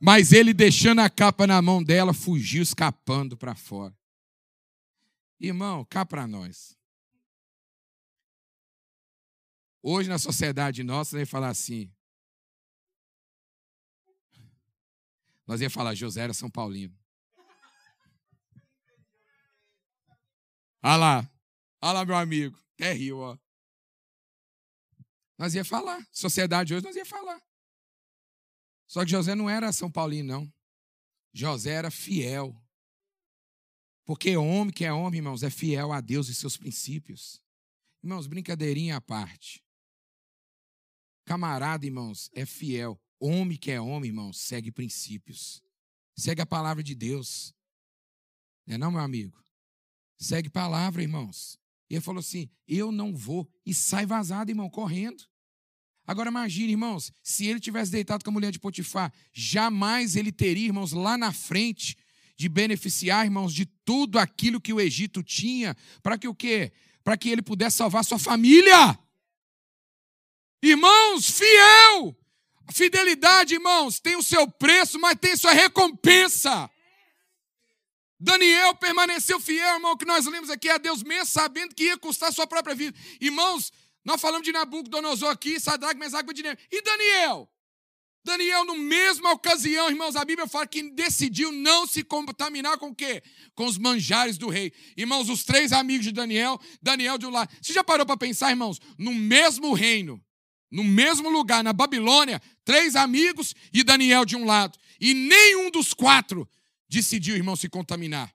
Mas 0.00 0.32
ele 0.32 0.52
deixando 0.52 1.00
a 1.00 1.08
capa 1.08 1.46
na 1.46 1.62
mão 1.62 1.82
dela, 1.82 2.12
fugiu 2.12 2.62
escapando 2.62 3.36
para 3.36 3.54
fora. 3.54 3.96
Irmão, 5.38 5.84
cá 5.84 6.04
para 6.04 6.26
nós. 6.26 6.76
Hoje, 9.82 10.08
na 10.08 10.18
sociedade 10.18 10.82
nossa, 10.82 11.18
ia 11.18 11.26
falar 11.26 11.48
assim. 11.48 11.92
Nós 15.46 15.60
ia 15.60 15.68
falar, 15.68 15.94
José 15.94 16.22
era 16.22 16.32
São 16.32 16.50
Paulino. 16.50 16.98
Olha 20.84 20.96
lá. 20.96 21.30
Olha 21.80 21.92
lá, 21.92 22.04
meu 22.04 22.16
amigo. 22.16 22.62
Até 22.74 22.92
riu, 22.92 23.18
ó. 23.18 23.38
Nós 25.38 25.54
ia 25.54 25.64
falar. 25.64 26.06
Sociedade 26.12 26.74
hoje, 26.74 26.84
nós 26.84 26.94
ia 26.94 27.06
falar. 27.06 27.40
Só 28.86 29.02
que 29.02 29.10
José 29.10 29.34
não 29.34 29.48
era 29.48 29.72
São 29.72 29.90
Paulino, 29.90 30.28
não. 30.28 30.52
José 31.32 31.70
era 31.70 31.90
fiel. 31.90 32.54
Porque 34.04 34.36
homem 34.36 34.70
que 34.72 34.84
é 34.84 34.92
homem, 34.92 35.18
irmãos, 35.18 35.42
é 35.42 35.48
fiel 35.48 35.90
a 35.90 36.02
Deus 36.02 36.28
e 36.28 36.34
seus 36.34 36.58
princípios. 36.58 37.42
Irmãos, 38.02 38.26
brincadeirinha 38.26 38.96
à 38.96 39.00
parte. 39.00 39.64
Camarada, 41.24 41.86
irmãos, 41.86 42.30
é 42.34 42.44
fiel. 42.44 43.00
Homem 43.18 43.56
que 43.56 43.70
é 43.70 43.80
homem, 43.80 44.10
irmãos, 44.10 44.38
segue 44.38 44.70
princípios. 44.70 45.62
Segue 46.14 46.42
a 46.42 46.46
palavra 46.46 46.82
de 46.82 46.94
Deus. 46.94 47.54
Não 48.66 48.74
é 48.74 48.78
não, 48.78 48.90
meu 48.90 49.00
amigo? 49.00 49.43
Segue 50.24 50.48
palavra, 50.48 51.02
irmãos. 51.02 51.58
E 51.90 51.94
ele 51.94 52.00
falou 52.00 52.20
assim: 52.20 52.48
Eu 52.66 52.90
não 52.90 53.14
vou. 53.14 53.46
E 53.66 53.74
sai 53.74 54.06
vazado, 54.06 54.50
irmão, 54.50 54.70
correndo. 54.70 55.22
Agora 56.06 56.30
imagine, 56.30 56.72
irmãos, 56.72 57.12
se 57.22 57.46
ele 57.46 57.60
tivesse 57.60 57.92
deitado 57.92 58.24
com 58.24 58.30
a 58.30 58.32
mulher 58.32 58.50
de 58.50 58.58
Potifar, 58.58 59.12
jamais 59.34 60.16
ele 60.16 60.32
teria, 60.32 60.64
irmãos, 60.64 60.92
lá 60.92 61.18
na 61.18 61.30
frente, 61.30 61.94
de 62.38 62.48
beneficiar, 62.48 63.26
irmãos, 63.26 63.52
de 63.52 63.66
tudo 63.66 64.18
aquilo 64.18 64.60
que 64.62 64.72
o 64.72 64.80
Egito 64.80 65.22
tinha, 65.22 65.76
para 66.02 66.16
que 66.16 66.26
o 66.26 66.34
quê? 66.34 66.72
Para 67.02 67.18
que 67.18 67.28
ele 67.28 67.42
pudesse 67.42 67.76
salvar 67.76 68.02
sua 68.02 68.18
família. 68.18 68.98
Irmãos, 70.62 71.30
fiel. 71.30 72.16
Fidelidade, 72.72 73.54
irmãos, 73.54 74.00
tem 74.00 74.16
o 74.16 74.22
seu 74.22 74.50
preço, 74.50 74.98
mas 74.98 75.18
tem 75.20 75.36
sua 75.36 75.52
recompensa. 75.52 76.70
Daniel 78.24 78.74
permaneceu 78.76 79.38
fiel, 79.38 79.74
irmão, 79.74 79.98
que 79.98 80.06
nós 80.06 80.24
lemos 80.24 80.48
aqui 80.48 80.70
a 80.70 80.78
Deus 80.78 81.02
mesmo, 81.02 81.26
sabendo 81.26 81.74
que 81.74 81.84
ia 81.84 81.98
custar 81.98 82.32
sua 82.32 82.46
própria 82.46 82.74
vida. 82.74 82.96
Irmãos, 83.20 83.70
nós 84.02 84.18
falamos 84.18 84.46
de 84.46 84.50
Nabucodonosor 84.50 85.28
aqui, 85.28 85.60
Sadraque, 85.60 86.00
Mesaque 86.00 86.26
e 86.26 86.30
Abednego. 86.30 86.58
E 86.72 86.80
Daniel? 86.80 87.50
Daniel, 88.24 88.64
no 88.64 88.78
mesma 88.78 89.32
ocasião, 89.32 89.90
irmãos, 89.90 90.16
a 90.16 90.24
Bíblia 90.24 90.48
fala 90.48 90.66
que 90.66 90.90
decidiu 90.92 91.52
não 91.52 91.86
se 91.86 92.02
contaminar 92.02 92.78
com 92.78 92.88
o 92.88 92.94
quê? 92.94 93.22
Com 93.54 93.66
os 93.66 93.76
manjares 93.76 94.38
do 94.38 94.48
rei. 94.48 94.72
Irmãos, 94.96 95.28
os 95.28 95.44
três 95.44 95.70
amigos 95.70 96.06
de 96.06 96.12
Daniel, 96.12 96.58
Daniel 96.80 97.18
de 97.18 97.26
um 97.26 97.30
lado. 97.30 97.54
Você 97.60 97.74
já 97.74 97.84
parou 97.84 98.06
para 98.06 98.16
pensar, 98.16 98.48
irmãos? 98.48 98.80
No 98.96 99.12
mesmo 99.12 99.74
reino, 99.74 100.18
no 100.70 100.82
mesmo 100.82 101.28
lugar, 101.28 101.62
na 101.62 101.74
Babilônia, 101.74 102.40
três 102.64 102.96
amigos 102.96 103.54
e 103.70 103.84
Daniel 103.84 104.24
de 104.24 104.34
um 104.34 104.46
lado. 104.46 104.78
E 104.98 105.12
nenhum 105.12 105.70
dos 105.70 105.92
quatro 105.92 106.48
decidiu, 106.94 107.36
irmão, 107.36 107.56
se 107.56 107.68
contaminar. 107.68 108.32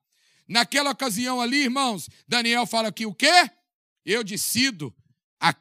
Naquela 0.48 0.91
ocasião 0.91 1.39
ali, 1.39 1.63
irmãos, 1.63 2.10
Daniel 2.28 2.65
fala 2.65 2.91
que 2.91 3.06
o 3.06 3.13
quê? 3.13 3.50
Eu 4.06 4.24
decido 4.24 4.93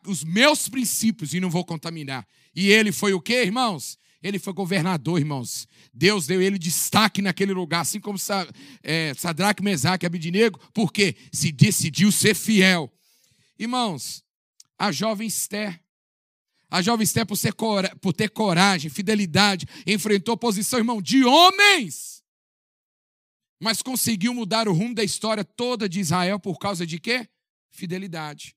os 0.06 0.24
meus 0.24 0.68
princípios 0.68 1.34
e 1.34 1.40
não 1.40 1.50
vou 1.50 1.64
contaminar. 1.64 2.26
E 2.54 2.70
ele 2.70 2.90
foi 2.90 3.12
o 3.12 3.20
quê, 3.20 3.42
irmãos? 3.42 3.98
Ele 4.22 4.38
foi 4.38 4.52
governador, 4.52 5.18
irmãos. 5.18 5.68
Deus 5.94 6.26
deu 6.26 6.42
ele 6.42 6.58
destaque 6.58 7.22
naquele 7.22 7.52
lugar, 7.52 7.82
assim 7.82 8.00
como 8.00 8.18
é, 8.82 9.14
Sadraque, 9.14 9.62
Mesaque 9.62 10.04
e 10.04 10.08
Abidinego, 10.08 10.58
porque 10.74 11.14
se 11.32 11.52
decidiu 11.52 12.10
ser 12.10 12.34
fiel. 12.34 12.92
Irmãos, 13.58 14.24
a 14.76 14.90
jovem 14.90 15.28
Esther, 15.28 15.80
a 16.70 16.82
jovem 16.82 17.04
Esther, 17.04 17.26
por, 17.26 17.36
ser, 17.36 17.54
por 18.00 18.12
ter 18.12 18.30
coragem, 18.30 18.90
fidelidade, 18.90 19.66
enfrentou 19.86 20.34
oposição, 20.34 20.78
irmão, 20.78 21.00
de 21.00 21.24
homens, 21.24 22.17
mas 23.60 23.82
conseguiu 23.82 24.32
mudar 24.34 24.68
o 24.68 24.72
rumo 24.72 24.94
da 24.94 25.04
história 25.04 25.44
toda 25.44 25.88
de 25.88 26.00
Israel 26.00 26.38
por 26.38 26.58
causa 26.58 26.86
de 26.86 26.98
quê? 26.98 27.28
Fidelidade. 27.70 28.56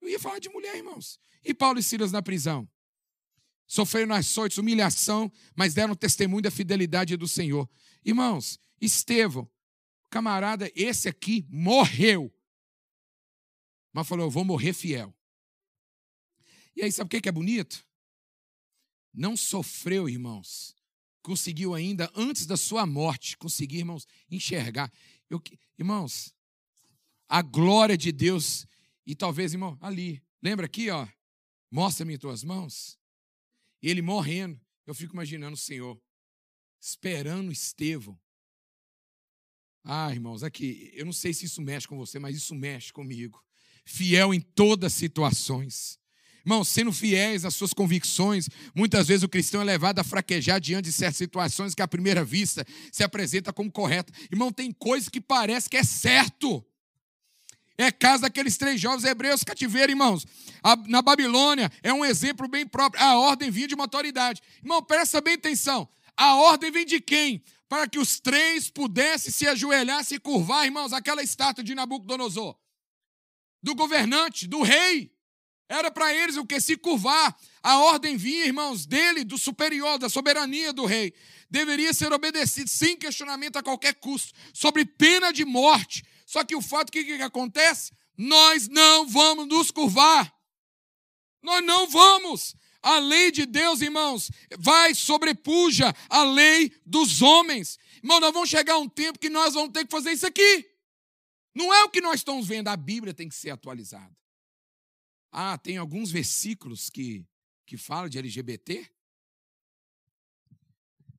Eu 0.00 0.08
ia 0.08 0.18
falar 0.18 0.38
de 0.38 0.48
mulher, 0.48 0.76
irmãos. 0.76 1.18
E 1.44 1.52
Paulo 1.52 1.78
e 1.78 1.82
Silas 1.82 2.12
na 2.12 2.22
prisão? 2.22 2.68
sofreram 3.68 4.14
açoites, 4.14 4.56
humilhação, 4.56 5.30
mas 5.54 5.74
deram 5.74 5.94
testemunho 5.94 6.42
da 6.42 6.50
fidelidade 6.50 7.16
do 7.16 7.28
Senhor. 7.28 7.68
Irmãos, 8.02 8.58
Estevão, 8.80 9.48
camarada, 10.08 10.72
esse 10.74 11.08
aqui 11.08 11.46
morreu. 11.50 12.34
Mas 13.92 14.08
falou: 14.08 14.26
Eu 14.26 14.30
vou 14.30 14.44
morrer 14.44 14.72
fiel. 14.72 15.14
E 16.74 16.82
aí, 16.82 16.90
sabe 16.90 17.14
o 17.14 17.20
que 17.20 17.28
é 17.28 17.32
bonito? 17.32 17.86
Não 19.12 19.36
sofreu, 19.36 20.08
irmãos. 20.08 20.74
Conseguiu 21.28 21.74
ainda, 21.74 22.10
antes 22.14 22.46
da 22.46 22.56
sua 22.56 22.86
morte, 22.86 23.36
conseguir, 23.36 23.80
irmãos, 23.80 24.06
enxergar. 24.30 24.90
Eu, 25.28 25.42
irmãos, 25.78 26.34
a 27.28 27.42
glória 27.42 27.98
de 27.98 28.10
Deus. 28.10 28.66
E 29.04 29.14
talvez, 29.14 29.52
irmão, 29.52 29.76
ali. 29.82 30.22
Lembra 30.42 30.64
aqui, 30.64 30.88
ó. 30.88 31.06
Mostra-me 31.70 32.16
tuas 32.16 32.42
mãos. 32.42 32.98
Ele 33.82 34.00
morrendo, 34.00 34.58
eu 34.86 34.94
fico 34.94 35.12
imaginando 35.12 35.52
o 35.52 35.58
Senhor 35.58 36.00
esperando 36.80 37.52
Estevão. 37.52 38.18
Ah, 39.84 40.10
irmãos, 40.10 40.42
aqui, 40.42 40.90
eu 40.94 41.04
não 41.04 41.12
sei 41.12 41.34
se 41.34 41.44
isso 41.44 41.60
mexe 41.60 41.86
com 41.86 41.98
você, 41.98 42.18
mas 42.18 42.38
isso 42.38 42.54
mexe 42.54 42.90
comigo. 42.90 43.44
Fiel 43.84 44.32
em 44.32 44.40
todas 44.40 44.94
as 44.94 44.98
situações. 44.98 46.00
Irmão, 46.44 46.64
sendo 46.64 46.92
fiéis 46.92 47.44
às 47.44 47.54
suas 47.54 47.72
convicções, 47.72 48.48
muitas 48.74 49.06
vezes 49.08 49.22
o 49.22 49.28
cristão 49.28 49.60
é 49.60 49.64
levado 49.64 49.98
a 49.98 50.04
fraquejar 50.04 50.60
diante 50.60 50.86
de 50.86 50.92
certas 50.92 51.16
situações 51.16 51.74
que, 51.74 51.82
à 51.82 51.88
primeira 51.88 52.24
vista, 52.24 52.64
se 52.90 53.02
apresenta 53.02 53.52
como 53.52 53.70
correta. 53.70 54.12
Irmão, 54.30 54.50
tem 54.50 54.72
coisas 54.72 55.08
que 55.08 55.20
parece 55.20 55.68
que 55.68 55.76
é 55.76 55.84
certo. 55.84 56.64
É 57.76 57.92
caso 57.92 58.22
daqueles 58.22 58.56
três 58.56 58.80
jovens 58.80 59.04
hebreus 59.04 59.44
cativeiro, 59.44 59.92
irmãos. 59.92 60.26
na 60.88 61.00
Babilônia 61.00 61.70
é 61.80 61.92
um 61.92 62.04
exemplo 62.04 62.48
bem 62.48 62.66
próprio. 62.66 63.02
A 63.02 63.16
ordem 63.16 63.52
vinha 63.52 63.68
de 63.68 63.74
uma 63.76 63.84
autoridade. 63.84 64.42
Irmão, 64.60 64.82
presta 64.82 65.20
bem 65.20 65.34
atenção. 65.34 65.88
A 66.16 66.34
ordem 66.34 66.72
vem 66.72 66.84
de 66.84 67.00
quem? 67.00 67.40
Para 67.68 67.86
que 67.86 67.98
os 67.98 68.18
três 68.18 68.68
pudessem 68.68 69.30
se 69.30 69.46
ajoelhar, 69.46 70.02
se 70.02 70.18
curvar, 70.18 70.64
irmãos, 70.64 70.92
aquela 70.92 71.22
estátua 71.22 71.62
de 71.62 71.74
Nabucodonosor. 71.74 72.56
Do 73.62 73.76
governante, 73.76 74.48
do 74.48 74.62
rei. 74.62 75.12
Era 75.68 75.90
para 75.90 76.14
eles 76.14 76.36
o 76.36 76.46
que? 76.46 76.60
Se 76.60 76.76
curvar. 76.76 77.36
A 77.62 77.78
ordem 77.78 78.16
vinha, 78.16 78.46
irmãos, 78.46 78.86
dele, 78.86 79.22
do 79.22 79.36
superior, 79.36 79.98
da 79.98 80.08
soberania 80.08 80.72
do 80.72 80.86
rei. 80.86 81.12
Deveria 81.50 81.92
ser 81.92 82.12
obedecido 82.12 82.70
sem 82.70 82.96
questionamento 82.96 83.56
a 83.56 83.62
qualquer 83.62 83.94
custo, 83.94 84.32
sobre 84.54 84.84
pena 84.84 85.32
de 85.32 85.44
morte. 85.44 86.04
Só 86.24 86.42
que 86.44 86.56
o 86.56 86.62
fato 86.62 86.90
que, 86.90 87.04
que 87.04 87.22
acontece? 87.22 87.92
Nós 88.16 88.68
não 88.68 89.06
vamos 89.06 89.46
nos 89.46 89.70
curvar. 89.70 90.32
Nós 91.42 91.64
não 91.64 91.86
vamos. 91.88 92.54
A 92.82 92.98
lei 92.98 93.30
de 93.30 93.44
Deus, 93.44 93.80
irmãos, 93.80 94.30
vai 94.58 94.94
sobrepuja 94.94 95.94
a 96.08 96.22
lei 96.22 96.72
dos 96.86 97.20
homens. 97.20 97.78
Irmão, 98.02 98.20
nós 98.20 98.32
vamos 98.32 98.48
chegar 98.48 98.74
a 98.74 98.78
um 98.78 98.88
tempo 98.88 99.18
que 99.18 99.28
nós 99.28 99.54
vamos 99.54 99.72
ter 99.72 99.84
que 99.84 99.90
fazer 99.90 100.12
isso 100.12 100.26
aqui. 100.26 100.66
Não 101.54 101.74
é 101.74 101.84
o 101.84 101.90
que 101.90 102.00
nós 102.00 102.20
estamos 102.20 102.46
vendo, 102.46 102.68
a 102.68 102.76
Bíblia 102.76 103.12
tem 103.12 103.28
que 103.28 103.34
ser 103.34 103.50
atualizada. 103.50 104.16
Ah, 105.30 105.58
tem 105.58 105.76
alguns 105.76 106.10
versículos 106.10 106.88
que, 106.88 107.26
que 107.66 107.76
falam 107.76 108.08
de 108.08 108.18
LGBT? 108.18 108.90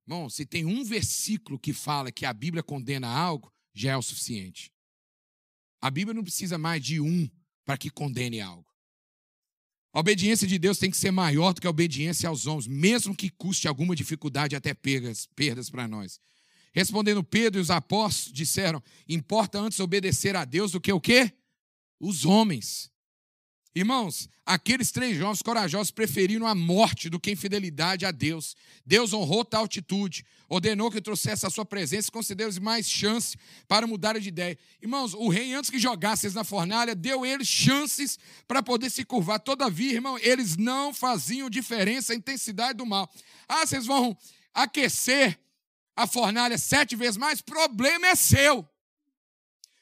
Bom, 0.06 0.28
se 0.28 0.44
tem 0.44 0.64
um 0.64 0.84
versículo 0.84 1.58
que 1.58 1.72
fala 1.72 2.10
que 2.10 2.26
a 2.26 2.32
Bíblia 2.32 2.62
condena 2.62 3.08
algo, 3.08 3.52
já 3.72 3.92
é 3.92 3.96
o 3.96 4.02
suficiente. 4.02 4.72
A 5.80 5.90
Bíblia 5.90 6.12
não 6.12 6.24
precisa 6.24 6.58
mais 6.58 6.82
de 6.82 7.00
um 7.00 7.30
para 7.64 7.78
que 7.78 7.88
condene 7.88 8.40
algo. 8.40 8.68
A 9.92 10.00
obediência 10.00 10.46
de 10.46 10.58
Deus 10.58 10.78
tem 10.78 10.90
que 10.90 10.96
ser 10.96 11.10
maior 11.10 11.52
do 11.52 11.60
que 11.60 11.66
a 11.66 11.70
obediência 11.70 12.28
aos 12.28 12.46
homens, 12.46 12.66
mesmo 12.66 13.14
que 13.14 13.30
custe 13.30 13.66
alguma 13.66 13.96
dificuldade, 13.96 14.54
até 14.54 14.72
perdas, 14.72 15.26
perdas 15.34 15.68
para 15.68 15.88
nós. 15.88 16.20
Respondendo 16.72 17.24
Pedro 17.24 17.60
e 17.60 17.62
os 17.62 17.70
apóstolos 17.70 18.32
disseram: 18.32 18.82
importa 19.08 19.58
antes 19.58 19.80
obedecer 19.80 20.36
a 20.36 20.44
Deus 20.44 20.72
do 20.72 20.80
que 20.80 20.92
o 20.92 21.00
quê? 21.00 21.32
Os 21.98 22.24
homens. 22.24 22.90
Irmãos, 23.72 24.28
aqueles 24.44 24.90
três 24.90 25.16
jovens 25.16 25.42
corajosos 25.42 25.92
preferiram 25.92 26.44
a 26.44 26.56
morte 26.56 27.08
do 27.08 27.20
que 27.20 27.30
a 27.30 27.32
infidelidade 27.32 28.04
a 28.04 28.10
Deus. 28.10 28.56
Deus 28.84 29.12
honrou 29.12 29.44
tal 29.44 29.64
atitude, 29.64 30.24
ordenou 30.48 30.90
que 30.90 31.00
trouxesse 31.00 31.46
a 31.46 31.50
sua 31.50 31.64
presença 31.64 32.08
e 32.08 32.12
concedeu-lhes 32.12 32.58
mais 32.58 32.90
chance 32.90 33.36
para 33.68 33.86
mudar 33.86 34.18
de 34.18 34.28
ideia. 34.28 34.58
Irmãos, 34.82 35.14
o 35.14 35.28
rei, 35.28 35.54
antes 35.54 35.70
que 35.70 35.78
jogasse 35.78 36.26
eles 36.26 36.34
na 36.34 36.42
fornalha, 36.42 36.96
deu 36.96 37.24
eles 37.24 37.46
chances 37.46 38.18
para 38.48 38.60
poder 38.60 38.90
se 38.90 39.04
curvar. 39.04 39.38
Todavia, 39.38 39.92
irmão, 39.92 40.18
eles 40.18 40.56
não 40.56 40.92
faziam 40.92 41.48
diferença 41.48 42.12
a 42.12 42.16
intensidade 42.16 42.78
do 42.78 42.84
mal. 42.84 43.08
Ah, 43.48 43.64
vocês 43.64 43.86
vão 43.86 44.16
aquecer 44.52 45.38
a 45.94 46.08
fornalha 46.08 46.58
sete 46.58 46.96
vezes 46.96 47.16
mais? 47.16 47.40
Problema 47.40 48.08
é 48.08 48.16
seu. 48.16 48.68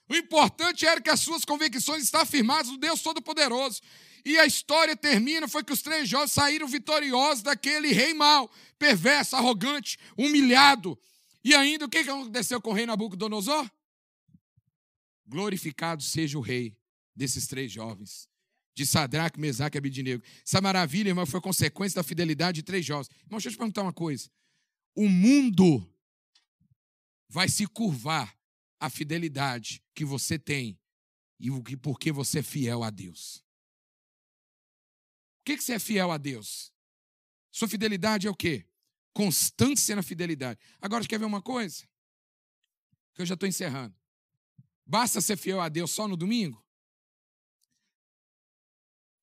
O 0.09 0.15
importante 0.15 0.87
era 0.87 1.01
que 1.01 1.11
as 1.11 1.21
suas 1.21 1.45
convicções 1.45 2.03
estavam 2.03 2.27
firmadas 2.27 2.71
no 2.71 2.79
Deus 2.79 3.03
Todo-Poderoso. 3.03 3.81
E 4.25 4.39
a 4.39 4.47
história 4.47 4.97
termina, 4.97 5.47
foi 5.47 5.63
que 5.63 5.73
os 5.73 5.83
três 5.83 6.09
jovens 6.09 6.33
saíram 6.33 6.67
vitoriosos 6.67 7.43
daquele 7.43 7.89
rei 7.89 8.15
mau, 8.15 8.51
perverso, 8.79 9.37
arrogante, 9.37 9.99
humilhado. 10.17 10.99
E 11.45 11.55
ainda, 11.55 11.85
o 11.85 11.89
que 11.89 11.99
aconteceu 11.99 12.61
com 12.61 12.71
o 12.71 12.73
rei 12.73 12.87
Nabucodonosor? 12.87 13.71
Glorificado 15.27 16.03
seja 16.03 16.39
o 16.39 16.41
rei 16.41 16.77
desses 17.15 17.47
três 17.47 17.71
jovens, 17.71 18.29
de 18.75 18.87
Sadraque, 18.87 19.39
Mesaque 19.39 19.77
e 19.77 19.79
Abidinego. 19.79 20.23
Essa 20.47 20.61
maravilha, 20.61 21.09
irmão, 21.09 21.27
foi 21.27 21.41
consequência 21.41 21.97
da 21.97 22.03
fidelidade 22.03 22.57
de 22.57 22.63
três 22.63 22.85
jovens. 22.85 23.09
Irmão, 23.25 23.39
deixa 23.39 23.49
eu 23.49 23.53
te 23.53 23.59
perguntar 23.59 23.83
uma 23.83 23.93
coisa. 23.93 24.31
O 24.95 25.09
mundo 25.09 25.87
vai 27.29 27.49
se 27.49 27.67
curvar 27.67 28.38
a 28.81 28.89
fidelidade 28.89 29.83
que 29.95 30.05
você 30.05 30.39
tem 30.39 30.79
e 31.39 31.51
o 31.51 31.63
que 31.63 31.77
porque 31.77 32.11
você 32.13 32.41
é 32.41 32.43
fiel 32.43 32.83
a 32.83 32.91
Deus. 32.91 33.45
O 35.41 35.45
que, 35.45 35.57
que 35.57 35.63
você 35.63 35.75
é 35.75 35.79
fiel 35.79 36.11
a 36.11 36.19
Deus? 36.19 36.73
Sua 37.51 37.69
fidelidade 37.69 38.27
é 38.27 38.31
o 38.31 38.35
quê? 38.35 38.67
Constância 39.13 39.97
na 39.97 40.03
fidelidade. 40.03 40.61
Agora, 40.81 41.07
quer 41.07 41.19
ver 41.19 41.25
uma 41.25 41.43
coisa? 41.43 41.89
Que 43.15 43.23
eu 43.23 43.27
já 43.27 43.35
estou 43.35 43.49
encerrando. 43.49 43.97
Basta 44.85 45.21
ser 45.21 45.37
fiel 45.37 45.61
a 45.61 45.69
Deus 45.69 45.91
só 45.91 46.07
no 46.07 46.17
domingo? 46.17 46.65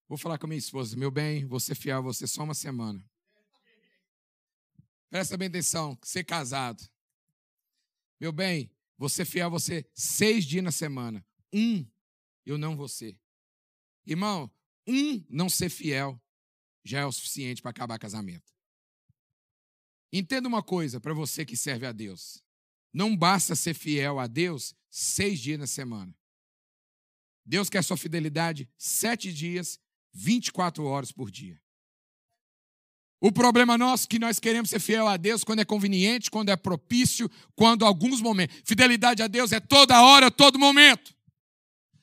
Vou 0.07 0.17
falar 0.17 0.37
com 0.37 0.45
a 0.45 0.49
minha 0.49 0.59
esposa, 0.59 0.95
meu 0.95 1.09
bem, 1.09 1.45
vou 1.45 1.59
ser 1.59 1.75
fiel 1.75 1.97
a 1.97 2.01
você 2.01 2.27
só 2.27 2.43
uma 2.43 2.53
semana. 2.53 3.03
Presta 5.09 5.37
bem 5.37 5.47
atenção, 5.47 5.97
ser 6.03 6.23
casado. 6.23 6.83
Meu 8.19 8.31
bem, 8.31 8.69
você 8.97 9.25
fiel 9.25 9.47
a 9.47 9.49
você 9.49 9.85
seis 9.93 10.45
dias 10.45 10.63
na 10.63 10.71
semana. 10.71 11.25
Um, 11.53 11.85
eu 12.45 12.57
não 12.57 12.75
vou 12.75 12.87
ser. 12.87 13.19
Irmão, 14.05 14.51
um 14.87 15.23
não 15.29 15.49
ser 15.49 15.69
fiel 15.69 16.21
já 16.83 16.99
é 16.99 17.05
o 17.05 17.11
suficiente 17.11 17.61
para 17.61 17.71
acabar 17.71 17.97
casamento. 17.97 18.53
Entenda 20.13 20.47
uma 20.47 20.63
coisa 20.63 20.99
para 20.99 21.13
você 21.13 21.43
que 21.45 21.57
serve 21.57 21.85
a 21.85 21.91
Deus. 21.91 22.43
Não 22.93 23.17
basta 23.17 23.55
ser 23.55 23.73
fiel 23.73 24.19
a 24.19 24.27
Deus 24.27 24.73
seis 24.89 25.39
dias 25.39 25.59
na 25.59 25.67
semana. 25.67 26.15
Deus 27.45 27.69
quer 27.69 27.83
sua 27.83 27.97
fidelidade 27.97 28.69
sete 28.77 29.33
dias, 29.33 29.79
24 30.13 30.83
horas 30.85 31.11
por 31.11 31.29
dia. 31.29 31.61
O 33.21 33.31
problema 33.31 33.77
nosso 33.77 34.05
é 34.05 34.07
que 34.07 34.19
nós 34.19 34.39
queremos 34.39 34.69
ser 34.69 34.79
fiel 34.79 35.07
a 35.07 35.17
Deus 35.17 35.43
quando 35.43 35.59
é 35.59 35.65
conveniente, 35.65 36.29
quando 36.29 36.49
é 36.49 36.55
propício, 36.55 37.29
quando 37.55 37.85
alguns 37.85 38.21
momentos. 38.21 38.61
Fidelidade 38.65 39.23
a 39.23 39.27
Deus 39.27 39.51
é 39.51 39.59
toda 39.59 40.01
hora, 40.01 40.29
todo 40.29 40.59
momento. 40.59 41.15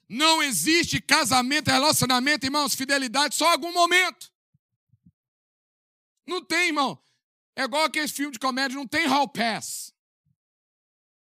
Não 0.09 0.43
existe 0.43 1.01
casamento, 1.01 1.71
relacionamento, 1.71 2.45
irmãos, 2.45 2.75
fidelidade 2.75 3.35
só 3.35 3.53
algum 3.53 3.73
momento. 3.73 4.33
Não 6.27 6.45
tem, 6.45 6.69
irmão. 6.69 6.99
É 7.55 7.65
igual 7.65 7.85
aquele 7.85 8.09
filme 8.09 8.33
de 8.33 8.39
comédia, 8.39 8.77
não 8.77 8.87
tem 8.87 9.07
hall 9.07 9.29
pass. 9.29 9.93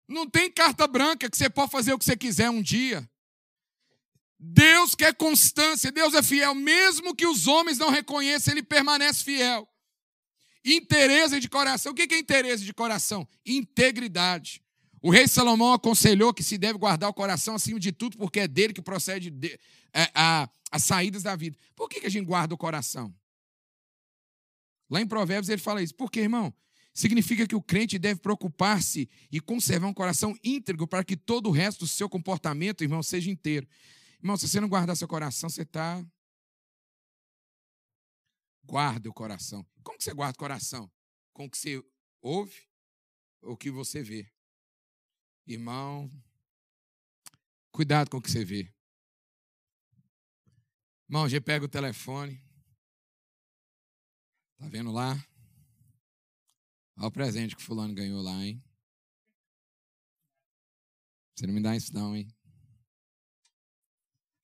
Não 0.08 0.28
tem 0.28 0.50
carta 0.50 0.86
branca 0.86 1.30
que 1.30 1.36
você 1.36 1.48
pode 1.48 1.70
fazer 1.70 1.92
o 1.92 1.98
que 1.98 2.04
você 2.04 2.16
quiser 2.16 2.50
um 2.50 2.62
dia. 2.62 3.08
Deus 4.38 4.94
quer 4.94 5.14
constância, 5.14 5.90
Deus 5.90 6.12
é 6.12 6.22
fiel, 6.22 6.54
mesmo 6.54 7.14
que 7.14 7.26
os 7.26 7.46
homens 7.46 7.78
não 7.78 7.88
reconheçam, 7.88 8.52
ele 8.52 8.62
permanece 8.62 9.24
fiel. 9.24 9.66
Interesse 10.64 11.38
de 11.40 11.48
coração. 11.48 11.92
O 11.92 11.94
que 11.94 12.14
é 12.14 12.18
interesse 12.18 12.64
de 12.64 12.72
coração? 12.72 13.28
Integridade. 13.44 14.62
O 15.02 15.10
rei 15.10 15.28
Salomão 15.28 15.74
aconselhou 15.74 16.32
que 16.32 16.42
se 16.42 16.56
deve 16.56 16.78
guardar 16.78 17.10
o 17.10 17.12
coração 17.12 17.56
acima 17.56 17.78
de 17.78 17.92
tudo, 17.92 18.16
porque 18.16 18.40
é 18.40 18.48
dele 18.48 18.72
que 18.72 18.80
procede 18.80 19.30
de, 19.30 19.60
é, 19.92 20.10
a, 20.14 20.48
as 20.70 20.84
saídas 20.84 21.22
da 21.22 21.36
vida. 21.36 21.58
Por 21.76 21.90
que, 21.90 22.00
que 22.00 22.06
a 22.06 22.10
gente 22.10 22.24
guarda 22.24 22.54
o 22.54 22.58
coração? 22.58 23.14
Lá 24.88 25.02
em 25.02 25.06
Provérbios 25.06 25.50
ele 25.50 25.60
fala 25.60 25.82
isso. 25.82 25.94
Por 25.94 26.10
quê, 26.10 26.20
irmão? 26.20 26.54
Significa 26.94 27.46
que 27.46 27.54
o 27.54 27.60
crente 27.60 27.98
deve 27.98 28.20
preocupar-se 28.20 29.08
e 29.30 29.40
conservar 29.40 29.88
um 29.88 29.92
coração 29.92 30.34
íntegro 30.42 30.86
para 30.86 31.04
que 31.04 31.16
todo 31.16 31.48
o 31.48 31.52
resto 31.52 31.80
do 31.80 31.86
seu 31.86 32.08
comportamento, 32.08 32.82
irmão, 32.82 33.02
seja 33.02 33.30
inteiro. 33.30 33.68
Irmão, 34.22 34.38
se 34.38 34.48
você 34.48 34.58
não 34.58 34.68
guardar 34.68 34.96
seu 34.96 35.08
coração, 35.08 35.50
você 35.50 35.62
está 35.62 36.02
Guarda 38.64 39.08
o 39.08 39.14
coração. 39.14 39.66
Como 39.82 39.98
que 39.98 40.04
você 40.04 40.14
guarda 40.14 40.36
o 40.36 40.38
coração? 40.38 40.90
Com 41.32 41.44
o 41.46 41.50
que 41.50 41.58
você 41.58 41.82
ouve 42.20 42.68
ou 43.42 43.52
o 43.52 43.56
que 43.56 43.70
você 43.70 44.02
vê? 44.02 44.30
Irmão, 45.46 46.10
cuidado 47.70 48.10
com 48.10 48.16
o 48.16 48.22
que 48.22 48.30
você 48.30 48.44
vê. 48.44 48.72
Irmão, 51.08 51.28
já 51.28 51.40
pega 51.40 51.64
o 51.66 51.68
telefone. 51.68 52.42
Tá 54.56 54.68
vendo 54.68 54.90
lá? 54.90 55.14
Olha 56.96 57.08
o 57.08 57.12
presente 57.12 57.54
que 57.54 57.62
fulano 57.62 57.94
ganhou 57.94 58.22
lá, 58.22 58.42
hein? 58.44 58.64
Você 61.34 61.46
não 61.46 61.54
me 61.54 61.60
dá 61.60 61.76
isso 61.76 61.92
não, 61.92 62.16
hein? 62.16 62.28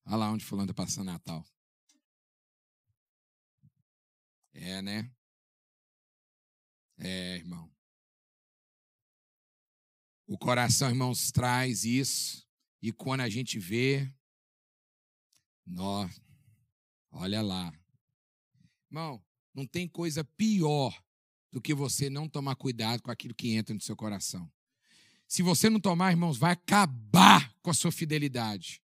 Olha 0.05 0.17
lá 0.17 0.31
onde 0.31 0.45
fulano 0.45 0.71
está 0.71 0.83
passando 0.83 1.07
Natal. 1.07 1.45
É, 4.61 4.81
né? 4.81 5.11
É, 6.99 7.37
irmão. 7.37 7.69
O 10.27 10.39
coração, 10.39 10.89
irmãos, 10.89 11.33
traz 11.33 11.85
isso. 11.85 12.47
E 12.81 12.93
quando 12.93 13.23
a 13.23 13.29
gente 13.29 13.59
vê, 13.59 14.09
nós, 15.67 16.21
olha 17.11 17.43
lá, 17.43 17.73
Irmão, 18.91 19.23
não 19.55 19.65
tem 19.65 19.87
coisa 19.87 20.25
pior 20.25 21.01
do 21.53 21.61
que 21.61 21.73
você 21.73 22.11
não 22.11 22.29
tomar 22.29 22.57
cuidado 22.57 23.03
com 23.03 23.11
aquilo 23.11 23.35
que 23.35 23.53
entra 23.53 23.73
no 23.73 23.81
seu 23.81 23.95
coração. 23.95 24.51
Se 25.29 25.43
você 25.43 25.71
não 25.71 25.79
tomar, 25.79 26.11
irmãos, 26.11 26.37
vai 26.37 26.53
acabar 26.53 27.55
com 27.63 27.71
a 27.71 27.75
sua 27.75 27.93
fidelidade. 27.93 28.83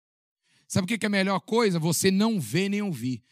Sabe 0.68 0.84
o 0.84 0.98
que 0.98 1.06
é 1.06 1.08
a 1.08 1.10
melhor 1.10 1.40
coisa? 1.40 1.80
Você 1.80 2.12
não 2.12 2.40
vê 2.40 2.68
nem 2.68 2.82
ouvir. 2.82 3.24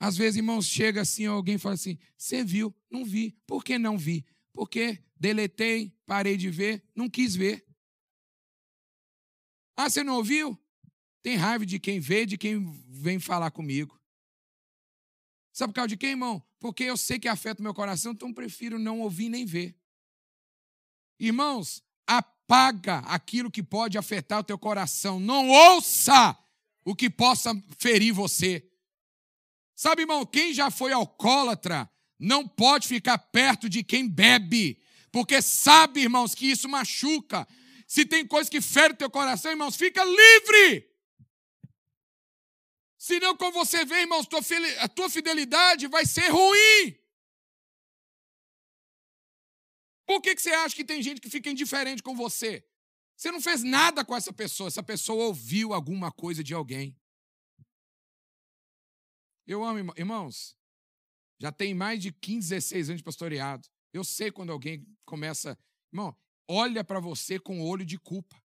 Às 0.00 0.16
vezes, 0.16 0.36
irmãos, 0.36 0.66
chega 0.66 1.00
assim, 1.00 1.26
alguém 1.26 1.58
fala 1.58 1.74
assim: 1.74 1.98
Você 2.16 2.44
viu? 2.44 2.74
Não 2.90 3.04
vi. 3.04 3.36
Por 3.46 3.64
que 3.64 3.78
não 3.78 3.98
vi? 3.98 4.24
Porque 4.52 5.02
deletei, 5.16 5.92
parei 6.06 6.36
de 6.36 6.50
ver, 6.50 6.82
não 6.94 7.08
quis 7.08 7.34
ver. 7.34 7.66
Ah, 9.76 9.88
você 9.88 10.02
não 10.02 10.16
ouviu? 10.16 10.58
Tem 11.22 11.36
raiva 11.36 11.66
de 11.66 11.78
quem 11.78 12.00
vê, 12.00 12.24
de 12.24 12.38
quem 12.38 12.64
vem 12.88 13.18
falar 13.18 13.50
comigo. 13.50 14.00
Sabe 15.52 15.72
por 15.72 15.76
causa 15.76 15.88
de 15.88 15.96
quem, 15.96 16.10
irmão? 16.10 16.42
Porque 16.60 16.84
eu 16.84 16.96
sei 16.96 17.18
que 17.18 17.28
afeta 17.28 17.60
o 17.60 17.64
meu 17.64 17.74
coração, 17.74 18.12
então 18.12 18.32
prefiro 18.32 18.78
não 18.78 19.00
ouvir 19.00 19.28
nem 19.28 19.44
ver. 19.44 19.76
Irmãos, 21.18 21.82
apaga 22.06 22.98
aquilo 23.00 23.50
que 23.50 23.62
pode 23.62 23.98
afetar 23.98 24.40
o 24.40 24.44
teu 24.44 24.58
coração. 24.58 25.18
Não 25.18 25.48
ouça 25.48 26.36
o 26.84 26.94
que 26.94 27.10
possa 27.10 27.52
ferir 27.76 28.12
você. 28.12 28.67
Sabe, 29.78 30.02
irmão, 30.02 30.26
quem 30.26 30.52
já 30.52 30.72
foi 30.72 30.90
alcoólatra 30.90 31.88
não 32.18 32.48
pode 32.48 32.88
ficar 32.88 33.16
perto 33.16 33.68
de 33.68 33.84
quem 33.84 34.08
bebe, 34.08 34.82
porque 35.12 35.40
sabe, 35.40 36.00
irmãos, 36.00 36.34
que 36.34 36.50
isso 36.50 36.68
machuca. 36.68 37.46
Se 37.86 38.04
tem 38.04 38.26
coisa 38.26 38.50
que 38.50 38.60
fere 38.60 38.94
teu 38.94 39.08
coração, 39.08 39.52
irmãos, 39.52 39.76
fica 39.76 40.02
livre. 40.02 40.90
Senão, 42.98 43.36
como 43.36 43.52
você 43.52 43.84
vê, 43.84 44.00
irmãos, 44.00 44.26
a 44.80 44.88
tua 44.88 45.08
fidelidade 45.08 45.86
vai 45.86 46.04
ser 46.04 46.28
ruim. 46.28 46.98
Por 50.04 50.20
que, 50.20 50.34
que 50.34 50.42
você 50.42 50.50
acha 50.50 50.74
que 50.74 50.84
tem 50.84 51.00
gente 51.00 51.20
que 51.20 51.30
fica 51.30 51.48
indiferente 51.50 52.02
com 52.02 52.16
você? 52.16 52.66
Você 53.16 53.30
não 53.30 53.40
fez 53.40 53.62
nada 53.62 54.04
com 54.04 54.16
essa 54.16 54.32
pessoa, 54.32 54.66
essa 54.66 54.82
pessoa 54.82 55.26
ouviu 55.26 55.72
alguma 55.72 56.10
coisa 56.10 56.42
de 56.42 56.52
alguém. 56.52 56.97
Eu 59.48 59.64
amo, 59.64 59.94
irmãos, 59.96 60.54
já 61.40 61.50
tem 61.50 61.72
mais 61.72 62.02
de 62.02 62.12
15, 62.12 62.50
16 62.50 62.90
anos 62.90 63.00
de 63.00 63.04
pastoreado. 63.04 63.66
Eu 63.94 64.04
sei 64.04 64.30
quando 64.30 64.52
alguém 64.52 64.86
começa, 65.06 65.58
irmão, 65.90 66.14
olha 66.46 66.84
para 66.84 67.00
você 67.00 67.40
com 67.40 67.62
olho 67.62 67.82
de 67.82 67.98
culpa. 67.98 68.38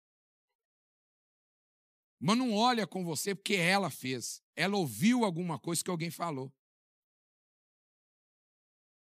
Mas 2.20 2.36
não 2.36 2.52
olha 2.52 2.86
com 2.86 3.02
você 3.02 3.34
porque 3.34 3.54
ela 3.54 3.88
fez. 3.88 4.42
Ela 4.54 4.76
ouviu 4.76 5.24
alguma 5.24 5.58
coisa 5.58 5.82
que 5.82 5.90
alguém 5.90 6.10
falou. 6.10 6.52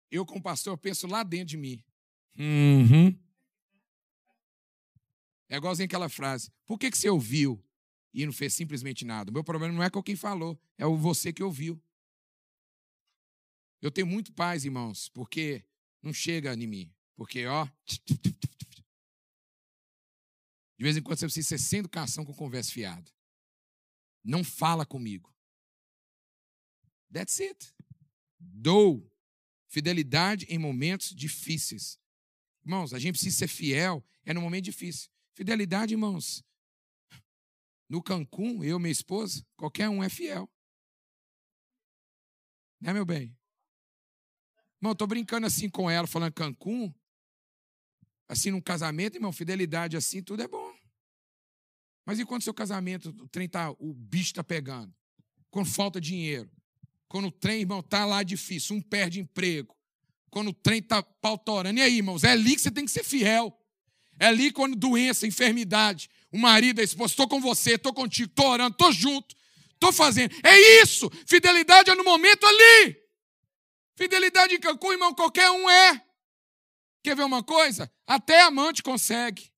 Eu, 0.10 0.26
como 0.26 0.42
pastor, 0.42 0.78
penso 0.78 1.06
lá 1.06 1.22
dentro 1.22 1.48
de 1.48 1.58
mim. 1.58 1.84
Uhum. 2.38 3.10
É 5.50 5.58
igualzinho 5.58 5.86
aquela 5.86 6.08
frase. 6.08 6.50
Por 6.66 6.80
que, 6.80 6.90
que 6.90 6.98
você 6.98 7.10
ouviu 7.10 7.62
e 8.14 8.26
não 8.26 8.32
fez 8.32 8.54
simplesmente 8.54 9.04
nada? 9.04 9.30
O 9.30 9.34
meu 9.34 9.44
problema 9.44 9.74
não 9.74 9.84
é 9.84 9.90
com 9.90 10.02
quem 10.02 10.16
falou, 10.16 10.58
é 10.78 10.86
o 10.86 10.96
você 10.96 11.34
que 11.34 11.44
ouviu. 11.44 11.78
Eu 13.82 13.92
tenho 13.92 14.08
muito 14.08 14.34
paz, 14.34 14.66
irmãos, 14.66 15.10
porque 15.10 15.66
não 16.02 16.14
chega 16.14 16.54
em 16.54 16.68
mim. 16.68 16.94
Porque, 17.16 17.46
ó. 17.46 17.68
De 20.78 20.84
vez 20.84 20.96
em 20.96 21.02
quando 21.02 21.20
você 21.20 21.26
precisa 21.26 21.48
ser 21.50 21.58
sem 21.58 21.80
educação 21.80 22.26
com 22.26 22.34
conversa 22.34 22.72
fiada. 22.72 23.12
Não 24.24 24.44
fala 24.44 24.86
comigo. 24.86 25.34
That's 27.12 27.40
it. 27.40 27.74
Dou 28.40 29.12
fidelidade 29.68 30.46
em 30.46 30.58
momentos 30.58 31.14
difíceis. 31.16 32.00
Irmãos, 32.64 32.94
a 32.94 33.00
gente 33.00 33.14
precisa 33.14 33.38
ser 33.38 33.48
fiel 33.48 34.06
é 34.26 34.34
no 34.34 34.42
momento 34.42 34.66
difícil. 34.66 35.10
Fidelidade, 35.34 35.94
irmãos. 35.94 36.44
No 37.88 38.04
Cancún, 38.04 38.64
eu 38.64 38.78
e 38.78 38.80
minha 38.80 38.92
esposa, 38.92 39.44
qualquer 39.56 39.90
um 39.90 40.04
é 40.04 40.10
fiel. 40.10 40.48
Né, 42.80 42.94
meu 42.94 43.06
bem? 43.06 43.39
Irmão, 44.82 44.94
estou 44.94 45.08
brincando 45.08 45.46
assim 45.46 45.70
com 45.70 45.90
ela, 45.90 46.08
falando 46.08 46.34
Cancún. 46.34 46.94
Assim, 48.28 48.52
num 48.52 48.62
casamento, 48.62 49.16
irmão, 49.16 49.32
fidelidade 49.32 49.98
assim, 49.98 50.22
tudo 50.22 50.44
é 50.44 50.48
bom. 50.48 50.74
Mas 52.06 52.20
e 52.20 52.26
quando 52.26 52.44
seu 52.44 52.54
casamento, 52.54 53.10
o 53.10 53.28
trem 53.28 53.48
tá, 53.48 53.72
o 53.72 53.94
bicho 53.94 54.32
está 54.32 54.44
pegando? 54.44 54.94
Quando 55.52 55.68
falta 55.68 56.00
dinheiro? 56.00 56.50
Quando 57.08 57.28
o 57.28 57.32
trem, 57.32 57.62
irmão, 57.62 57.82
tá 57.82 58.06
lá 58.06 58.24
difícil, 58.24 58.76
um 58.76 58.82
perde 58.82 59.20
emprego. 59.20 59.76
Quando 60.30 60.50
o 60.50 60.54
trem 60.54 60.82
tá 60.82 61.02
pautorando. 61.02 61.80
E 61.80 61.82
aí, 61.82 61.98
irmãos, 61.98 62.24
é 62.24 62.32
ali 62.32 62.56
que 62.56 62.62
você 62.62 62.72
tem 62.72 62.86
que 62.86 62.92
ser 62.92 63.04
fiel. 63.04 63.56
É 64.20 64.28
ali 64.28 64.52
quando 64.52 64.76
doença, 64.76 65.26
enfermidade, 65.26 66.10
o 66.32 66.38
marido, 66.38 66.82
a 66.82 66.84
esposa, 66.84 67.14
estou 67.14 67.28
com 67.28 67.42
você, 67.42 67.76
estou 67.76 67.94
contigo, 67.94 68.30
estou 68.30 68.48
orando, 68.48 68.74
estou 68.74 68.92
junto, 68.92 69.36
estou 69.74 69.92
fazendo. 69.92 70.36
É 70.44 70.82
isso! 70.84 71.10
Fidelidade 71.26 71.90
é 71.90 71.96
no 71.96 72.04
momento 72.04 72.46
ali. 72.46 72.99
Fidelidade 74.00 74.56
em 74.56 74.60
Cancún, 74.62 74.94
irmão, 74.94 75.14
qualquer 75.14 75.52
um 75.52 75.70
é. 75.70 76.08
Quer 77.04 77.18
ver 77.18 77.24
uma 77.24 77.44
coisa? 77.44 77.94
Até 78.08 78.42
amante 78.44 78.82
consegue. 78.82 79.54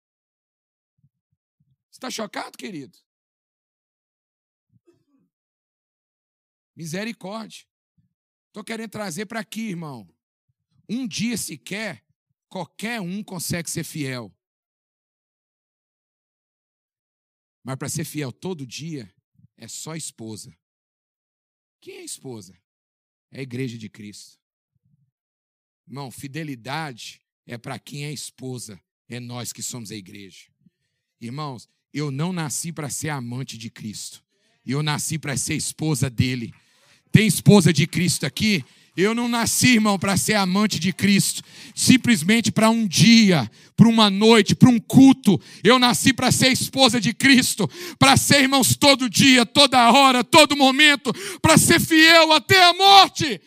Está 1.92 2.10
chocado, 2.10 2.58
querido? 2.58 2.98
Misericórdia. 6.76 7.68
Estou 8.48 8.64
querendo 8.64 8.90
trazer 8.90 9.28
para 9.28 9.42
aqui, 9.42 9.70
irmão. 9.70 10.12
Um 10.90 11.08
dia 11.08 11.38
sequer, 11.38 12.04
qualquer 12.50 13.00
um 13.00 13.24
consegue 13.24 13.70
ser 13.70 13.84
fiel. 13.84 14.36
Mas 17.64 17.76
para 17.76 17.90
ser 17.90 18.06
fiel 18.06 18.32
todo 18.32 18.66
dia, 18.66 19.14
é 19.56 19.68
só 19.68 19.96
esposa. 19.96 20.52
Quem 21.80 21.98
é 21.98 22.04
esposa? 22.04 22.60
É 23.32 23.40
a 23.40 23.44
igreja 23.44 23.78
de 23.78 23.90
Cristo. 23.90 24.38
Irmão, 25.88 26.12
fidelidade 26.12 27.22
é 27.46 27.58
para 27.58 27.80
quem 27.80 28.06
é 28.06 28.14
esposa, 28.14 28.80
é 29.08 29.20
nós 29.20 29.52
que 29.52 29.64
somos 29.64 29.92
a 29.92 29.96
igreja. 29.96 30.48
Irmãos, 31.20 31.68
eu 31.94 32.12
não 32.12 32.32
nasci 32.32 32.72
para 32.72 32.90
ser 32.90 33.10
amante 33.10 33.58
de 33.58 33.70
Cristo, 33.70 34.24
eu 34.66 34.82
nasci 34.82 35.18
para 35.18 35.36
ser 35.36 35.56
esposa 35.56 36.10
dele. 36.10 36.54
Tem 37.12 37.28
esposa 37.28 37.74
de 37.74 37.86
Cristo 37.86 38.26
aqui? 38.26 38.64
Eu 38.96 39.16
não 39.16 39.30
nasci, 39.30 39.76
irmão, 39.76 39.98
para 39.98 40.18
ser 40.18 40.34
amante 40.34 40.78
de 40.78 40.92
Cristo, 40.92 41.42
simplesmente 41.74 42.52
para 42.52 42.70
um 42.70 42.86
dia, 42.86 43.50
para 43.76 43.88
uma 43.88 44.10
noite, 44.10 44.54
para 44.54 44.70
um 44.70 44.80
culto. 44.80 45.40
Eu 45.64 45.80
nasci 45.80 46.12
para 46.12 46.30
ser 46.30 46.52
esposa 46.52 47.00
de 47.00 47.14
Cristo, 47.14 47.70
para 47.98 48.18
ser, 48.18 48.42
irmãos, 48.42 48.76
todo 48.76 49.10
dia, 49.10 49.46
toda 49.46 49.92
hora, 49.92 50.26
todo 50.26 50.58
momento, 50.58 51.14
para 51.42 51.58
ser 51.58 51.80
fiel 51.80 52.34
até 52.34 52.62
a 52.66 52.74
morte. 52.74 53.40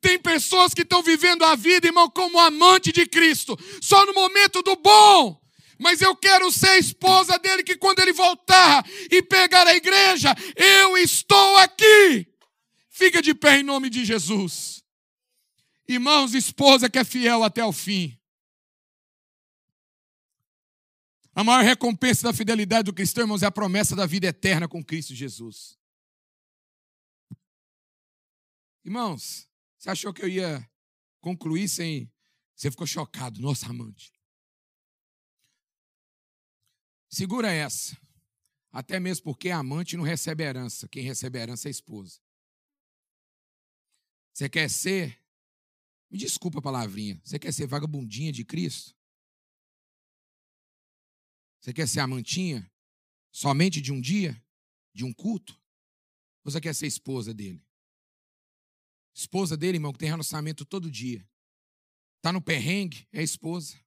Tem 0.00 0.18
pessoas 0.20 0.72
que 0.72 0.82
estão 0.82 1.02
vivendo 1.02 1.44
a 1.44 1.56
vida, 1.56 1.88
irmão, 1.88 2.08
como 2.08 2.38
amante 2.38 2.92
de 2.92 3.04
Cristo, 3.04 3.58
só 3.80 4.06
no 4.06 4.14
momento 4.14 4.62
do 4.62 4.76
bom. 4.76 5.40
Mas 5.80 6.00
eu 6.00 6.14
quero 6.14 6.50
ser 6.52 6.78
esposa 6.78 7.38
dele, 7.40 7.64
que 7.64 7.76
quando 7.76 7.98
ele 7.98 8.12
voltar 8.12 8.86
e 9.10 9.20
pegar 9.20 9.66
a 9.66 9.74
igreja, 9.74 10.32
eu 10.54 10.96
estou 10.96 11.56
aqui. 11.56 12.28
Fica 12.88 13.20
de 13.20 13.34
pé 13.34 13.58
em 13.58 13.62
nome 13.64 13.90
de 13.90 14.04
Jesus. 14.04 14.81
Irmãos, 15.88 16.34
esposa 16.34 16.88
que 16.88 16.98
é 16.98 17.04
fiel 17.04 17.42
até 17.42 17.64
o 17.64 17.72
fim. 17.72 18.18
A 21.34 21.42
maior 21.42 21.64
recompensa 21.64 22.24
da 22.24 22.32
fidelidade 22.32 22.84
do 22.84 22.92
cristão, 22.92 23.24
irmãos, 23.24 23.42
é 23.42 23.46
a 23.46 23.50
promessa 23.50 23.96
da 23.96 24.06
vida 24.06 24.26
eterna 24.26 24.68
com 24.68 24.84
Cristo 24.84 25.14
Jesus. 25.14 25.78
Irmãos, 28.84 29.48
você 29.78 29.90
achou 29.90 30.12
que 30.12 30.22
eu 30.22 30.28
ia 30.28 30.68
concluir 31.20 31.68
sem. 31.68 32.10
Você 32.54 32.70
ficou 32.70 32.86
chocado, 32.86 33.40
nossa 33.40 33.66
amante. 33.66 34.12
Segura 37.08 37.50
essa. 37.50 37.96
Até 38.70 38.98
mesmo 38.98 39.24
porque 39.24 39.50
a 39.50 39.58
amante 39.58 39.96
não 39.96 40.04
recebe 40.04 40.44
herança. 40.44 40.88
Quem 40.88 41.02
recebe 41.02 41.38
herança 41.38 41.68
é 41.68 41.70
a 41.70 41.70
esposa. 41.70 42.20
Você 44.32 44.48
quer 44.48 44.68
ser 44.68 45.21
me 46.12 46.18
desculpa 46.18 46.58
a 46.58 46.62
palavrinha. 46.62 47.18
Você 47.24 47.38
quer 47.38 47.52
ser 47.54 47.66
vagabundinha 47.66 48.30
de 48.30 48.44
Cristo? 48.44 48.94
Você 51.58 51.72
quer 51.72 51.88
ser 51.88 52.00
amantinha? 52.00 52.70
Somente 53.30 53.80
de 53.80 53.90
um 53.90 53.98
dia? 53.98 54.40
De 54.92 55.06
um 55.06 55.12
culto? 55.12 55.58
Ou 56.44 56.52
você 56.52 56.60
quer 56.60 56.74
ser 56.74 56.86
esposa 56.86 57.32
dele? 57.32 57.64
Esposa 59.14 59.56
dele, 59.56 59.78
irmão, 59.78 59.90
que 59.90 59.98
tem 59.98 60.08
relacionamento 60.10 60.66
todo 60.66 60.90
dia. 60.90 61.26
Está 62.18 62.30
no 62.30 62.42
perrengue? 62.42 63.08
É 63.10 63.22
esposa. 63.22 63.80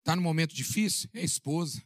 Está 0.00 0.14
no 0.14 0.20
momento 0.20 0.54
difícil? 0.54 1.08
É 1.14 1.24
esposa. 1.24 1.82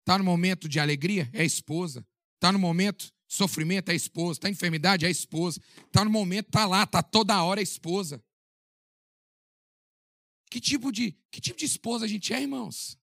Está 0.00 0.18
no 0.18 0.24
momento 0.24 0.68
de 0.68 0.78
alegria? 0.78 1.30
É 1.32 1.42
esposa. 1.42 2.06
Está 2.34 2.52
no 2.52 2.58
momento 2.58 3.14
Sofrimento 3.30 3.90
é 3.90 3.92
a 3.92 3.94
esposa, 3.94 4.38
está 4.40 4.50
enfermidade 4.50 5.04
é 5.04 5.08
a 5.08 5.10
esposa, 5.10 5.62
está 5.86 6.04
no 6.04 6.10
momento, 6.10 6.48
está 6.48 6.66
lá, 6.66 6.82
está 6.82 7.00
toda 7.00 7.40
hora 7.44 7.60
a 7.60 7.62
esposa. 7.62 8.20
Que 10.50 10.60
tipo 10.60 10.90
de 10.90 11.12
que 11.30 11.40
tipo 11.40 11.56
de 11.56 11.64
esposa 11.64 12.06
a 12.06 12.08
gente 12.08 12.34
é, 12.34 12.40
irmãos? 12.42 12.98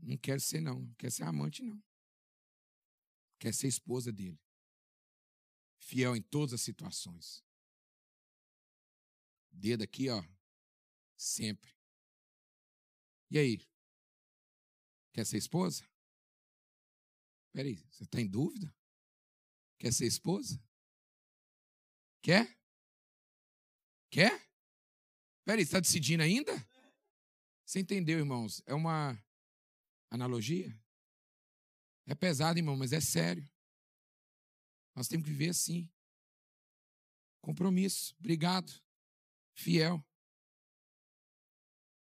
Não 0.00 0.16
quero 0.16 0.40
ser 0.40 0.62
não, 0.62 0.80
não 0.80 0.94
quero 0.94 1.12
ser 1.12 1.24
amante 1.24 1.62
não. 1.62 1.78
Quer 3.38 3.52
ser 3.52 3.68
esposa 3.68 4.10
dele. 4.10 4.40
Fiel 5.78 6.16
em 6.16 6.22
todas 6.22 6.54
as 6.54 6.62
situações. 6.62 7.44
Dedo 9.50 9.84
aqui, 9.84 10.08
ó, 10.08 10.24
sempre. 11.14 11.76
E 13.30 13.36
aí? 13.36 13.60
Quer 15.12 15.26
ser 15.26 15.36
esposa? 15.36 15.91
Peraí, 17.52 17.76
você 17.90 18.04
está 18.04 18.20
em 18.20 18.26
dúvida? 18.26 18.74
Quer 19.78 19.92
ser 19.92 20.06
esposa? 20.06 20.62
Quer? 22.22 22.58
Quer? 24.10 24.48
Peraí, 25.44 25.62
está 25.62 25.80
decidindo 25.80 26.22
ainda? 26.22 26.52
Você 27.64 27.80
entendeu, 27.80 28.18
irmãos? 28.18 28.62
É 28.64 28.74
uma 28.74 29.22
analogia? 30.10 30.78
É 32.06 32.14
pesado, 32.14 32.58
irmão, 32.58 32.76
mas 32.76 32.92
é 32.92 33.00
sério. 33.00 33.48
Nós 34.94 35.08
temos 35.08 35.24
que 35.24 35.30
viver 35.30 35.50
assim. 35.50 35.90
Compromisso. 37.40 38.14
Obrigado. 38.18 38.72
Fiel. 39.54 40.04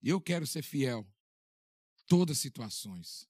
Eu 0.03 0.21
quero 0.21 0.47
ser 0.47 0.63
fiel. 0.63 1.07
Todas 2.07 2.37
as 2.37 2.43
situações. 2.43 3.29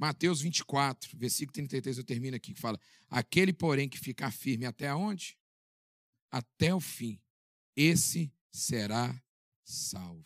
Mateus 0.00 0.40
24, 0.40 1.14
versículo 1.18 1.52
33, 1.52 1.98
eu 1.98 2.04
termino 2.04 2.34
aqui, 2.34 2.54
que 2.54 2.60
fala: 2.60 2.80
Aquele, 3.10 3.52
porém, 3.52 3.86
que 3.86 3.98
ficar 3.98 4.30
firme 4.30 4.64
até 4.64 4.94
onde? 4.94 5.38
Até 6.30 6.74
o 6.74 6.80
fim, 6.80 7.20
esse 7.76 8.32
será 8.50 9.14
salvo. 9.62 10.24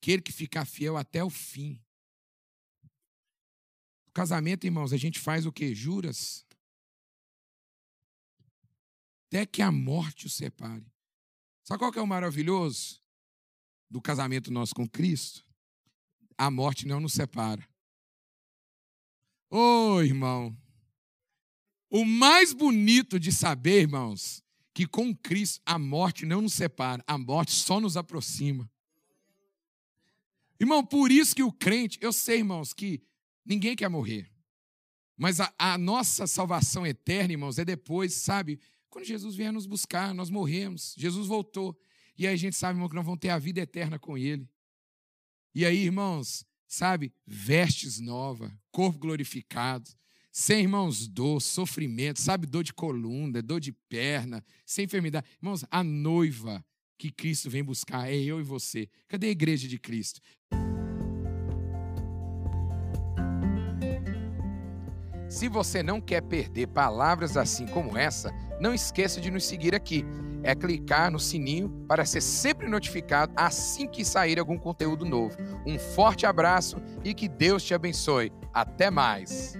Aquele 0.00 0.22
que 0.22 0.32
ficar 0.32 0.64
fiel 0.64 0.96
até 0.96 1.22
o 1.22 1.28
fim. 1.28 1.78
O 4.06 4.12
casamento, 4.12 4.64
irmãos, 4.64 4.94
a 4.94 4.96
gente 4.96 5.20
faz 5.20 5.44
o 5.44 5.52
que? 5.52 5.74
Juras. 5.74 6.46
Até 9.26 9.44
que 9.44 9.60
a 9.60 9.70
morte 9.70 10.24
o 10.24 10.30
separe. 10.30 10.90
Sabe 11.62 11.78
qual 11.78 11.92
que 11.92 11.98
é 11.98 12.02
o 12.02 12.06
maravilhoso 12.06 13.02
do 13.90 14.00
casamento 14.00 14.50
nosso 14.50 14.74
com 14.74 14.88
Cristo? 14.88 15.44
A 16.38 16.50
morte 16.50 16.86
não 16.86 16.98
nos 16.98 17.12
separa. 17.12 17.70
Ô, 19.54 19.96
oh, 19.96 20.02
irmão. 20.02 20.56
O 21.90 22.06
mais 22.06 22.54
bonito 22.54 23.20
de 23.20 23.30
saber, 23.30 23.82
irmãos, 23.82 24.42
que 24.72 24.86
com 24.86 25.14
Cristo 25.14 25.60
a 25.66 25.78
morte 25.78 26.24
não 26.24 26.40
nos 26.40 26.54
separa, 26.54 27.04
a 27.06 27.18
morte 27.18 27.52
só 27.52 27.78
nos 27.78 27.94
aproxima. 27.94 28.70
Irmão, 30.58 30.82
por 30.82 31.12
isso 31.12 31.36
que 31.36 31.42
o 31.42 31.52
crente, 31.52 31.98
eu 32.00 32.14
sei, 32.14 32.38
irmãos, 32.38 32.72
que 32.72 33.02
ninguém 33.44 33.76
quer 33.76 33.90
morrer. 33.90 34.32
Mas 35.18 35.38
a, 35.38 35.52
a, 35.58 35.76
nossa 35.76 36.26
salvação 36.26 36.86
eterna, 36.86 37.34
irmãos, 37.34 37.58
é 37.58 37.64
depois, 37.66 38.14
sabe? 38.14 38.58
Quando 38.88 39.04
Jesus 39.04 39.36
vier 39.36 39.52
nos 39.52 39.66
buscar, 39.66 40.14
nós 40.14 40.30
morremos. 40.30 40.94
Jesus 40.96 41.26
voltou. 41.26 41.78
E 42.16 42.26
aí 42.26 42.32
a 42.32 42.38
gente 42.38 42.56
sabe, 42.56 42.78
irmão, 42.78 42.88
que 42.88 42.94
nós 42.94 43.04
vamos 43.04 43.20
ter 43.20 43.28
a 43.28 43.38
vida 43.38 43.60
eterna 43.60 43.98
com 43.98 44.16
Ele. 44.16 44.48
E 45.54 45.66
aí, 45.66 45.84
irmãos, 45.84 46.46
sabe, 46.72 47.12
vestes 47.26 48.00
nova, 48.00 48.50
corpo 48.70 48.98
glorificado, 48.98 49.90
sem 50.32 50.62
irmãos 50.62 51.06
dor, 51.06 51.38
sofrimento, 51.38 52.18
sabe, 52.18 52.46
dor 52.46 52.64
de 52.64 52.72
coluna, 52.72 53.42
dor 53.42 53.60
de 53.60 53.72
perna, 53.90 54.42
sem 54.64 54.86
enfermidade. 54.86 55.26
Irmãos, 55.42 55.66
a 55.70 55.84
noiva 55.84 56.64
que 56.96 57.10
Cristo 57.10 57.50
vem 57.50 57.62
buscar 57.62 58.10
é 58.10 58.16
eu 58.16 58.40
e 58.40 58.42
você. 58.42 58.88
Cadê 59.06 59.26
a 59.26 59.30
igreja 59.30 59.68
de 59.68 59.78
Cristo? 59.78 60.18
Se 65.28 65.48
você 65.48 65.82
não 65.82 66.00
quer 66.00 66.22
perder 66.22 66.68
palavras 66.68 67.36
assim 67.36 67.66
como 67.66 67.98
essa, 67.98 68.32
não 68.58 68.72
esqueça 68.72 69.20
de 69.20 69.30
nos 69.30 69.44
seguir 69.44 69.74
aqui. 69.74 70.06
É 70.42 70.54
clicar 70.54 71.10
no 71.10 71.18
sininho 71.18 71.68
para 71.88 72.04
ser 72.04 72.20
sempre 72.20 72.68
notificado 72.68 73.32
assim 73.36 73.86
que 73.86 74.04
sair 74.04 74.38
algum 74.38 74.58
conteúdo 74.58 75.04
novo. 75.04 75.36
Um 75.66 75.78
forte 75.78 76.26
abraço 76.26 76.76
e 77.04 77.14
que 77.14 77.28
Deus 77.28 77.62
te 77.62 77.74
abençoe. 77.74 78.32
Até 78.52 78.90
mais! 78.90 79.58